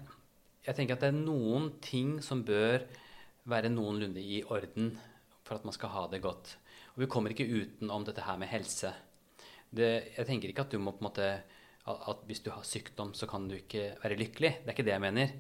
Jeg 0.66 0.76
tenker 0.76 0.92
at 0.94 1.00
det 1.00 1.08
er 1.14 1.18
noen 1.24 1.70
ting 1.80 2.20
som 2.22 2.44
bør 2.44 2.82
være 3.48 3.70
noenlunde 3.72 4.20
i 4.20 4.42
orden 4.44 4.98
for 5.50 5.58
at 5.58 5.66
man 5.66 5.74
skal 5.74 5.90
ha 5.90 6.04
det 6.12 6.22
godt. 6.22 6.54
Og 6.94 7.02
vi 7.02 7.10
kommer 7.10 7.34
ikke 7.34 7.48
utenom 7.50 8.06
dette 8.06 8.22
her 8.22 8.38
med 8.38 8.52
helse. 8.52 8.92
Det, 9.66 9.90
jeg 10.14 10.26
tenker 10.28 10.52
ikke 10.52 10.62
at 10.62 10.70
du 10.70 10.78
må 10.78 10.94
på 10.94 11.02
en 11.02 11.08
måte 11.10 11.26
at, 11.90 12.22
hvis 12.28 12.42
du 12.44 12.52
har 12.54 12.62
sykdom, 12.66 13.10
så 13.18 13.26
kan 13.26 13.48
du 13.50 13.56
ikke 13.56 13.96
være 13.98 14.18
lykkelig. 14.20 14.52
Det 14.60 14.70
er 14.70 14.76
ikke 14.76 14.86
det 14.86 14.94
jeg 14.94 15.02
mener. 15.02 15.32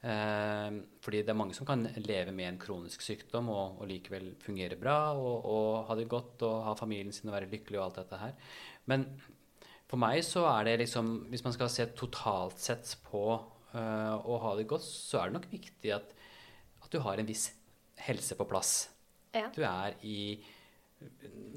Eh, 0.00 0.76
fordi 1.02 1.22
det 1.24 1.32
er 1.32 1.36
mange 1.40 1.56
som 1.56 1.66
kan 1.66 1.82
leve 1.98 2.32
med 2.32 2.46
en 2.46 2.60
kronisk 2.62 3.02
sykdom 3.04 3.50
og, 3.52 3.80
og 3.82 3.90
likevel 3.90 4.30
fungere 4.40 4.78
bra 4.80 5.12
og, 5.12 5.44
og 5.44 5.90
ha 5.90 5.96
det 5.98 6.06
godt 6.08 6.44
og 6.46 6.62
ha 6.68 6.76
familien 6.78 7.12
sin 7.12 7.28
og 7.28 7.36
være 7.36 7.50
lykkelig 7.50 7.80
og 7.80 7.88
alt 7.88 7.98
dette 8.04 8.20
her. 8.22 8.54
Men 8.88 9.08
for 9.90 9.98
meg 10.00 10.22
så 10.22 10.46
er 10.52 10.68
det 10.68 10.76
liksom 10.84 11.26
Hvis 11.32 11.42
man 11.42 11.56
skal 11.56 11.72
se 11.72 11.88
totalt 11.98 12.62
sett 12.62 12.94
på 13.10 13.24
eh, 13.34 14.14
å 14.14 14.38
ha 14.46 14.54
det 14.56 14.68
godt, 14.70 14.86
så 14.86 15.20
er 15.20 15.28
det 15.28 15.40
nok 15.40 15.50
viktig 15.50 15.92
at, 15.98 16.14
at 16.80 16.94
du 16.94 17.02
har 17.02 17.18
en 17.18 17.28
viss 17.28 17.50
helse 18.06 18.38
på 18.38 18.48
plass. 18.48 18.88
Ja. 19.36 19.48
Du 19.54 19.62
er 19.62 19.96
i 20.06 20.20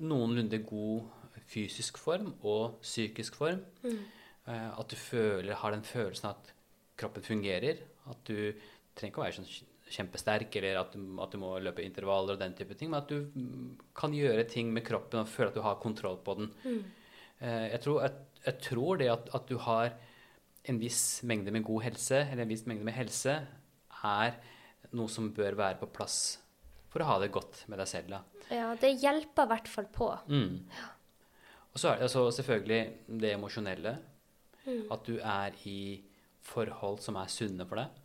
noenlunde 0.04 0.60
god 0.64 1.04
fysisk 1.50 2.00
form 2.02 2.34
og 2.42 2.80
psykisk 2.84 3.36
form. 3.40 3.62
Eh, 3.84 4.70
at 4.80 4.90
du 4.90 4.96
føler, 5.00 5.56
har 5.56 5.76
den 5.76 5.86
følelsen 5.88 6.32
at 6.32 6.54
kroppen 7.00 7.26
fungerer. 7.26 7.84
At 8.10 8.24
du 8.28 8.54
trenger 8.96 9.12
ikke 9.12 9.22
å 9.22 9.26
være 9.26 9.38
sånn 9.40 9.52
kjempesterk, 9.94 10.56
eller 10.58 10.80
at 10.80 10.96
du, 10.96 11.02
at 11.22 11.34
du 11.34 11.40
må 11.42 11.54
løpe 11.62 11.84
intervaller 11.84 12.38
og 12.38 12.42
den 12.42 12.56
type 12.58 12.76
ting, 12.78 12.90
men 12.92 13.04
at 13.04 13.12
du 13.12 13.28
mm, 13.30 13.92
kan 13.98 14.16
gjøre 14.16 14.48
ting 14.50 14.72
med 14.74 14.86
kroppen 14.88 15.22
og 15.22 15.30
føle 15.30 15.52
at 15.52 15.58
du 15.58 15.64
har 15.66 15.82
kontroll 15.82 16.18
på 16.24 16.38
den. 16.40 16.50
Eh, 17.40 17.68
jeg, 17.74 17.82
tror, 17.84 18.02
jeg, 18.06 18.40
jeg 18.48 18.60
tror 18.70 19.02
det 19.02 19.12
at, 19.14 19.30
at 19.38 19.50
du 19.50 19.60
har 19.68 19.94
en 20.72 20.80
viss 20.80 21.04
mengde 21.28 21.52
med 21.52 21.66
god 21.68 21.90
helse, 21.90 22.24
eller 22.24 22.46
en 22.46 22.54
viss 22.54 22.66
mengde 22.70 22.88
med 22.88 22.96
helse, 22.96 23.36
er 24.04 24.40
noe 24.96 25.12
som 25.12 25.30
bør 25.36 25.60
være 25.60 25.80
på 25.82 25.92
plass 25.94 26.18
for 26.94 27.02
å 27.02 27.10
ha 27.10 27.20
det 27.24 27.32
godt 27.34 27.64
med 27.72 27.82
deg 27.82 27.90
selv. 27.90 28.14
Da. 28.14 28.22
ja, 28.54 28.72
det 28.78 28.94
hjelper 29.02 29.48
i 29.48 29.52
hvert 29.56 29.70
fall 29.72 29.90
på. 29.94 30.10
Mm. 30.30 30.60
Og 31.74 31.82
så 31.82 31.90
er 31.90 31.98
det 31.98 32.08
altså 32.08 32.28
selvfølgelig 32.38 32.82
det 33.24 33.32
emosjonelle. 33.34 33.96
At 34.64 35.08
du 35.08 35.18
er 35.18 35.56
i 35.68 35.80
forhold 36.44 37.02
som 37.04 37.18
er 37.20 37.32
sunne 37.32 37.66
for 37.68 37.82
deg. 37.82 38.04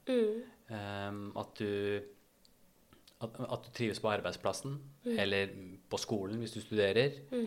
Um, 0.69 1.21
at, 1.39 1.61
du, 1.61 2.01
at, 3.25 3.39
at, 3.45 3.67
du 3.67 3.71
trives 3.75 4.01
på 4.03 4.11
arbeidsplassen 4.11 4.75
mm. 5.07 5.15
eller 5.17 5.53
på 5.89 6.01
skolen 6.01 6.41
hvis 6.43 6.57
du 6.57 6.61
studerer. 6.65 7.21
Mm. 7.31 7.47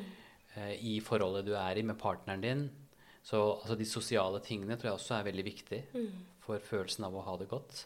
Uh, 0.55 0.73
I 0.77 0.99
forholdet 1.03 1.49
du 1.49 1.55
er 1.57 1.79
i 1.79 1.85
med 1.87 1.99
partneren 2.01 2.45
din. 2.45 2.67
Så 3.23 3.39
altså, 3.59 3.77
de 3.77 3.85
sosiale 3.85 4.41
tingene 4.45 4.77
tror 4.77 4.91
jeg 4.91 4.99
også 4.99 5.17
er 5.17 5.27
veldig 5.29 5.45
viktig 5.45 5.81
mm. 5.93 6.11
for 6.41 6.63
følelsen 6.65 7.05
av 7.07 7.17
å 7.17 7.25
ha 7.27 7.37
det 7.41 7.49
godt. 7.51 7.85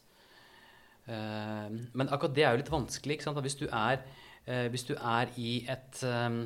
Uh, 1.06 1.70
men 1.94 2.10
akkurat 2.10 2.34
det 2.34 2.46
er 2.46 2.56
jo 2.56 2.62
litt 2.64 2.74
vanskelig. 2.74 3.18
ikke 3.18 3.28
sant? 3.28 3.42
Hvis 3.46 3.60
du 3.60 3.66
er, 3.68 4.02
uh, 4.48 4.68
hvis 4.74 4.88
du 4.88 4.96
er 4.96 5.34
i 5.42 5.58
et 5.70 6.02
um, 6.10 6.46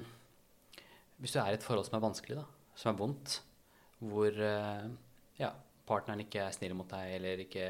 Hvis 1.19 1.36
du 1.36 1.39
er 1.41 1.52
i 1.52 1.60
et 1.60 1.65
forhold 1.65 1.88
som 1.88 1.98
er 1.98 2.04
vanskelig, 2.04 2.39
da, 2.39 2.45
som 2.80 2.93
er 2.93 3.00
vondt, 3.00 3.41
hvor 4.00 4.32
ja, 5.36 5.50
partneren 5.84 6.22
ikke 6.24 6.45
er 6.45 6.54
snill 6.56 6.72
mot 6.80 6.88
deg 6.88 7.17
eller 7.17 7.41
ikke 7.43 7.65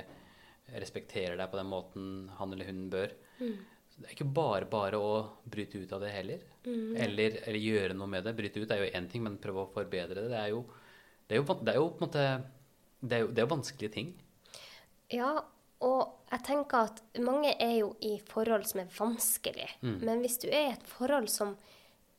respekterer 0.78 1.34
deg 1.40 1.50
på 1.50 1.58
den 1.58 1.72
måten 1.72 2.04
han 2.38 2.54
eller 2.54 2.70
hun 2.70 2.84
bør 2.94 3.16
mm. 3.40 3.56
Det 4.00 4.06
er 4.06 4.14
ikke 4.14 4.28
bare 4.38 4.68
bare 4.70 5.00
å 5.02 5.16
bryte 5.44 5.82
ut 5.82 5.92
av 5.92 6.06
det 6.06 6.14
heller. 6.14 6.44
Mm. 6.64 6.94
Eller, 7.04 7.34
eller, 7.42 7.58
gjøre 7.60 7.98
noe 7.98 8.08
med 8.08 8.24
det. 8.24 8.32
Bryte 8.38 8.62
ut 8.62 8.72
er 8.72 8.86
jo 8.86 8.92
én 8.96 9.10
ting, 9.12 9.26
men 9.26 9.36
prøve 9.44 9.66
å 9.66 9.72
forbedre 9.74 10.22
det. 10.22 10.30
Det 10.32 10.38
er 10.40 10.54
jo, 10.54 10.62
det 11.28 11.36
er 11.36 11.42
jo, 11.42 11.58
det 11.58 11.74
er 11.74 11.80
jo 11.82 11.90
på 11.90 12.00
en 12.00 12.06
måte 12.06 12.28
det 13.00 13.18
er 13.18 13.24
jo, 13.24 13.30
det 13.32 13.42
er 13.42 13.46
jo 13.48 13.54
vanskelige 13.54 13.94
ting. 13.94 14.14
Ja, 15.12 15.34
og 15.86 16.28
jeg 16.30 16.44
tenker 16.46 16.90
at 16.90 17.02
mange 17.24 17.54
er 17.56 17.78
jo 17.80 17.94
i 18.04 18.18
forhold 18.28 18.66
som 18.68 18.82
er 18.84 18.90
vanskelig. 18.94 19.70
Mm. 19.82 20.00
Men 20.04 20.24
hvis 20.24 20.38
du 20.44 20.50
er 20.50 20.66
i 20.68 20.74
et 20.74 20.90
forhold 20.92 21.30
som 21.32 21.56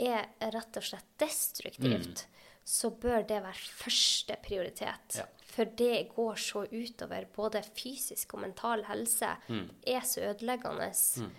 er 0.00 0.30
rett 0.54 0.78
og 0.80 0.86
slett 0.86 1.10
destruktivt, 1.20 2.24
mm. 2.24 2.40
så 2.64 2.90
bør 3.02 3.26
det 3.28 3.42
være 3.44 3.68
første 3.82 4.38
prioritet. 4.42 5.20
Ja. 5.20 5.28
For 5.50 5.68
det 5.76 6.08
går 6.14 6.40
så 6.40 6.64
utover 6.70 7.28
både 7.34 7.62
fysisk 7.76 8.34
og 8.34 8.44
mental 8.46 8.86
helse. 8.88 9.34
Mm. 9.50 9.68
Det 9.84 9.96
er 9.98 10.08
så 10.08 10.26
ødeleggende 10.30 10.90
mm. 10.90 11.30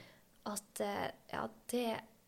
at 0.52 0.82
eh, 0.86 1.08
ja, 1.34 1.46
det, 1.74 1.86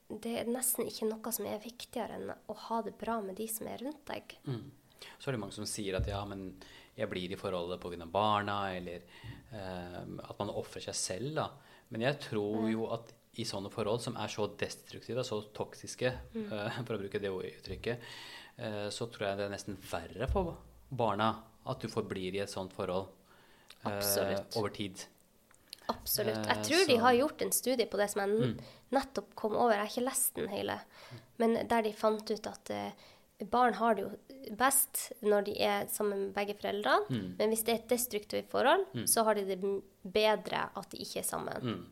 det, 0.09 0.37
er 0.39 0.49
nesten 0.49 0.89
ikke 0.89 1.11
noe 1.11 1.35
som 1.35 1.49
er 1.49 1.61
viktigere 1.61 2.17
enn 2.17 2.31
å 2.33 2.61
ha 2.69 2.81
det 2.87 2.95
bra 2.97 3.19
med 3.21 3.37
de 3.37 3.49
som 3.51 3.69
er 3.69 3.83
rundt 3.83 4.07
deg. 4.09 4.39
Mm. 4.47 4.71
Så 5.19 5.29
er 5.29 5.35
det 5.35 5.43
mange 5.43 5.55
som 5.55 5.67
sier 5.69 5.99
at 5.99 6.07
ja, 6.09 6.23
men 6.25 6.53
jeg 6.95 7.09
blir 7.09 7.33
i 7.33 7.39
forholdet 7.39 7.81
pga. 7.81 8.05
barna, 8.05 8.57
eller 8.77 9.05
at 9.53 10.39
man 10.39 10.49
ofrer 10.49 10.81
seg 10.81 10.95
selv. 10.97 11.35
da. 11.37 11.45
Men 11.93 12.07
jeg 12.07 12.17
tror 12.25 12.65
jo 12.71 12.87
at 12.95 13.11
i 13.41 13.45
sånne 13.47 13.71
forhold 13.73 14.01
som 14.03 14.17
er 14.21 14.29
så 14.29 14.45
destruktive, 14.59 15.23
så 15.25 15.39
toksiske, 15.55 16.11
mm. 16.35 16.45
eh, 16.53 16.77
for 16.85 16.97
å 16.97 17.01
bruke 17.01 17.21
det 17.21 17.31
uttrykket, 17.33 18.11
eh, 18.57 18.85
så 18.93 19.09
tror 19.09 19.29
jeg 19.29 19.39
det 19.39 19.47
er 19.47 19.55
nesten 19.55 19.79
verre 19.89 20.29
for 20.31 20.55
barna 20.93 21.31
at 21.69 21.81
du 21.81 21.89
forblir 21.89 22.35
i 22.35 22.43
et 22.43 22.51
sånt 22.51 22.75
forhold 22.75 23.09
eh, 23.87 24.37
over 24.59 24.73
tid. 24.75 25.07
Absolutt. 25.91 26.45
Jeg 26.47 26.67
tror 26.67 26.85
de 26.87 26.99
har 27.03 27.17
gjort 27.17 27.41
en 27.43 27.51
studie 27.55 27.87
på 27.89 27.99
det 27.99 28.07
som 28.13 28.23
jeg 28.23 28.53
mm. 28.53 28.53
nettopp 28.95 29.33
kom 29.39 29.57
over. 29.57 29.73
Jeg 29.75 29.83
har 29.83 29.91
ikke 29.91 30.05
lest 30.05 30.37
den 30.37 30.53
hele, 30.53 30.77
men 31.41 31.57
der 31.67 31.83
de 31.83 31.95
fant 31.97 32.29
ut 32.29 32.47
at 32.47 32.71
barn 33.51 33.75
har 33.79 33.97
det 33.97 34.05
jo 34.05 34.11
best 34.59 35.09
når 35.23 35.49
de 35.49 35.57
er 35.63 35.89
sammen 35.91 36.27
med 36.27 36.35
begge 36.35 36.55
foreldrene. 36.59 37.09
Mm. 37.09 37.33
Men 37.39 37.53
hvis 37.53 37.65
det 37.65 37.73
er 37.73 37.81
et 37.81 37.91
destruktivt 37.95 38.51
forhold, 38.51 38.85
mm. 38.93 39.07
så 39.09 39.25
har 39.27 39.39
de 39.39 39.45
det 39.47 39.59
bedre 40.03 40.67
at 40.75 40.89
de 40.91 41.03
ikke 41.03 41.21
er 41.23 41.27
sammen. 41.27 41.67
Mm. 41.73 41.83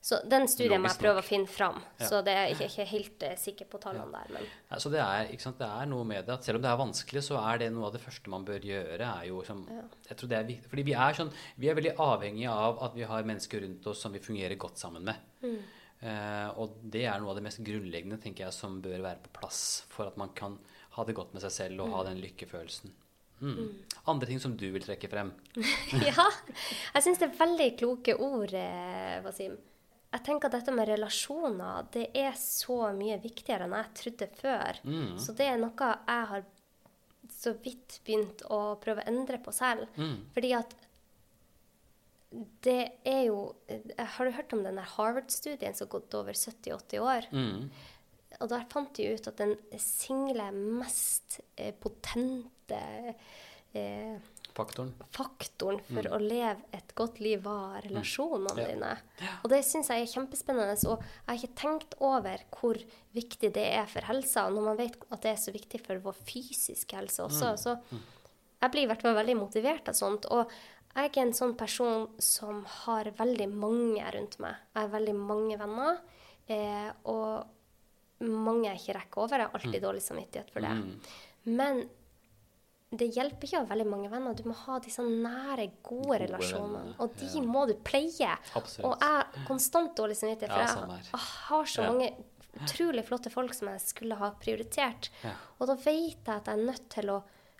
Så 0.00 0.20
den 0.30 0.46
studien 0.48 0.78
må 0.78 0.92
jeg 0.92 1.00
prøve 1.00 1.20
å 1.20 1.26
finne 1.26 1.50
fram. 1.50 1.80
Ja. 1.98 2.06
Så 2.06 2.20
det 2.24 2.32
er 2.32 2.52
jeg 2.52 2.68
ikke 2.68 2.84
helt 2.92 3.24
uh, 3.26 3.32
sikker 3.40 3.66
på 3.68 3.80
tallene 3.82 4.06
ja. 4.06 4.20
der. 4.20 4.36
Men. 4.36 4.52
Ja, 4.70 4.78
så 4.80 4.92
det 4.94 5.00
er, 5.02 5.32
sant, 5.42 5.58
det 5.58 5.66
er, 5.66 5.88
noe 5.90 6.06
med 6.06 6.28
det 6.28 6.36
at 6.36 6.46
selv 6.46 6.60
om 6.60 6.64
det 6.64 6.70
er 6.70 6.78
vanskelig, 6.78 7.22
så 7.26 7.40
er 7.42 7.64
det 7.64 7.70
noe 7.74 7.88
av 7.88 7.96
det 7.96 8.02
første 8.04 8.32
man 8.32 8.46
bør 8.46 8.68
gjøre. 8.68 9.08
er 9.08 9.26
jo 9.28 9.42
som, 9.46 9.64
jeg 10.06 10.20
tror 10.20 10.30
det 10.30 10.38
er 10.38 10.46
viktig, 10.52 10.70
fordi 10.70 10.86
vi 10.86 10.94
er, 10.94 11.18
sånn, 11.18 11.34
vi 11.58 11.70
er 11.70 11.80
veldig 11.80 11.96
avhengige 12.04 12.54
av 12.68 12.78
at 12.86 12.96
vi 12.96 13.10
har 13.10 13.28
mennesker 13.32 13.66
rundt 13.66 13.90
oss 13.90 14.06
som 14.06 14.14
vi 14.14 14.22
fungerer 14.22 14.54
godt 14.60 14.78
sammen 14.80 15.10
med. 15.10 15.26
Uh, 15.98 16.48
og 16.62 16.78
det 16.94 17.08
er 17.10 17.18
noe 17.18 17.34
av 17.34 17.40
det 17.40 17.48
mest 17.48 17.64
grunnleggende 17.66 18.20
tenker 18.22 18.46
jeg, 18.46 18.54
som 18.54 18.78
bør 18.84 19.02
være 19.02 19.24
på 19.24 19.34
plass 19.40 19.62
for 19.90 20.06
at 20.06 20.20
man 20.20 20.30
kan 20.38 20.60
ha 20.98 21.06
det 21.06 21.16
godt 21.16 21.34
med 21.36 21.44
seg 21.44 21.54
selv 21.54 21.84
og 21.84 21.94
ha 21.94 22.02
mm. 22.02 22.08
den 22.10 22.22
lykkefølelsen. 22.26 22.94
Mm. 23.38 23.54
Mm. 23.54 23.72
Andre 24.10 24.26
ting 24.26 24.40
som 24.42 24.56
du 24.58 24.66
vil 24.74 24.82
trekke 24.82 25.10
frem? 25.10 25.30
ja, 26.08 26.26
jeg 26.94 27.04
syns 27.04 27.20
det 27.20 27.28
er 27.28 27.38
veldig 27.38 27.68
kloke 27.78 28.16
ord, 28.18 28.54
eh, 28.58 29.18
Wasim. 29.24 29.56
Jeg 30.08 30.24
tenker 30.24 30.48
at 30.48 30.56
dette 30.56 30.72
med 30.72 30.88
relasjoner 30.88 31.88
det 31.92 32.06
er 32.16 32.32
så 32.40 32.88
mye 32.96 33.18
viktigere 33.20 33.66
enn 33.68 33.76
jeg 33.76 33.96
trodde 34.00 34.28
før. 34.38 34.80
Mm. 34.88 35.16
Så 35.20 35.34
det 35.36 35.50
er 35.50 35.60
noe 35.60 35.90
jeg 35.92 36.30
har 36.32 36.46
så 37.28 37.52
vidt 37.62 37.98
begynt 38.06 38.42
å 38.48 38.78
prøve 38.80 39.04
å 39.04 39.10
endre 39.10 39.40
på 39.42 39.52
selv. 39.54 39.84
Mm. 40.00 40.16
Fordi 40.34 40.54
at 40.56 40.74
det 42.64 42.82
er 43.08 43.22
jo 43.30 43.54
Har 43.96 44.26
du 44.26 44.34
hørt 44.36 44.52
om 44.52 44.60
den 44.60 44.76
Harvard-studien 44.76 45.72
som 45.72 45.86
har 45.86 45.94
gått 45.94 46.16
over 46.16 46.36
70-80 46.36 46.98
år? 47.00 47.28
Mm. 47.32 47.70
Og 48.38 48.50
der 48.52 48.66
fant 48.70 48.94
de 48.98 49.12
ut 49.14 49.30
at 49.30 49.38
den 49.40 49.54
single 49.82 50.50
mest 50.54 51.40
eh, 51.56 51.72
potente 51.74 52.82
eh, 53.74 54.18
faktoren. 54.58 54.92
faktoren. 55.14 55.80
for 55.86 56.06
mm. 56.06 56.12
å 56.14 56.20
leve 56.22 56.68
et 56.74 56.94
godt 56.98 57.20
liv 57.22 57.42
var 57.44 57.82
relasjonene 57.84 58.54
mm. 58.54 58.60
ja. 58.62 58.68
dine. 58.70 58.92
Og 59.42 59.50
det 59.52 59.60
syns 59.66 59.90
jeg 59.92 60.04
er 60.04 60.12
kjempespennende. 60.12 60.78
Og 60.90 61.02
jeg 61.02 61.26
har 61.28 61.40
ikke 61.40 61.60
tenkt 61.62 61.98
over 61.98 62.46
hvor 62.54 62.80
viktig 63.16 63.52
det 63.54 63.66
er 63.80 63.90
for 63.90 64.06
helsa. 64.08 64.46
Og 64.48 64.56
når 64.56 64.68
man 64.70 64.80
vet 64.80 64.98
at 65.08 65.26
det 65.26 65.34
er 65.34 65.42
så 65.42 65.54
viktig 65.54 65.82
for 65.84 66.02
vår 66.08 66.18
fysiske 66.28 66.98
helse 66.98 67.26
også, 67.26 67.52
mm. 67.52 67.62
så 67.64 67.76
mm. 67.90 68.02
jeg 68.64 68.74
blir 68.74 68.86
i 68.86 68.90
hvert 68.92 69.06
fall 69.06 69.18
veldig 69.18 69.38
motivert 69.42 69.90
av 69.90 69.98
sånt. 69.98 70.30
Og 70.34 70.58
jeg 70.94 71.12
er 71.12 71.20
en 71.22 71.36
sånn 71.36 71.54
person 71.58 72.08
som 72.22 72.64
har 72.82 73.10
veldig 73.18 73.50
mange 73.52 74.02
rundt 74.14 74.38
meg. 74.42 74.58
Jeg 74.74 74.80
har 74.80 74.94
veldig 74.96 75.14
mange 75.18 75.58
venner. 75.60 76.02
Eh, 76.48 76.88
og 77.12 77.57
mange 78.24 78.68
jeg 78.68 78.82
ikke 78.82 78.98
rekker 78.98 79.22
over. 79.24 79.42
Jeg 79.42 79.50
har 79.50 79.60
alltid 79.60 79.78
mm. 79.78 79.84
dårlig 79.86 80.02
samvittighet 80.04 80.52
for 80.54 80.66
det. 80.66 80.74
Mm. 80.78 81.56
Men 81.58 81.82
det 82.88 83.10
hjelper 83.12 83.44
ikke 83.44 83.58
å 83.58 83.64
ha 83.66 83.68
veldig 83.68 83.86
mange 83.88 84.08
venner. 84.12 84.36
Du 84.36 84.46
må 84.48 84.56
ha 84.62 84.78
sånn 84.88 85.18
nære, 85.24 85.68
gode, 85.82 86.06
gode 86.06 86.18
relasjonene. 86.24 86.96
Og 87.04 87.14
de 87.20 87.28
ja. 87.34 87.44
må 87.44 87.66
du 87.68 87.74
pleie. 87.84 88.32
Absolutt. 88.56 88.86
Og 88.88 88.94
jeg 88.96 89.14
har 89.18 89.46
konstant 89.48 89.94
dårlig 89.98 90.16
samvittighet, 90.20 90.54
for 90.54 90.86
ja, 90.88 90.96
jeg, 90.96 91.10
jeg 91.12 91.24
har 91.26 91.72
så 91.74 91.84
ja. 91.84 91.92
mange 91.92 92.10
utrolig 92.58 93.04
flotte 93.06 93.30
folk 93.30 93.52
som 93.54 93.70
jeg 93.70 93.84
skulle 93.84 94.16
ha 94.18 94.30
prioritert. 94.40 95.10
Og 95.58 95.68
da 95.70 95.76
vet 95.76 96.16
jeg 96.16 96.32
at 96.32 96.48
jeg 96.48 96.56
er 96.56 96.70
nødt 96.70 96.88
til 96.94 97.12
å 97.12 97.18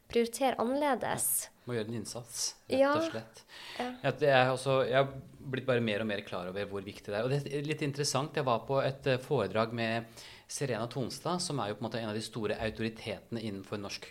prioritere 0.09 0.57
annerledes. 0.62 1.49
Må 1.68 1.77
gjøre 1.77 1.90
en 1.90 1.99
innsats, 2.01 2.44
rett 2.71 2.87
og 2.88 3.11
slett. 3.11 3.42
Jeg, 3.79 4.14
er 4.25 4.53
også, 4.55 4.81
jeg 4.88 4.97
har 4.97 5.11
blitt 5.53 5.68
bare 5.68 5.85
mer 5.85 6.05
og 6.05 6.09
mer 6.09 6.23
klar 6.27 6.49
over 6.49 6.71
hvor 6.71 6.85
viktig 6.85 7.12
det 7.12 7.18
er. 7.18 7.27
Og 7.27 7.33
det 7.35 7.53
er 7.53 7.66
litt 7.68 7.85
interessant. 7.85 8.37
Jeg 8.37 8.49
var 8.49 8.64
på 8.68 8.81
et 8.81 9.09
eh, 9.09 9.21
foredrag 9.21 9.75
med 9.77 10.25
Serena 10.49 10.88
Tonstad, 10.88 11.42
som 11.44 11.61
er 11.61 11.71
jo 11.71 11.79
på 11.79 11.85
en 11.85 11.88
måte 11.90 12.01
en 12.01 12.09
av 12.09 12.16
de 12.16 12.25
store 12.25 12.57
autoritetene 12.64 13.44
innenfor 13.44 13.81
norsk 13.83 14.09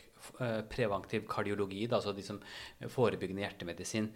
preventiv 0.69 1.25
kardiologi, 1.29 1.85
da, 1.89 1.97
altså 1.99 2.13
de 2.15 2.25
som 2.25 2.39
forebyggende 2.93 3.43
hjertemedisin. 3.43 4.11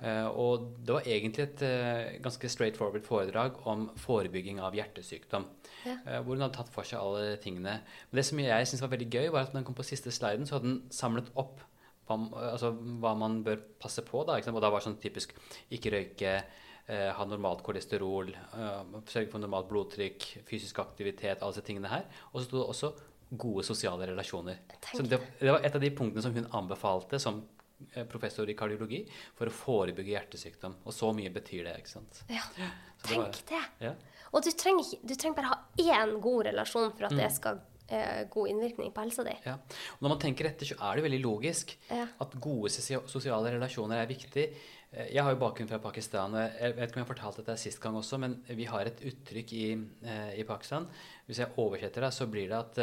Uh, 0.00 0.28
og 0.32 0.66
det 0.80 0.96
var 0.96 1.08
egentlig 1.08 1.46
et 1.46 1.64
uh, 1.66 2.16
ganske 2.24 2.50
straightforward 2.52 3.06
foredrag 3.06 3.60
om 3.68 3.88
forebygging 4.00 4.62
av 4.64 4.76
hjertesykdom. 4.76 5.48
Yeah. 5.86 6.22
hvor 6.26 6.34
hun 6.34 6.42
hadde 6.42 6.56
tatt 6.56 6.70
for 6.74 6.88
seg 6.88 6.98
alle 6.98 7.36
tingene. 7.38 7.76
Men 8.10 8.18
det 8.18 8.24
som 8.26 8.40
jeg 8.42 8.66
syntes 8.66 8.82
var 8.82 8.90
veldig 8.96 9.06
gøy, 9.06 9.28
var 9.30 9.44
at 9.44 9.52
når 9.52 9.60
den 9.60 9.66
kom 9.68 9.76
på 9.78 9.86
siste 9.86 10.10
sliden, 10.10 10.48
så 10.48 10.56
hadde 10.56 10.72
den 10.72 10.80
samlet 10.90 11.28
opp 11.38 11.60
hva, 12.06 12.16
altså, 12.52 12.72
hva 13.02 13.12
man 13.18 13.40
bør 13.46 13.60
passe 13.82 14.04
på. 14.06 14.24
Da, 14.26 14.38
og 14.40 14.62
da 14.62 14.70
var 14.70 14.80
det 14.80 14.86
sånn 14.88 15.00
typisk 15.02 15.34
ikke 15.74 15.92
røyke 15.94 16.32
eh, 16.86 17.10
ha 17.16 17.26
normalt 17.28 17.64
kolesterol, 17.66 18.32
eh, 18.34 18.96
sørge 19.10 19.30
for 19.32 19.42
normalt 19.42 19.68
blodtrykk, 19.70 20.28
fysisk 20.48 20.80
aktivitet, 20.82 21.40
alle 21.40 21.54
disse 21.54 21.66
tingene 21.66 21.92
her. 21.92 22.06
Og 22.32 22.40
så 22.40 22.46
sto 22.48 22.60
det 22.60 22.68
også 22.74 22.92
gode 23.28 23.64
sosiale 23.66 24.06
relasjoner. 24.06 24.58
Så 24.92 25.02
det, 25.02 25.20
det, 25.40 25.50
var 25.50 25.64
et 25.64 25.74
av 25.74 25.82
de 25.82 25.90
punktene 25.90 26.22
som 26.22 26.34
hun 26.34 26.48
anbefalte 26.54 27.18
som 27.22 27.40
eh, 27.92 28.04
professor 28.08 28.48
i 28.50 28.56
kardiologi 28.58 29.02
for 29.36 29.50
å 29.50 29.54
forebygge 29.54 30.14
hjertesykdom. 30.14 30.80
Og 30.84 30.94
så 30.94 31.10
mye 31.16 31.32
betyr 31.34 31.66
det, 31.66 31.78
ikke 31.82 31.96
sant. 31.96 32.22
Ja, 32.30 32.44
tenk 33.06 33.22
var, 33.24 33.40
det. 33.50 33.64
Ja. 33.88 33.94
Og 34.32 34.44
du 34.44 34.52
trenger, 34.52 34.92
du 35.02 35.14
trenger, 35.14 35.38
bare 35.38 35.54
ha 35.54 35.96
én 35.96 36.20
god 36.22 36.46
relasjon 36.50 36.92
for 36.94 37.08
at 37.08 37.16
mm. 37.16 37.22
det 37.22 37.32
skal 37.34 37.60
eh, 37.88 38.22
god 38.30 38.48
innvirkning 38.48 38.92
på 38.92 39.04
helsa 39.04 39.24
di. 39.26 39.34
Ja. 39.46 39.58
Og 39.96 40.06
når 40.06 40.14
man 40.14 40.22
tenker 40.22 40.50
etter, 40.50 40.68
så 40.68 40.78
er 40.78 40.96
det 40.98 41.06
veldig 41.06 41.22
logisk 41.24 41.76
ja. 41.90 42.06
at 42.22 42.40
gode 42.42 42.72
sosiale 42.72 43.54
relasjoner 43.56 44.02
er 44.02 44.10
viktig. 44.10 44.46
Eh, 44.90 45.12
jeg 45.14 45.22
har 45.22 45.34
jo 45.34 45.40
bakgrunn 45.40 45.70
fra 45.70 45.80
Pakistan. 45.82 46.34
og 46.34 46.58
Jeg 46.60 46.76
vet 46.76 46.88
ikke 46.88 46.98
om 46.98 47.02
jeg 47.02 47.06
har 47.06 47.12
fortalt 47.14 47.40
dette 47.42 47.58
sist 47.60 47.82
gang 47.82 47.98
også, 47.98 48.20
men 48.22 48.40
vi 48.48 48.68
har 48.70 48.88
et 48.88 49.04
uttrykk 49.12 49.54
i, 49.56 49.68
eh, 50.02 50.34
i 50.40 50.48
Pakistan. 50.48 50.88
Hvis 51.26 51.42
jeg 51.42 51.54
oversetter 51.56 52.06
det, 52.06 52.12
så 52.14 52.26
blir 52.30 52.48
det 52.50 52.58
at 52.58 52.78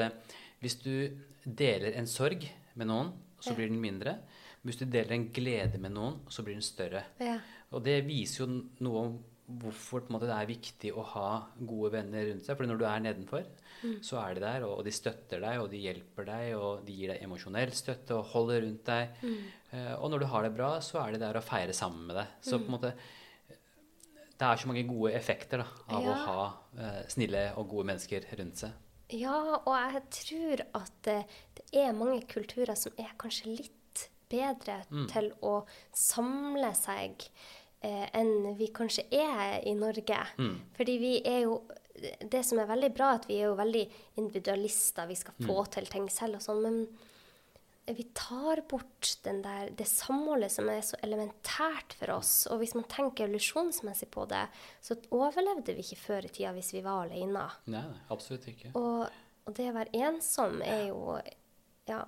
hvis 0.64 0.80
du 0.82 0.96
deler 1.44 1.98
en 2.00 2.08
sorg 2.10 2.46
med 2.80 2.90
noen, 2.90 3.12
så 3.44 3.56
blir 3.58 3.68
den 3.68 3.82
mindre. 3.84 4.18
Hvis 4.64 4.80
du 4.80 4.86
deler 4.88 5.18
en 5.18 5.28
glede 5.36 5.80
med 5.82 5.92
noen, 5.92 6.22
så 6.32 6.46
blir 6.46 6.56
den 6.56 6.64
større. 6.64 7.04
Ja. 7.20 7.36
Og 7.76 7.84
det 7.84 8.00
viser 8.08 8.46
jo 8.46 8.50
noe 8.86 9.04
om 9.04 9.16
hvorfor 9.44 10.06
måte, 10.14 10.30
det 10.30 10.36
er 10.38 10.48
viktig 10.48 10.94
å 10.96 11.04
ha 11.14 11.30
gode 11.60 11.92
venner 11.98 12.30
rundt 12.30 12.46
seg. 12.46 12.56
For 12.56 12.70
når 12.70 12.80
du 12.80 12.86
er 12.88 13.02
nedenfor, 13.04 13.44
mm. 13.82 13.98
så 14.06 14.22
er 14.22 14.38
de 14.38 14.44
der, 14.46 14.68
og 14.68 14.86
de 14.88 14.94
støtter 14.96 15.44
deg, 15.44 15.60
og 15.60 15.68
de 15.74 15.82
hjelper 15.84 16.30
deg, 16.30 16.54
og 16.56 16.86
de 16.88 16.96
gir 16.96 17.12
deg 17.12 17.26
emosjonell 17.26 17.74
støtte 17.76 18.16
og 18.16 18.32
holder 18.32 18.64
rundt 18.64 18.88
deg. 18.88 19.20
Mm. 19.26 19.42
Uh, 19.74 19.92
og 19.98 20.08
når 20.14 20.24
du 20.24 20.30
har 20.32 20.48
det 20.48 20.54
bra, 20.56 20.72
så 20.86 21.02
er 21.04 21.14
de 21.14 21.22
der 21.26 21.40
og 21.40 21.46
feirer 21.46 21.76
sammen 21.76 22.08
med 22.08 22.22
deg. 22.22 22.40
Så 22.40 22.56
på 22.56 22.64
en 22.64 22.72
mm. 22.72 22.78
måte 22.78 22.96
det 24.34 24.48
er 24.50 24.60
så 24.60 24.68
mange 24.68 24.88
gode 24.88 25.12
effekter 25.16 25.62
da, 25.62 25.68
av 25.94 26.08
Ja. 26.08 26.14
å 26.14 26.24
ha 26.24 26.48
uh, 26.80 27.04
snille 27.12 27.44
og 27.60 27.68
gode 27.76 27.92
mennesker 27.92 28.26
rundt 28.40 28.64
seg. 28.64 28.80
Ja, 29.14 29.40
og 29.62 29.74
jeg 29.78 30.04
tror 30.18 30.64
at 30.80 30.94
det, 31.06 31.20
det 31.58 31.66
er 31.84 31.96
mange 31.98 32.24
kulturer 32.30 32.76
som 32.80 32.96
er 32.98 33.12
kanskje 33.22 33.54
litt 33.60 34.08
bedre 34.34 34.80
til 35.12 35.30
å 35.46 35.60
samle 35.94 36.72
seg 36.78 37.22
eh, 37.86 38.08
enn 38.18 38.56
vi 38.58 38.72
kanskje 38.74 39.06
er 39.14 39.60
i 39.70 39.76
Norge. 39.78 40.18
Fordi 40.78 40.98
vi 41.02 41.16
er 41.22 41.46
jo 41.46 41.62
Det 42.34 42.40
som 42.44 42.58
er 42.58 42.66
veldig 42.66 42.90
bra, 42.98 43.12
at 43.14 43.28
vi 43.30 43.36
er 43.38 43.52
jo 43.52 43.56
veldig 43.60 43.84
individualister. 44.18 45.06
Vi 45.08 45.16
skal 45.16 45.36
få 45.46 45.60
til 45.76 45.86
ting 45.86 46.08
selv 46.10 46.40
og 46.40 46.42
sånn. 46.42 46.64
Men 46.66 46.80
vi 47.86 48.04
tar 48.16 48.62
bort 48.70 49.10
den 49.26 49.42
der, 49.44 49.70
det 49.76 49.86
samholdet 49.90 50.52
som 50.54 50.70
er 50.72 50.82
så 50.86 50.96
elementært 51.04 51.96
for 52.00 52.14
oss. 52.16 52.46
Og 52.48 52.62
hvis 52.62 52.76
man 52.78 52.86
tenker 52.88 53.28
evolusjonsmessig 53.28 54.08
på 54.14 54.24
det, 54.32 54.46
så 54.82 54.96
overlevde 55.12 55.76
vi 55.76 55.84
ikke 55.84 56.00
før 56.00 56.28
i 56.28 56.32
tida 56.32 56.54
hvis 56.56 56.72
vi 56.78 56.84
var 56.86 57.06
alene. 57.10 57.44
Nei, 57.74 57.84
absolutt 58.14 58.48
ikke. 58.54 58.72
Og, 58.80 59.08
og 59.44 59.56
det 59.58 59.70
å 59.72 59.76
være 59.78 59.96
ensom 60.10 60.62
er 60.64 60.86
jo 60.94 61.18
Ja. 61.90 62.06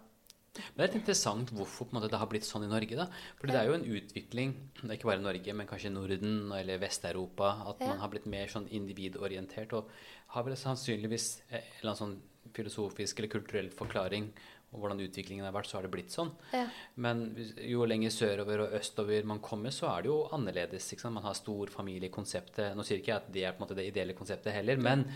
Men 0.55 0.77
det 0.77 0.83
er 0.85 0.87
litt 0.87 1.01
interessant 1.01 1.49
hvorfor 1.51 1.89
måte, 1.91 2.07
det 2.07 2.15
har 2.21 2.29
blitt 2.31 2.45
sånn 2.47 2.63
i 2.63 2.69
Norge. 2.71 2.95
da. 2.95 3.09
Fordi 3.35 3.51
det 3.51 3.59
er 3.59 3.67
jo 3.67 3.73
en 3.75 3.89
utvikling, 3.97 4.53
det 4.79 4.85
er 4.87 4.95
ikke 4.95 5.09
bare 5.09 5.19
Norge, 5.19 5.51
men 5.59 5.67
kanskje 5.67 5.91
Norden 5.91 6.37
eller 6.55 6.79
Vest-Europa, 6.79 7.49
at 7.73 7.81
Ja. 7.83 7.89
man 7.91 7.99
har 7.99 8.07
blitt 8.13 8.25
mer 8.31 8.47
sånn 8.47 8.69
individorientert 8.71 9.73
og 9.75 9.89
har 10.31 10.43
vel 10.47 10.55
sannsynligvis 10.55 11.41
en 11.49 11.59
eller 11.59 11.91
annen 11.91 11.99
sånn 11.99 12.15
filosofisk 12.55 13.19
eller 13.19 13.33
kulturell 13.35 13.69
forklaring 13.69 14.29
om 14.75 14.83
hvordan 14.83 15.01
utviklingen 15.05 15.47
har 15.47 15.55
vært, 15.55 15.69
så 15.71 15.79
har 15.79 15.87
det 15.87 15.93
blitt 15.93 16.13
sånn. 16.13 16.29
Ja. 16.53 16.65
Men 17.01 17.25
jo 17.63 17.87
lenger 17.87 18.13
sørover 18.13 18.65
og 18.65 18.75
østover 18.79 19.27
man 19.27 19.41
kommer, 19.43 19.73
så 19.73 19.89
er 19.93 20.05
det 20.05 20.11
jo 20.11 20.19
annerledes. 20.35 20.91
Man 21.05 21.23
har 21.23 21.37
stor 21.37 21.65
storfamiliekonseptet. 21.65 22.75
Nå 22.75 22.85
sier 22.85 23.01
ikke 23.01 23.13
jeg 23.13 23.23
at 23.23 23.33
det 23.33 23.45
er 23.45 23.55
på 23.55 23.61
en 23.61 23.65
måte 23.65 23.79
det 23.79 23.87
ideelle 23.89 24.17
konseptet 24.17 24.55
heller, 24.55 24.79
men 24.81 25.07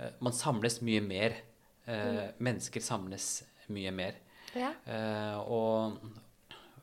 uh, 0.00 0.10
man 0.24 0.36
samles 0.36 0.80
mye 0.84 1.02
mer. 1.04 1.40
Eh, 1.84 2.20
Mennesker 2.40 2.80
samles 2.80 3.42
mye 3.72 3.90
mer. 3.92 4.16
Ja. 4.56 4.70
Uh, 4.88 5.40
og 5.52 5.98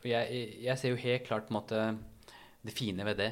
og 0.01 0.07
jeg, 0.09 0.45
jeg 0.65 0.81
ser 0.81 0.95
jo 0.95 1.01
helt 1.01 1.25
klart 1.27 1.45
på 1.45 1.53
en 1.53 1.59
måte 1.59 1.81
det 2.65 2.73
fine 2.73 3.05
ved 3.05 3.19
det. 3.21 3.31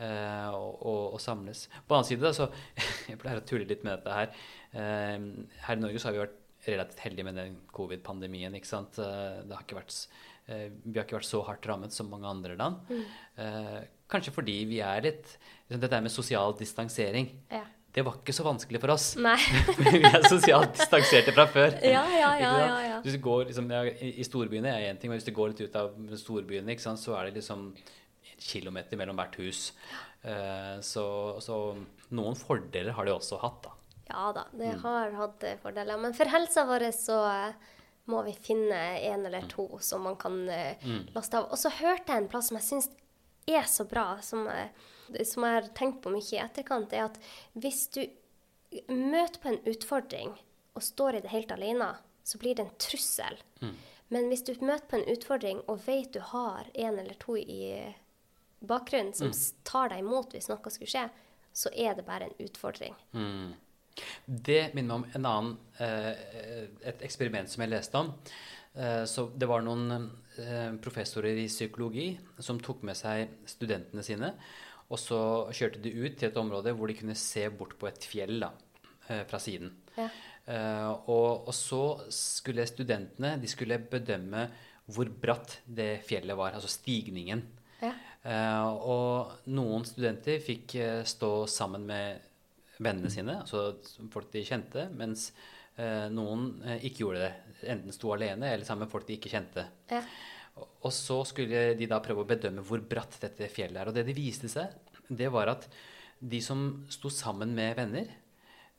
å, 0.00 0.60
å, 0.60 0.92
å 1.16 1.18
samles. 1.20 1.66
På 1.86 1.94
den 1.94 1.98
annen 1.98 2.08
side, 2.08 2.24
da, 2.24 2.32
så 2.36 2.48
Jeg 3.10 3.20
pleier 3.20 3.40
å 3.40 3.46
tulle 3.48 3.68
litt 3.68 3.84
med 3.84 3.96
dette 3.96 4.16
her. 4.16 4.34
Her 4.76 5.78
i 5.78 5.80
Norge 5.80 6.00
så 6.00 6.10
har 6.10 6.16
vi 6.16 6.22
vært 6.22 6.36
relativt 6.66 7.04
heldige 7.06 7.26
med 7.28 7.38
den 7.38 7.56
covid-pandemien. 7.72 8.54
ikke 8.54 8.68
sant? 8.68 8.98
Eh, 8.98 9.40
det 9.46 9.56
har 9.56 9.64
ikke 9.64 9.80
vært, 9.80 9.96
eh, 10.48 10.68
vi 10.84 10.98
har 10.98 11.06
ikke 11.06 11.18
vært 11.18 11.30
så 11.30 11.42
hardt 11.46 11.66
rammet 11.66 11.92
som 11.92 12.10
mange 12.10 12.28
andre 12.28 12.56
land. 12.56 12.76
Mm. 12.90 13.88
kanskje 14.10 14.32
fordi 14.34 14.64
vi 14.66 14.80
er 14.82 15.02
litt 15.02 15.38
liksom 15.68 15.80
Dette 15.80 16.00
med 16.02 16.10
sosial 16.10 16.52
distansering. 16.58 17.30
Ja. 17.50 17.62
Det 17.92 18.04
var 18.06 18.18
ikke 18.18 18.34
så 18.34 18.44
vanskelig 18.46 18.80
for 18.80 18.92
oss. 18.94 19.16
Nei. 19.16 19.38
vi 19.78 20.02
er 20.02 20.22
sosialt 20.28 20.76
distanserte 20.76 21.32
fra 21.34 21.46
før. 21.50 21.74
Ja, 21.82 22.04
ja, 22.06 22.34
ja, 22.38 22.50
ja, 22.58 22.76
ja. 22.86 23.00
Hvis 23.02 23.16
du 23.16 23.22
går, 23.22 23.48
liksom, 23.48 23.70
I 23.70 24.26
storbyene 24.26 24.70
er 24.70 24.92
én 24.92 25.00
ting, 25.00 25.10
men 25.10 25.18
hvis 25.18 25.26
du 25.26 25.34
går 25.34 25.54
litt 25.54 25.64
ut 25.64 25.78
av 25.78 25.96
storbyene, 26.20 26.70
ikke 26.70 26.86
sant, 26.86 27.02
så 27.02 27.16
er 27.18 27.30
det 27.30 27.40
liksom 27.40 27.72
kilometer 28.40 28.98
mellom 29.00 29.18
hvert 29.18 29.36
hus. 29.42 29.72
Eh, 30.22 30.78
så, 30.84 31.04
så 31.42 31.58
noen 32.14 32.38
fordeler 32.38 32.94
har 32.96 33.08
de 33.08 33.14
også 33.14 33.40
hatt, 33.42 33.62
da. 33.66 33.76
Ja 34.10 34.30
da, 34.36 34.46
det 34.52 34.76
har 34.82 35.12
hatt 35.16 35.44
eh, 35.46 35.58
fordeler. 35.62 36.00
Men 36.00 36.14
for 36.16 36.30
helsa 36.30 36.64
vår 36.68 36.90
så 36.96 37.18
eh, 37.30 37.68
må 38.10 38.22
vi 38.26 38.34
finne 38.34 38.78
en 38.98 39.26
eller 39.26 39.46
to 39.50 39.66
som 39.80 40.02
man 40.06 40.18
kan 40.20 40.42
eh, 40.48 40.88
laste 41.14 41.38
av. 41.38 41.50
Og 41.50 41.60
så 41.60 41.72
hørte 41.80 42.12
jeg 42.12 42.24
en 42.24 42.30
plass 42.30 42.50
som 42.50 42.58
jeg 42.58 42.66
syns 42.66 42.90
er 43.50 43.66
så 43.70 43.86
bra, 43.88 44.18
som, 44.22 44.48
eh, 44.48 44.70
som 45.24 45.46
jeg 45.46 45.58
har 45.60 45.70
tenkt 45.78 46.02
på 46.04 46.12
mye 46.14 46.26
i 46.34 46.42
etterkant, 46.42 46.92
er 46.92 47.08
at 47.08 47.20
hvis 47.58 47.86
du 47.94 48.02
møter 48.90 49.40
på 49.42 49.50
en 49.50 49.62
utfordring 49.70 50.34
og 50.78 50.84
står 50.86 51.18
i 51.18 51.22
det 51.24 51.32
helt 51.32 51.54
alene, 51.54 51.94
så 52.22 52.38
blir 52.38 52.54
det 52.54 52.66
en 52.66 52.76
trussel. 52.78 53.40
Men 54.10 54.28
hvis 54.30 54.44
du 54.46 54.52
møter 54.62 54.86
på 54.90 54.98
en 54.98 55.08
utfordring 55.10 55.62
og 55.70 55.82
vet 55.86 56.12
du 56.14 56.20
har 56.32 56.68
en 56.74 56.98
eller 56.98 57.18
to 57.18 57.36
i 57.38 57.72
bakgrunnen 58.60 59.14
som 59.14 59.30
mm. 59.32 59.40
tar 59.66 59.90
deg 59.90 60.02
imot 60.04 60.34
hvis 60.34 60.50
noe 60.50 60.72
skulle 60.72 60.90
skje, 60.90 61.08
så 61.52 61.72
er 61.74 61.96
det 61.98 62.06
bare 62.06 62.28
en 62.28 62.38
utfordring. 62.46 62.94
Mm. 63.14 63.52
Det 64.24 64.70
minner 64.76 64.88
meg 64.88 64.96
om 64.96 65.04
en 65.18 65.28
annen, 65.28 65.52
eh, 65.82 66.66
et 66.92 67.04
eksperiment 67.06 67.50
som 67.50 67.64
jeg 67.64 67.72
leste 67.72 67.98
om. 67.98 68.12
Eh, 68.74 69.04
så 69.10 69.26
det 69.34 69.48
var 69.50 69.64
noen 69.66 70.10
eh, 70.38 70.72
professorer 70.82 71.38
i 71.42 71.48
psykologi 71.50 72.12
som 72.38 72.60
tok 72.62 72.84
med 72.86 72.98
seg 72.98 73.34
studentene 73.50 74.04
sine. 74.06 74.32
Og 74.90 74.98
så 74.98 75.20
kjørte 75.54 75.82
de 75.82 75.94
ut 75.94 76.16
til 76.18 76.30
et 76.30 76.40
område 76.40 76.74
hvor 76.74 76.90
de 76.90 76.98
kunne 76.98 77.18
se 77.18 77.46
bort 77.54 77.76
på 77.78 77.90
et 77.90 78.06
fjell 78.06 78.40
da, 78.42 78.50
fra 79.30 79.38
siden. 79.38 79.70
Ja. 79.94 80.08
Og, 81.06 81.46
og 81.46 81.54
så 81.54 81.84
skulle 82.10 82.66
studentene 82.66 83.36
de 83.38 83.46
skulle 83.50 83.78
bedømme 83.78 84.48
hvor 84.90 85.06
bratt 85.22 85.60
det 85.62 86.00
fjellet 86.08 86.34
var, 86.34 86.56
altså 86.58 86.72
stigningen. 86.72 87.44
Ja. 87.78 87.92
Og 88.82 89.46
noen 89.54 89.86
studenter 89.86 90.42
fikk 90.42 90.74
stå 91.06 91.30
sammen 91.46 91.86
med 91.86 92.29
vennene 92.80 93.10
sine, 93.12 93.38
altså 93.42 93.76
folk 94.12 94.30
de 94.32 94.42
kjente, 94.46 94.86
mens 94.96 95.30
eh, 95.76 96.08
noen 96.12 96.46
eh, 96.64 96.78
ikke 96.88 97.04
gjorde 97.04 97.24
det. 97.26 97.32
Enten 97.74 97.92
sto 97.92 98.12
alene 98.14 98.48
eller 98.54 98.64
sammen 98.68 98.86
med 98.86 98.92
folk 98.92 99.06
de 99.08 99.18
ikke 99.18 99.32
kjente. 99.32 99.66
Ja. 99.92 100.02
Og- 100.60 100.92
så 100.92 101.20
skulle 101.28 101.74
de 101.78 101.86
da 101.88 102.00
prøve 102.04 102.24
å 102.24 102.28
bedømme 102.28 102.64
hvor 102.66 102.80
bratt 102.84 103.18
dette 103.22 103.48
fjellet 103.52 103.80
er. 103.82 103.88
Og 103.88 103.94
det 103.96 104.06
de 104.08 104.16
viste 104.16 104.48
seg, 104.50 104.72
det 105.08 105.28
var 105.32 105.48
at 105.54 105.68
de 106.20 106.40
som 106.44 106.84
sto 106.92 107.08
sammen 107.12 107.54
med 107.56 107.76
venner 107.78 108.08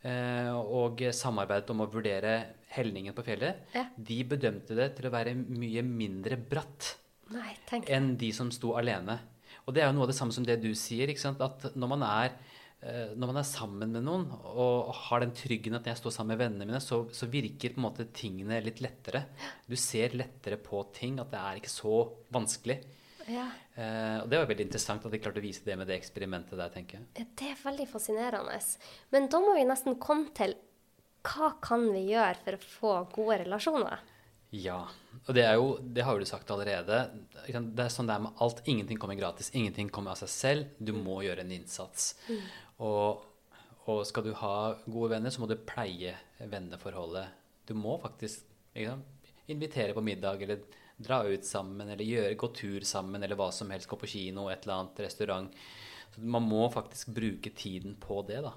eh, 0.03 0.51
og 0.53 1.01
samarbeidet 1.13 1.69
om 1.73 1.81
å 1.85 1.89
vurdere 1.91 2.35
helningen 2.75 3.13
på 3.17 3.23
fjellet, 3.25 3.63
Ja. 3.75 3.85
de 3.97 4.23
bedømte 4.23 4.75
det 4.77 4.95
til 4.97 5.09
å 5.09 5.13
være 5.13 5.33
mye 5.35 5.81
mindre 5.83 6.37
bratt 6.37 6.95
Nei, 7.31 7.55
enn 7.87 8.15
de 8.19 8.31
som 8.35 8.49
sto 8.51 8.73
alene. 8.77 9.19
Og 9.67 9.73
det 9.75 9.83
er 9.83 9.87
jo 9.91 9.93
noe 9.97 10.03
av 10.07 10.11
det 10.11 10.17
samme 10.17 10.33
som 10.35 10.43
det 10.43 10.59
du 10.61 10.71
sier. 10.75 11.07
ikke 11.07 11.19
sant? 11.21 11.39
At 11.41 11.75
når 11.75 11.87
man 11.87 12.03
er, 12.03 12.31
når 12.81 13.29
man 13.29 13.37
er 13.37 13.45
sammen 13.45 13.91
med 13.93 14.01
noen 14.07 14.23
og 14.33 14.87
har 15.05 15.21
den 15.21 15.35
tryggen 15.37 15.77
at 15.77 15.85
jeg 15.85 15.99
står 15.99 16.15
sammen 16.15 16.33
med 16.33 16.39
vennene 16.41 16.65
mine, 16.65 16.79
så, 16.81 17.03
så 17.13 17.29
virker 17.29 17.75
på 17.75 17.81
en 17.81 17.85
måte 17.85 18.07
tingene 18.09 18.57
litt 18.65 18.81
lettere. 18.81 19.27
Du 19.69 19.75
ser 19.77 20.15
lettere 20.17 20.57
på 20.57 20.81
ting. 20.95 21.19
At 21.21 21.29
det 21.29 21.41
er 21.41 21.61
ikke 21.61 21.73
så 21.73 21.99
vanskelig. 22.33 22.79
ja. 23.29 23.45
Eh, 23.75 24.17
og 24.19 24.27
det 24.27 24.39
var 24.39 24.49
veldig 24.49 24.65
interessant 24.67 25.05
at 25.07 25.13
de 25.13 25.19
klarte 25.21 25.39
å 25.39 25.45
vise 25.45 25.63
det 25.63 25.77
med 25.79 25.87
det 25.87 25.95
eksperimentet 26.01 26.57
der, 26.59 26.73
tenker 26.73 26.99
jeg. 26.99 27.27
Det 27.37 27.51
er 27.53 27.61
veldig 27.61 27.87
fascinerende. 27.87 28.57
Men 29.13 29.29
da 29.31 29.39
må 29.43 29.55
vi 29.55 29.67
nesten 29.69 29.99
komme 30.01 30.33
til 30.37 30.57
hva 31.21 31.53
kan 31.61 31.85
vi 31.93 32.07
gjøre 32.09 32.41
for 32.41 32.57
å 32.57 32.65
få 32.65 32.95
gode 33.13 33.43
relasjoner? 33.43 34.01
Ja. 34.51 34.81
Og 35.21 35.35
det 35.37 35.45
er 35.47 35.55
jo, 35.55 35.75
det 35.79 36.03
har 36.03 36.17
jo 36.17 36.25
du 36.25 36.27
sagt 36.27 36.49
allerede. 36.51 36.97
Det 37.45 37.85
er 37.85 37.93
sånn 37.93 38.09
det 38.09 38.17
er 38.17 38.25
med 38.25 38.41
alt. 38.43 38.59
Ingenting 38.67 38.99
kommer 38.99 39.15
gratis. 39.15 39.51
Ingenting 39.55 39.91
kommer 39.93 40.11
av 40.11 40.19
seg 40.19 40.31
selv. 40.33 40.73
Du 40.77 40.91
må 40.97 41.21
gjøre 41.23 41.45
en 41.45 41.53
innsats. 41.55 42.11
Og, 42.81 43.23
og 43.91 44.03
skal 44.09 44.25
du 44.25 44.33
ha 44.41 44.55
gode 44.85 45.13
venner, 45.15 45.33
så 45.33 45.43
må 45.43 45.49
du 45.49 45.57
pleie 45.57 46.15
venneforholdet. 46.39 47.27
Du 47.67 47.75
må 47.77 47.97
faktisk 48.01 48.47
sant? 48.73 49.17
invitere 49.51 49.93
på 49.93 50.03
middag, 50.05 50.41
eller 50.45 50.61
dra 51.01 51.21
ut 51.27 51.45
sammen, 51.45 51.89
eller 51.89 52.05
gjøre, 52.05 52.37
gå 52.39 52.49
tur 52.55 52.85
sammen, 52.87 53.23
eller 53.23 53.37
hva 53.39 53.49
som 53.53 53.71
helst. 53.73 53.89
Gå 53.89 53.97
på 53.99 54.09
kino, 54.09 54.47
et 54.51 54.63
eller 54.65 54.77
annet 54.79 55.01
restaurant. 55.05 55.61
Så 56.13 56.23
man 56.23 56.45
må 56.47 56.65
faktisk 56.71 57.13
bruke 57.15 57.51
tiden 57.55 57.97
på 57.99 58.21
det, 58.27 58.41
da. 58.45 58.53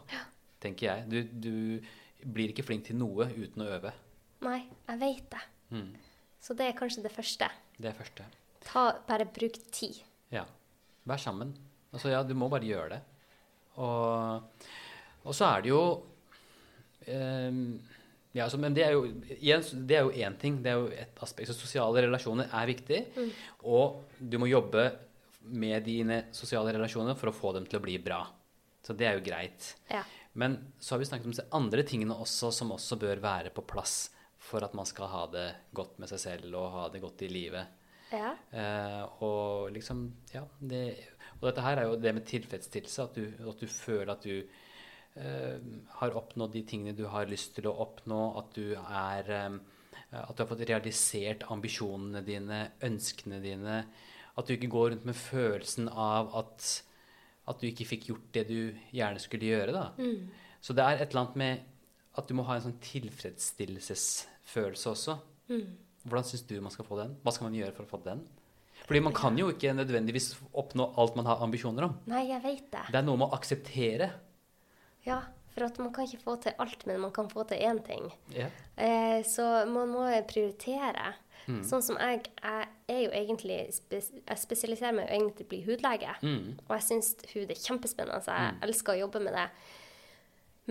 Tenker 0.62 0.90
jeg. 0.90 1.08
Du, 1.10 1.18
du 1.48 2.30
blir 2.34 2.52
ikke 2.52 2.66
flink 2.66 2.86
til 2.88 2.98
noe 3.00 3.28
uten 3.34 3.64
å 3.64 3.70
øve. 3.76 3.92
Nei, 4.44 4.60
jeg 4.88 5.00
vet 5.00 5.28
det. 5.34 5.42
Mm. 5.74 5.90
Så 6.44 6.56
det 6.56 6.68
er 6.68 6.78
kanskje 6.78 7.04
det 7.06 7.12
første. 7.14 7.48
Det 7.80 7.90
er 7.90 7.96
første. 7.96 8.26
Ta, 8.64 8.86
bare 9.08 9.26
bruk 9.28 9.56
tid. 9.72 10.00
Ja. 10.32 10.44
Vær 11.08 11.20
sammen. 11.20 11.52
Altså, 11.92 12.10
ja, 12.12 12.22
du 12.26 12.34
må 12.36 12.48
bare 12.52 12.66
gjøre 12.68 12.96
det. 12.96 13.02
Og, 13.82 14.66
og 15.24 15.34
så 15.34 15.48
er 15.48 15.64
det 15.64 15.72
jo 15.72 15.82
eh, 17.06 17.58
ja, 18.34 18.48
så, 18.50 18.58
Men 18.58 18.74
det 18.74 18.84
er 18.86 18.96
jo 18.96 20.10
én 20.10 20.36
ting. 20.40 20.58
Det 20.62 20.72
er 20.72 20.80
jo 20.80 20.88
et 20.90 21.20
aspekt. 21.22 21.50
Så 21.50 21.54
sosiale 21.54 22.02
relasjoner 22.06 22.50
er 22.50 22.70
viktig. 22.70 23.00
Og 23.70 24.00
du 24.18 24.40
må 24.42 24.50
jobbe 24.50 24.88
med 25.54 25.84
dine 25.86 26.24
sosiale 26.34 26.72
relasjoner 26.74 27.14
for 27.18 27.30
å 27.30 27.36
få 27.36 27.52
dem 27.54 27.68
til 27.68 27.78
å 27.78 27.84
bli 27.84 27.94
bra. 28.02 28.24
Så 28.84 28.96
det 28.98 29.06
er 29.06 29.18
jo 29.18 29.24
greit. 29.24 29.70
Ja. 29.92 30.02
Men 30.40 30.56
så 30.82 30.94
har 30.94 31.04
vi 31.04 31.06
snakket 31.08 31.28
om 31.28 31.34
disse 31.36 31.46
andre 31.54 31.84
tingene 31.86 32.16
også 32.18 32.50
som 32.52 32.72
også 32.74 32.98
bør 32.98 33.22
være 33.22 33.52
på 33.54 33.62
plass 33.70 34.08
for 34.44 34.66
at 34.66 34.74
man 34.76 34.88
skal 34.88 35.08
ha 35.12 35.22
det 35.30 35.46
godt 35.76 36.00
med 36.02 36.10
seg 36.10 36.20
selv 36.20 36.58
og 36.58 36.72
ha 36.74 36.88
det 36.92 37.00
godt 37.04 37.22
i 37.24 37.30
livet. 37.30 37.80
Ja. 38.10 38.34
Eh, 38.50 39.22
og 39.24 39.70
liksom 39.74 40.08
Ja. 40.34 40.42
Det, 40.58 40.82
og 41.40 41.48
dette 41.48 41.64
her 41.64 41.80
er 41.80 41.88
jo 41.88 41.98
det 42.00 42.14
med 42.16 42.26
tilfredsstillelse. 42.28 43.08
At 43.08 43.18
du, 43.18 43.50
at 43.50 43.60
du 43.60 43.68
føler 43.70 44.14
at 44.14 44.24
du 44.24 44.36
eh, 44.38 45.68
har 46.00 46.18
oppnådd 46.20 46.54
de 46.54 46.64
tingene 46.68 46.96
du 46.96 47.04
har 47.10 47.30
lyst 47.30 47.56
til 47.58 47.68
å 47.70 47.76
oppnå. 47.84 48.22
At 48.40 48.56
du 48.56 48.74
er 48.78 49.30
eh, 49.34 49.60
At 50.14 50.36
du 50.36 50.44
har 50.44 50.50
fått 50.50 50.66
realisert 50.68 51.46
ambisjonene 51.50 52.22
dine, 52.26 52.60
ønskene 52.86 53.40
dine. 53.42 53.82
At 54.34 54.46
du 54.46 54.56
ikke 54.56 54.72
går 54.72 54.94
rundt 54.94 55.08
med 55.08 55.18
følelsen 55.18 55.90
av 55.90 56.34
at 56.38 56.58
at 57.50 57.58
du 57.60 57.66
ikke 57.68 57.84
fikk 57.88 58.06
gjort 58.08 58.28
det 58.36 58.44
du 58.48 58.60
gjerne 58.94 59.20
skulle 59.20 59.46
gjøre. 59.50 59.72
da. 59.74 59.84
Mm. 59.98 60.28
Så 60.64 60.72
det 60.76 60.84
er 60.84 60.92
et 60.96 61.10
eller 61.10 61.22
annet 61.24 61.36
med 61.36 61.54
at 62.16 62.28
du 62.28 62.34
må 62.38 62.42
ha 62.48 62.54
en 62.56 62.66
sånn 62.68 62.84
tilfredsstillelsesfølelse 62.84 64.86
også. 64.94 65.14
Mm. 65.50 65.68
Hvordan 66.04 66.26
syns 66.28 66.44
du 66.48 66.54
man 66.64 66.72
skal 66.72 66.88
få 66.88 66.94
den? 67.00 67.12
Hva 67.24 67.30
skal 67.34 67.46
man 67.48 67.58
gjøre 67.58 67.74
for 67.76 67.84
å 67.84 67.90
få 67.90 67.98
den? 68.04 68.20
Fordi 68.84 69.00
man 69.00 69.14
kan 69.16 69.38
jo 69.38 69.48
ikke 69.52 69.72
nødvendigvis 69.76 70.34
oppnå 70.52 70.90
alt 71.00 71.16
man 71.16 71.28
har 71.30 71.40
ambisjoner 71.44 71.86
om. 71.88 71.96
Nei, 72.10 72.26
jeg 72.28 72.42
vet 72.44 72.66
det. 72.72 72.84
Det 72.92 73.00
er 73.00 73.06
noe 73.06 73.20
med 73.20 73.30
å 73.30 73.36
akseptere. 73.38 74.10
Ja, 75.06 75.22
for 75.54 75.64
at 75.68 75.78
man 75.80 75.92
kan 75.94 76.08
ikke 76.08 76.22
få 76.24 76.34
til 76.42 76.56
alt, 76.60 76.84
men 76.88 77.00
man 77.00 77.12
kan 77.14 77.30
få 77.30 77.46
til 77.48 77.62
én 77.64 77.80
ting. 77.86 78.10
Ja. 78.34 78.50
Eh, 78.76 79.20
så 79.24 79.64
man 79.70 79.92
må 79.92 80.04
prioritere. 80.28 81.14
Mm. 81.44 81.62
Sånn 81.66 81.84
som 81.84 81.98
jeg, 82.00 82.24
jeg 82.40 82.68
er 82.88 83.00
jo 83.02 83.10
egentlig 83.12 83.56
spes 83.76 84.06
Jeg 84.16 84.40
spesialiserer 84.40 84.94
meg 84.96 85.10
egentlig 85.12 85.34
til 85.36 85.46
å 85.46 85.50
bli 85.50 85.62
hudlege. 85.66 86.14
Mm. 86.24 86.54
Og 86.66 86.76
jeg 86.78 86.86
syns 86.88 87.10
hud 87.32 87.52
er 87.52 87.60
kjempespennende, 87.60 88.20
så 88.24 88.36
jeg 88.36 88.54
elsker 88.68 88.94
å 88.94 89.02
jobbe 89.04 89.24
med 89.24 89.36
det. 89.36 89.48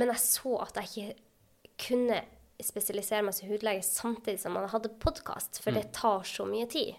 Men 0.01 0.13
jeg 0.13 0.25
så 0.25 0.57
at 0.65 0.81
jeg 0.81 0.89
ikke 0.89 1.87
kunne 1.87 2.23
spesialisere 2.63 3.25
meg 3.25 3.35
som 3.37 3.49
hudlege 3.49 3.85
samtidig 3.85 4.41
som 4.41 4.57
jeg 4.57 4.71
hadde 4.73 4.91
podkast, 5.01 5.61
for 5.63 5.75
det 5.75 5.87
tar 5.95 6.25
så 6.27 6.45
mye 6.49 6.67
tid. 6.69 6.93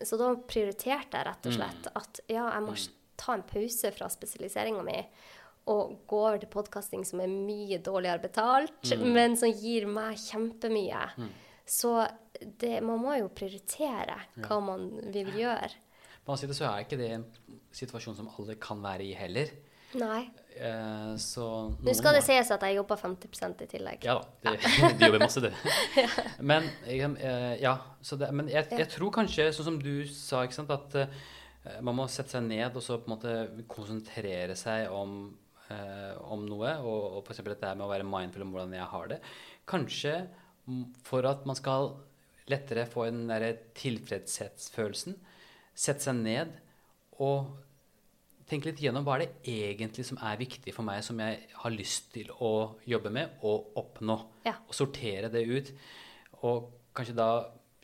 Mm. 0.00 0.06
Så 0.06 0.16
da 0.16 0.30
prioriterte 0.48 1.18
jeg 1.18 1.26
rett 1.28 1.46
og 1.50 1.54
slett 1.56 1.90
at 1.92 2.20
ja, 2.30 2.46
jeg 2.54 2.64
må 2.64 2.74
ta 3.20 3.36
en 3.36 3.44
pause 3.44 3.92
fra 3.92 4.08
spesialiseringa 4.08 4.84
mi 4.86 4.96
og 5.70 5.92
gå 6.08 6.18
over 6.24 6.38
til 6.40 6.50
podkasting 6.50 7.04
som 7.06 7.20
er 7.22 7.30
mye 7.30 7.78
dårligere 7.84 8.22
betalt, 8.22 8.94
men 9.04 9.36
som 9.38 9.52
gir 9.52 9.84
meg 9.86 10.16
kjempemye. 10.18 11.02
Så 11.68 11.92
det, 12.40 12.80
man 12.82 12.98
må 12.98 13.18
jo 13.20 13.28
prioritere 13.28 14.16
hva 14.40 14.56
man 14.64 14.88
vil 15.12 15.28
gjøre. 15.36 15.68
På 16.24 16.32
den 16.32 16.32
annen 16.32 16.40
side 16.42 16.56
så 16.56 16.66
er 16.70 16.86
ikke 16.86 16.98
det 16.98 17.10
en 17.14 17.26
situasjon 17.76 18.16
som 18.18 18.32
alle 18.32 18.56
kan 18.60 18.80
være 18.82 19.06
i 19.06 19.12
heller. 19.18 19.52
Nei. 19.98 20.30
Eh, 20.60 21.16
så 21.16 21.46
Nå 21.80 21.94
skal 21.96 22.18
det 22.18 22.22
sies 22.26 22.50
at 22.52 22.62
jeg 22.66 22.76
jobber 22.76 22.98
50 23.00 23.64
i 23.64 23.68
tillegg. 23.70 24.06
Ja 24.06 24.18
da, 24.20 24.52
det, 24.54 24.58
du 24.98 25.04
jobber 25.06 25.22
masse, 25.24 25.42
du. 25.42 25.50
Men, 26.46 26.68
jeg, 26.86 27.10
eh, 27.18 27.54
ja, 27.62 27.76
så 28.04 28.18
det, 28.20 28.30
men 28.36 28.50
jeg, 28.52 28.68
jeg 28.76 28.88
tror 28.92 29.14
kanskje, 29.20 29.50
sånn 29.56 29.72
som 29.72 29.78
du 29.82 30.04
sa, 30.12 30.44
sant, 30.54 30.72
at 30.74 30.98
eh, 31.00 31.80
man 31.86 31.98
må 31.98 32.08
sette 32.10 32.36
seg 32.36 32.46
ned 32.46 32.76
og 32.76 32.84
så 32.84 33.00
på 33.00 33.10
en 33.10 33.16
måte 33.16 33.64
konsentrere 33.70 34.58
seg 34.58 34.92
om, 34.94 35.22
eh, 35.72 36.12
om 36.28 36.44
noe. 36.46 36.76
Og, 36.84 37.18
og 37.18 37.24
f.eks. 37.24 37.42
dette 37.46 37.74
med 37.74 37.86
å 37.86 37.90
være 37.92 38.08
mindful 38.08 38.46
om 38.46 38.54
hvordan 38.54 38.78
jeg 38.78 38.92
har 38.94 39.10
det. 39.14 39.20
Kanskje 39.70 40.14
for 41.06 41.26
at 41.26 41.46
man 41.48 41.58
skal 41.58 41.94
lettere 42.50 42.86
få 42.90 43.06
den 43.08 43.26
derre 43.30 43.54
tilfredshetsfølelsen, 43.78 45.16
sette 45.74 46.04
seg 46.04 46.18
ned 46.20 46.54
og 47.22 47.50
tenke 48.50 48.70
litt 48.70 48.82
gjennom 48.82 49.06
hva 49.06 49.16
er 49.16 49.24
det 49.24 49.52
egentlig 49.54 50.04
som 50.08 50.18
er 50.26 50.40
viktig 50.40 50.74
for 50.74 50.86
meg, 50.86 51.04
som 51.06 51.20
jeg 51.22 51.38
har 51.62 51.74
lyst 51.74 52.10
til 52.14 52.32
å 52.42 52.52
jobbe 52.88 53.12
med 53.14 53.40
og 53.46 53.76
oppnå. 53.80 54.16
Ja. 54.46 54.56
Og 54.66 54.76
sortere 54.76 55.30
det 55.32 55.44
ut. 55.46 55.70
Og 56.46 56.70
kanskje 56.96 57.16
da 57.18 57.30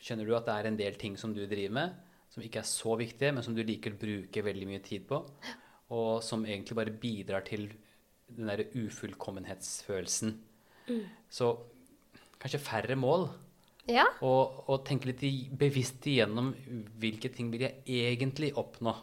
skjønner 0.03 0.27
du 0.27 0.35
at 0.37 0.47
det 0.47 0.57
er 0.57 0.69
en 0.69 0.79
del 0.79 0.99
ting 0.99 1.15
som 1.19 1.33
du 1.33 1.43
driver 1.45 1.75
med, 1.79 1.95
som 2.33 2.43
ikke 2.43 2.61
er 2.61 2.69
så 2.69 2.97
viktige, 2.99 3.33
men 3.33 3.45
som 3.45 3.55
du 3.57 3.63
liker 3.65 3.95
å 3.95 4.01
bruke 4.01 4.43
veldig 4.45 4.67
mye 4.69 4.83
tid 4.85 5.07
på. 5.09 5.21
Og 5.95 6.19
som 6.25 6.43
egentlig 6.45 6.77
bare 6.77 6.93
bidrar 7.01 7.47
til 7.47 7.69
den 8.27 8.51
derre 8.51 8.67
ufullkommenhetsfølelsen. 8.75 10.35
Så 11.31 11.51
kanskje 12.41 12.63
færre 12.63 12.97
mål. 12.99 13.29
Ja. 13.87 14.03
Og, 14.25 14.65
og 14.67 14.83
tenke 14.87 15.13
litt 15.13 15.23
bevisst 15.57 16.03
igjennom 16.11 16.51
hvilke 16.99 17.31
ting 17.31 17.53
vil 17.53 17.69
jeg 17.69 17.85
egentlig 17.87 18.51
oppnå. 18.59 18.93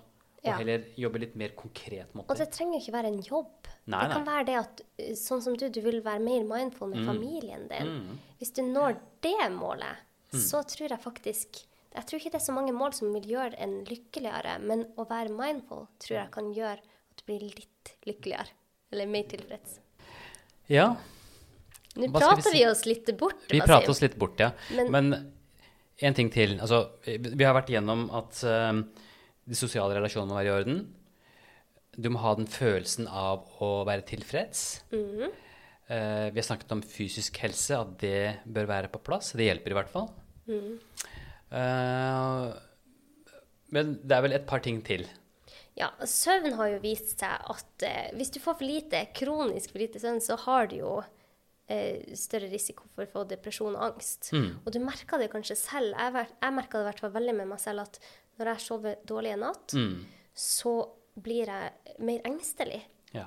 Og 0.45 0.51
Ja. 0.51 0.57
heller 0.59 0.83
jobbe 1.01 1.19
litt 1.23 1.37
mer 1.41 1.49
konkret 1.57 2.15
Og 2.15 2.37
det 2.37 2.51
trenger 2.53 2.79
jo 2.79 2.81
ikke 2.85 2.93
være 2.93 3.07
en 3.13 3.23
jobb. 3.23 3.69
Nei, 3.87 4.01
det 4.05 4.13
kan 4.13 4.25
nei. 4.25 4.33
være 4.35 4.47
det 4.47 4.57
at 4.61 4.81
eh, 4.99 5.13
sånn 5.17 5.41
som 5.43 5.57
du, 5.57 5.69
du 5.71 5.81
vil 5.81 6.03
være 6.05 6.21
mer 6.21 6.45
mindful 6.45 6.89
med 6.93 7.07
familien 7.07 7.67
din. 7.69 8.19
Hvis 8.39 8.53
du 8.55 8.63
når 8.63 8.99
det 9.25 9.51
målet, 9.53 9.97
så 10.35 10.61
tror 10.67 10.89
jeg 10.91 11.01
faktisk 11.01 11.65
Jeg 11.95 12.07
tror 12.07 12.19
ikke 12.19 12.31
det 12.33 12.41
er 12.41 12.45
så 12.45 12.53
mange 12.53 12.73
mål 12.75 12.93
som 12.93 13.13
vil 13.15 13.23
gjøre 13.23 13.55
en 13.63 13.85
lykkeligere, 13.87 14.59
men 14.61 14.85
å 14.99 15.05
være 15.07 15.31
mindful 15.31 15.87
tror 16.03 16.17
jeg 16.19 16.31
kan 16.35 16.49
gjøre 16.53 16.81
at 16.83 17.17
du 17.17 17.23
blir 17.29 17.41
litt 17.41 17.93
lykkeligere. 18.05 18.49
Eller 18.91 19.07
mer 19.07 19.23
tilfreds. 19.31 19.79
Ja, 20.69 20.97
Nå 21.97 22.09
Hva 22.11 22.19
prater 22.19 22.37
vi 22.37 22.43
si? 22.51 22.59
vi 22.59 22.67
oss 22.67 22.85
litt 22.87 23.17
bort. 23.17 23.45
vi 23.49 23.61
prater 23.61 23.91
oss 23.91 24.01
litt 24.03 24.17
bort, 24.19 24.41
ja. 24.41 24.51
Men- 24.75 24.91
Men 24.91 25.33
en 26.03 26.15
ting 26.15 26.29
til. 26.31 26.59
Altså, 26.59 26.89
vi 27.07 27.45
har 27.45 27.55
vært 27.55 27.69
igjennom 27.71 28.11
at 28.13 28.43
eh, 28.43 28.83
de 29.45 29.59
sosiale 29.59 29.97
relasjonene 29.97 30.33
må 30.33 30.39
være 30.39 30.51
i 30.51 30.55
orden. 30.59 30.85
Du 31.95 32.11
må 32.11 32.21
ha 32.25 32.35
den 32.39 32.49
følelsen 32.51 33.09
av 33.09 33.47
å 33.63 33.71
være 33.87 34.07
tilfreds. 34.09 34.85
Mm 34.93 35.05
-hmm. 35.05 35.35
uh, 35.91 36.27
vi 36.33 36.41
har 36.41 36.49
snakket 36.49 36.73
om 36.73 36.83
fysisk 36.83 37.39
helse, 37.39 37.77
at 37.77 37.99
det 38.01 38.41
bør 38.45 38.67
være 38.67 38.89
på 38.89 38.99
plass. 38.99 39.33
Det 39.33 39.45
hjelper 39.45 39.71
i 39.71 39.75
hvert 39.75 39.91
fall. 39.91 40.09
Mhm. 40.47 40.79
Uh, 41.53 42.55
men 43.71 43.99
det 44.03 44.17
er 44.17 44.23
vel 44.23 44.33
et 44.33 44.47
par 44.47 44.59
ting 44.59 44.83
til. 44.83 45.07
Ja, 45.77 45.89
søvn 46.05 46.53
har 46.53 46.69
jo 46.69 46.79
vist 46.79 47.19
seg 47.19 47.31
at 47.51 47.83
uh, 47.83 48.17
hvis 48.17 48.31
du 48.31 48.41
får 48.41 48.55
for 48.55 48.65
lite, 48.65 49.07
kronisk 49.15 49.71
for 49.71 49.79
lite 49.79 50.01
søvn, 50.01 50.21
så 50.21 50.37
har 50.37 50.67
du 50.67 50.77
jo 50.77 51.03
større 52.15 52.51
risiko 52.53 52.85
for 52.95 53.05
å 53.05 53.09
få 53.09 53.25
depresjon 53.25 53.75
og 53.77 53.83
angst. 53.83 54.35
Og 54.67 54.73
du 54.73 54.79
merker 54.81 55.17
det 55.17 55.31
kanskje 55.33 55.57
selv. 55.57 55.97
Jeg, 55.97 56.27
jeg 56.43 56.53
merka 56.53 56.77
det 56.77 56.85
i 56.85 56.89
hvert 56.91 57.01
fall 57.01 57.15
veldig 57.15 57.35
med 57.35 57.49
meg 57.49 57.59
selv 57.59 57.81
at 57.81 57.99
når 58.39 58.47
jeg 58.55 58.61
sover 58.67 58.97
dårlig 59.07 59.33
en 59.35 59.41
natt, 59.47 59.75
Mm. 59.75 60.05
så 60.35 60.89
blir 61.21 61.47
jeg 61.47 61.99
mer 62.01 62.21
engstelig 62.27 62.83
Ja. 63.15 63.27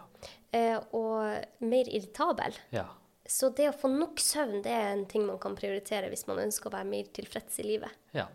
eh, 0.54 0.80
og 0.94 1.44
mer 1.62 1.86
irritabel. 1.90 2.54
ja. 2.72 2.88
Så 3.30 3.50
det 3.54 3.66
å 3.68 3.76
få 3.76 3.90
nok 3.92 4.16
søvn 4.24 4.62
det 4.64 4.72
er 4.72 4.94
en 4.94 5.06
ting 5.06 5.26
man 5.28 5.38
kan 5.38 5.54
prioritere 5.54 6.08
hvis 6.10 6.26
man 6.28 6.38
ønsker 6.40 6.70
å 6.70 6.72
være 6.78 6.86
mer 6.88 7.04
tilfreds 7.12 7.60
i 7.60 7.64
livet. 7.64 7.92
Ja. 8.14 8.28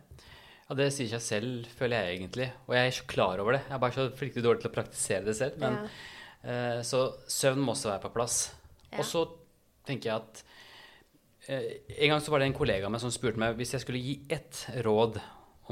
ja, 0.69 0.75
det 0.77 0.91
sier 0.93 1.09
seg 1.09 1.21
selv, 1.21 1.67
føler 1.79 1.97
jeg 2.05 2.19
egentlig. 2.21 2.51
Og 2.69 2.75
jeg 2.75 2.87
er 2.87 2.91
så 2.91 3.07
klar 3.09 3.41
over 3.41 3.53
det. 3.53 3.63
Jeg 3.69 3.73
er 3.73 3.79
bare 3.79 3.93
så 3.97 4.11
fryktelig 4.13 4.45
dårlig 4.45 4.61
til 4.61 4.71
å 4.71 4.75
praktisere 4.75 5.25
det 5.25 5.35
selv. 5.39 5.57
Men, 5.59 5.89
eh, 6.45 6.83
så 6.85 7.15
søvn 7.27 7.57
må 7.65 7.73
også 7.73 7.89
være 7.89 8.03
på 8.03 8.13
plass. 8.13 8.51
Og 8.99 9.05
så 9.09 9.25
tenker 9.87 10.11
jeg 10.11 10.15
at 10.21 10.43
eh, 11.49 11.79
En 12.05 12.11
gang 12.11 12.21
så 12.21 12.29
var 12.31 12.41
det 12.41 12.47
en 12.49 12.59
kollega 12.59 12.85
av 12.85 12.93
meg 12.93 13.01
som 13.01 13.11
spurte 13.11 13.39
meg 13.41 13.57
hvis 13.57 13.73
jeg 13.73 13.81
skulle 13.81 13.99
gi 14.03 14.21
ett 14.29 14.67
råd 14.85 15.17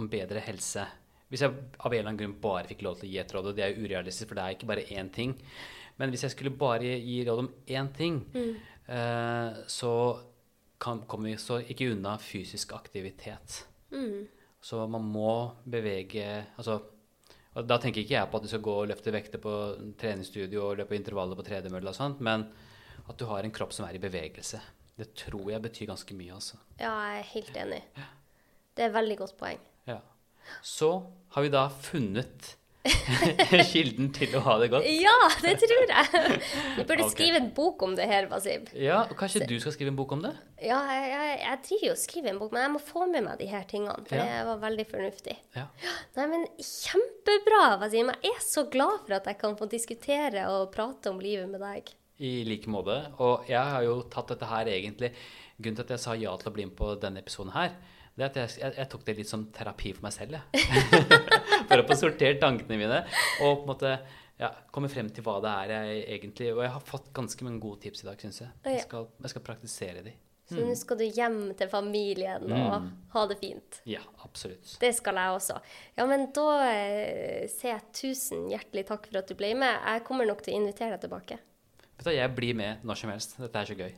om 0.00 0.08
bedre 0.10 0.42
helse 0.44 0.86
Hvis 1.30 1.44
jeg 1.44 1.52
av 1.52 1.92
en 1.92 1.98
eller 1.98 2.08
annen 2.08 2.20
grunn 2.22 2.40
bare 2.42 2.66
fikk 2.70 2.82
lov 2.86 2.98
til 2.98 3.08
å 3.08 3.12
gi 3.12 3.20
et 3.22 3.34
råd, 3.36 3.50
og 3.50 3.56
det 3.56 3.64
er 3.64 3.74
jo 3.74 3.84
urealistisk, 3.86 4.28
for 4.28 4.38
det 4.38 4.44
er 4.46 4.56
ikke 4.56 4.70
bare 4.70 4.88
én 4.96 5.12
ting 5.14 5.36
Men 6.00 6.10
hvis 6.10 6.24
jeg 6.26 6.34
skulle 6.34 6.56
bare 6.56 6.96
gi 6.98 7.20
råd 7.28 7.44
om 7.44 7.50
én 7.68 7.90
ting, 7.96 8.22
eh, 8.88 9.60
så 9.68 9.92
kommer 10.80 11.28
vi 11.28 11.36
så 11.36 11.58
ikke 11.60 11.90
unna 11.92 12.14
fysisk 12.18 12.72
aktivitet. 12.72 13.66
Så 14.60 14.86
man 14.88 15.04
må 15.12 15.52
bevege 15.68 16.46
altså, 16.56 16.78
og 17.54 17.66
Da 17.66 17.76
tenker 17.82 18.00
ikke 18.00 18.14
jeg 18.16 18.30
på 18.30 18.38
at 18.38 18.46
du 18.46 18.48
skal 18.48 18.64
gå 18.64 18.74
og 18.80 18.88
løfte 18.88 19.12
vekter 19.12 19.42
på 19.42 19.52
treningsstudio 20.00 20.68
og 20.68 20.76
løpe 20.80 20.96
intervaller 20.96 21.36
på 21.36 21.44
tredemølle 21.44 21.90
og 21.90 21.96
sånt, 21.98 22.20
men 22.24 22.46
at 23.08 23.18
du 23.18 23.26
har 23.26 23.42
en 23.44 23.52
kropp 23.52 23.72
som 23.74 23.88
er 23.88 23.98
i 23.98 24.02
bevegelse. 24.02 24.60
Det 24.96 25.08
tror 25.18 25.50
jeg 25.50 25.64
betyr 25.64 25.88
ganske 25.90 26.14
mye, 26.14 26.36
altså. 26.36 26.60
Ja, 26.78 26.92
jeg 27.10 27.18
er 27.18 27.28
helt 27.32 27.56
enig. 27.56 27.80
Det 28.76 28.84
er 28.84 28.92
et 28.92 28.94
veldig 28.94 29.16
godt 29.18 29.36
poeng. 29.40 29.58
Ja. 29.88 30.00
Så 30.66 30.94
har 31.34 31.46
vi 31.46 31.52
da 31.52 31.68
funnet 31.70 32.56
kilden 33.72 34.08
til 34.16 34.32
å 34.38 34.40
ha 34.46 34.54
det 34.60 34.70
godt. 34.72 34.86
Ja, 34.88 35.12
det 35.44 35.52
tror 35.60 35.90
jeg! 35.90 36.22
Vi 36.78 36.84
burde 36.88 37.04
okay. 37.04 37.12
skrive 37.12 37.40
en 37.42 37.50
bok 37.56 37.82
om 37.84 37.92
det 37.98 38.06
her, 38.08 38.28
Basim. 38.30 38.64
Ja, 38.72 39.02
og 39.04 39.18
Kanskje 39.20 39.44
du 39.48 39.54
skal 39.60 39.74
skrive 39.74 39.92
en 39.92 39.98
bok 39.98 40.14
om 40.16 40.22
det? 40.24 40.32
Ja, 40.64 40.78
jeg, 40.88 41.10
jeg, 41.12 41.34
jeg 41.42 41.60
driver 41.66 41.86
jo 41.86 41.92
og 41.92 42.00
skriver 42.00 42.32
en 42.32 42.40
bok, 42.40 42.54
men 42.56 42.64
jeg 42.64 42.72
må 42.72 42.80
få 42.84 43.04
med 43.10 43.26
meg 43.26 43.42
de 43.42 43.50
her 43.50 43.66
tingene, 43.68 44.06
for 44.08 44.16
Ja. 44.16 44.24
det 44.30 44.48
var 44.48 44.62
veldig 44.64 44.86
fornuftig. 44.88 45.36
Ja. 45.58 45.66
Nei, 46.16 46.26
men 46.32 46.48
kjempebra, 46.56 47.62
Basim. 47.84 48.14
Jeg 48.16 48.32
er 48.32 48.42
så 48.48 48.64
glad 48.72 49.04
for 49.04 49.18
at 49.20 49.28
jeg 49.28 49.40
kan 49.44 49.58
få 49.60 49.68
diskutere 49.70 50.48
og 50.54 50.70
prate 50.74 51.12
om 51.12 51.20
livet 51.20 51.52
med 51.52 51.60
deg. 51.66 51.92
I 52.20 52.32
like 52.48 52.68
måte. 52.72 52.96
Og 53.20 53.48
jeg 53.48 53.60
har 53.76 53.84
jo 53.84 54.00
tatt 54.12 54.34
dette 54.34 54.48
her 54.48 54.68
egentlig 54.68 55.14
Grunnen 55.60 55.76
til 55.76 55.84
at 55.84 55.90
jeg 55.92 56.00
sa 56.00 56.14
ja 56.16 56.32
til 56.40 56.48
å 56.48 56.52
bli 56.56 56.64
med 56.64 56.76
på 56.78 56.94
denne 56.96 57.20
episoden 57.20 57.52
her, 57.52 57.74
det 58.20 58.28
at 58.30 58.38
jeg, 58.42 58.54
jeg, 58.62 58.74
jeg 58.78 58.88
tok 58.92 59.04
det 59.08 59.16
litt 59.18 59.30
som 59.30 59.44
terapi 59.56 59.92
for 59.96 60.06
meg 60.06 60.14
selv, 60.16 60.38
Ja. 60.38 60.42
for 61.70 61.82
å 61.82 61.86
få 61.90 61.96
sortert 61.98 62.40
tankene 62.42 62.78
mine 62.80 63.02
og 63.44 63.60
på 63.60 63.62
en 63.64 63.68
måte 63.72 63.92
ja, 64.40 64.48
komme 64.72 64.88
frem 64.92 65.08
til 65.12 65.24
hva 65.26 65.34
det 65.44 65.50
er 65.52 65.72
jeg 65.74 66.04
egentlig 66.16 66.46
Og 66.54 66.62
jeg 66.64 66.70
har 66.72 66.80
fått 66.88 67.10
ganske 67.16 67.44
mange 67.44 67.60
gode 67.60 67.82
tips 67.84 68.00
i 68.04 68.08
dag, 68.08 68.22
syns 68.24 68.38
jeg. 68.40 68.50
Jeg 68.64 68.84
skal, 68.86 69.10
jeg 69.20 69.32
skal 69.34 69.44
praktisere 69.44 70.04
de. 70.06 70.14
Så 70.50 70.64
nå 70.66 70.72
skal 70.74 70.98
du 70.98 71.04
hjem 71.06 71.36
til 71.54 71.68
familien 71.70 72.46
og 72.48 72.72
Mm. 72.80 72.86
ha 73.12 73.20
det 73.30 73.36
fint. 73.38 73.76
Ja, 73.86 74.00
absolutt. 74.24 74.72
Det 74.82 74.88
skal 74.96 75.14
jeg 75.20 75.36
også. 75.36 75.58
Ja, 75.94 76.06
men 76.10 76.24
da 76.34 76.46
eh, 76.72 77.44
sier 77.52 77.76
jeg 77.76 77.84
tusen 77.94 78.48
hjertelig 78.50 78.86
takk 78.88 79.06
for 79.06 79.20
at 79.20 79.28
du 79.30 79.36
ble 79.38 79.52
med. 79.60 79.76
Jeg 79.84 80.02
kommer 80.08 80.26
nok 80.26 80.42
til 80.42 80.56
å 80.56 80.62
invitere 80.64 80.96
deg 80.96 81.04
tilbake. 81.04 81.38
Vet 82.00 82.08
du, 82.08 82.10
Jeg 82.16 82.34
blir 82.34 82.56
med 82.58 82.82
når 82.82 82.98
som 82.98 83.12
helst. 83.12 83.36
Dette 83.38 83.62
er 83.62 83.70
så 83.70 83.76
gøy. 83.78 83.92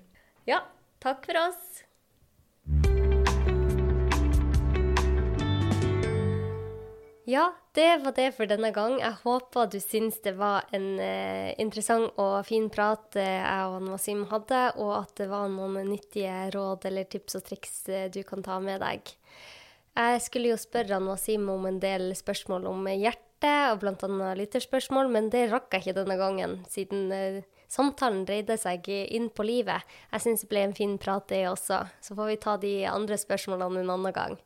Ja, 0.51 0.59
takk 1.01 1.25
for 1.31 1.41
oss. 1.47 1.85
Ja, 7.33 7.55
det 7.73 8.03
var 8.05 8.13
det 8.13 8.35
for 8.37 8.51
denne 8.51 8.69
gang. 8.77 8.99
Jeg 9.01 9.17
håper 9.23 9.71
du 9.73 9.79
syns 9.81 10.19
det 10.21 10.35
var 10.37 10.67
en 10.77 10.99
eh, 11.01 11.55
interessant 11.63 12.11
og 12.21 12.43
fin 12.45 12.67
prat 12.73 13.17
eh, 13.17 13.39
jeg 13.39 13.71
og 13.71 13.87
Wasim 13.89 14.27
hadde, 14.29 14.61
og 14.83 14.91
at 14.99 15.15
det 15.17 15.31
var 15.31 15.47
noen 15.49 15.79
nyttige 15.89 16.51
råd 16.53 16.85
eller 16.91 17.09
tips 17.09 17.39
og 17.39 17.47
triks 17.47 17.79
eh, 17.89 18.11
du 18.13 18.21
kan 18.29 18.45
ta 18.45 18.59
med 18.61 18.83
deg. 18.85 19.15
Jeg 19.97 20.21
skulle 20.27 20.51
jo 20.53 20.59
spørre 20.61 21.01
Wasim 21.07 21.49
om 21.55 21.65
en 21.71 21.81
del 21.81 22.11
spørsmål 22.19 22.69
om 22.69 22.85
hjertet, 22.91 23.73
og 23.73 23.81
bl.a. 23.81 24.35
lytterspørsmål, 24.43 25.09
men 25.17 25.33
det 25.33 25.47
rakk 25.55 25.73
jeg 25.73 25.87
ikke 25.87 25.97
denne 26.03 26.19
gangen, 26.21 26.59
siden 26.69 27.09
eh, 27.17 27.41
samtalen 27.73 28.27
dreide 28.29 28.59
seg 28.61 28.93
inn 28.93 29.33
på 29.33 29.49
livet. 29.49 29.89
Jeg 30.13 30.27
syns 30.27 30.45
det 30.45 30.53
ble 30.53 30.67
en 30.67 30.77
fin 30.77 30.99
prat, 31.01 31.25
det 31.33 31.47
også. 31.49 31.81
Så 32.05 32.19
får 32.19 32.35
vi 32.35 32.39
ta 32.45 32.61
de 32.61 32.77
andre 32.93 33.17
spørsmålene 33.25 33.87
en 33.87 33.97
annen 33.97 34.21
gang. 34.21 34.41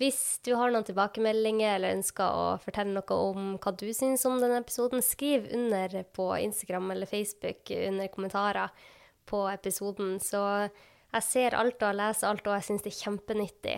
Hvis 0.00 0.40
du 0.46 0.54
har 0.56 0.72
noen 0.72 0.86
tilbakemeldinger 0.88 1.74
eller 1.74 1.98
ønsker 1.98 2.24
å 2.24 2.44
fortelle 2.62 2.94
noe 2.94 3.16
om 3.20 3.50
hva 3.60 3.72
du 3.76 3.90
syns 3.92 4.24
om 4.24 4.38
denne 4.40 4.62
episoden, 4.62 5.02
skriv 5.04 5.50
under 5.52 5.98
på 6.16 6.30
Instagram 6.40 6.94
eller 6.94 7.10
Facebook 7.10 7.68
under 7.76 8.08
kommentarer 8.08 8.72
på 9.28 9.42
episoden. 9.50 10.14
Så 10.24 10.40
jeg 11.10 11.26
ser 11.26 11.58
alt 11.58 11.84
og 11.84 11.98
leser 11.98 12.30
alt, 12.30 12.48
og 12.48 12.56
jeg 12.56 12.68
syns 12.70 12.86
det 12.86 12.94
er 12.94 13.02
kjempenyttig. 13.02 13.76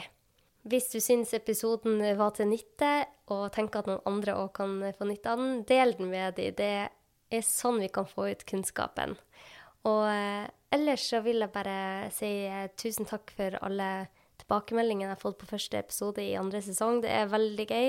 Hvis 0.70 0.88
du 0.92 1.00
syns 1.02 1.34
episoden 1.34 1.98
var 2.14 2.36
til 2.36 2.52
nytte, 2.52 2.92
og 3.34 3.48
tenker 3.54 3.82
at 3.82 3.90
noen 3.90 4.06
andre 4.06 4.38
òg 4.38 4.54
kan 4.60 4.78
få 4.94 5.10
nytte 5.10 5.34
av 5.34 5.42
den, 5.42 5.60
del 5.66 5.96
den 5.98 6.10
med 6.12 6.38
dem. 6.38 6.54
Det 6.54 6.72
er 7.34 7.46
sånn 7.46 7.82
vi 7.82 7.90
kan 7.90 8.06
få 8.06 8.30
ut 8.30 8.46
kunnskapen. 8.46 9.18
Og 9.90 10.04
eh, 10.06 10.46
ellers 10.70 11.10
så 11.10 11.22
vil 11.24 11.42
jeg 11.42 11.54
bare 11.54 12.10
si 12.14 12.30
eh, 12.46 12.68
tusen 12.78 13.10
takk 13.10 13.34
for 13.34 13.58
alle 13.58 13.88
tilbakemeldingen 14.42 15.06
jeg 15.06 15.14
har 15.14 15.22
fått 15.22 15.40
på 15.40 15.48
første 15.48 15.80
episode 15.80 16.22
i 16.24 16.36
andre 16.38 16.60
sesong. 16.64 17.00
Det 17.04 17.10
er 17.14 17.32
veldig 17.32 17.66
gøy. 17.70 17.88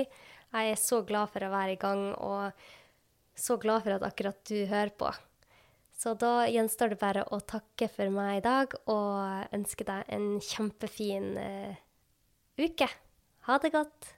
Jeg 0.54 0.72
er 0.72 0.80
så 0.80 1.02
glad 1.06 1.32
for 1.34 1.44
å 1.44 1.52
være 1.52 1.74
i 1.74 1.80
gang, 1.80 2.08
og 2.22 2.52
så 3.34 3.58
glad 3.60 3.84
for 3.84 3.96
at 3.96 4.06
akkurat 4.06 4.38
du 4.46 4.64
hører 4.70 4.94
på. 4.94 5.10
Så 5.94 6.14
da 6.18 6.46
gjenstår 6.50 6.94
det 6.94 7.00
bare 7.00 7.22
å 7.32 7.38
takke 7.40 7.88
for 7.90 8.10
meg 8.14 8.40
i 8.40 8.44
dag 8.44 8.74
og 8.90 9.54
ønske 9.54 9.86
deg 9.86 10.10
en 10.14 10.26
kjempefin 10.42 11.30
uh, 11.38 11.78
uke. 12.60 12.90
Ha 13.48 13.60
det 13.62 13.74
godt. 13.74 14.14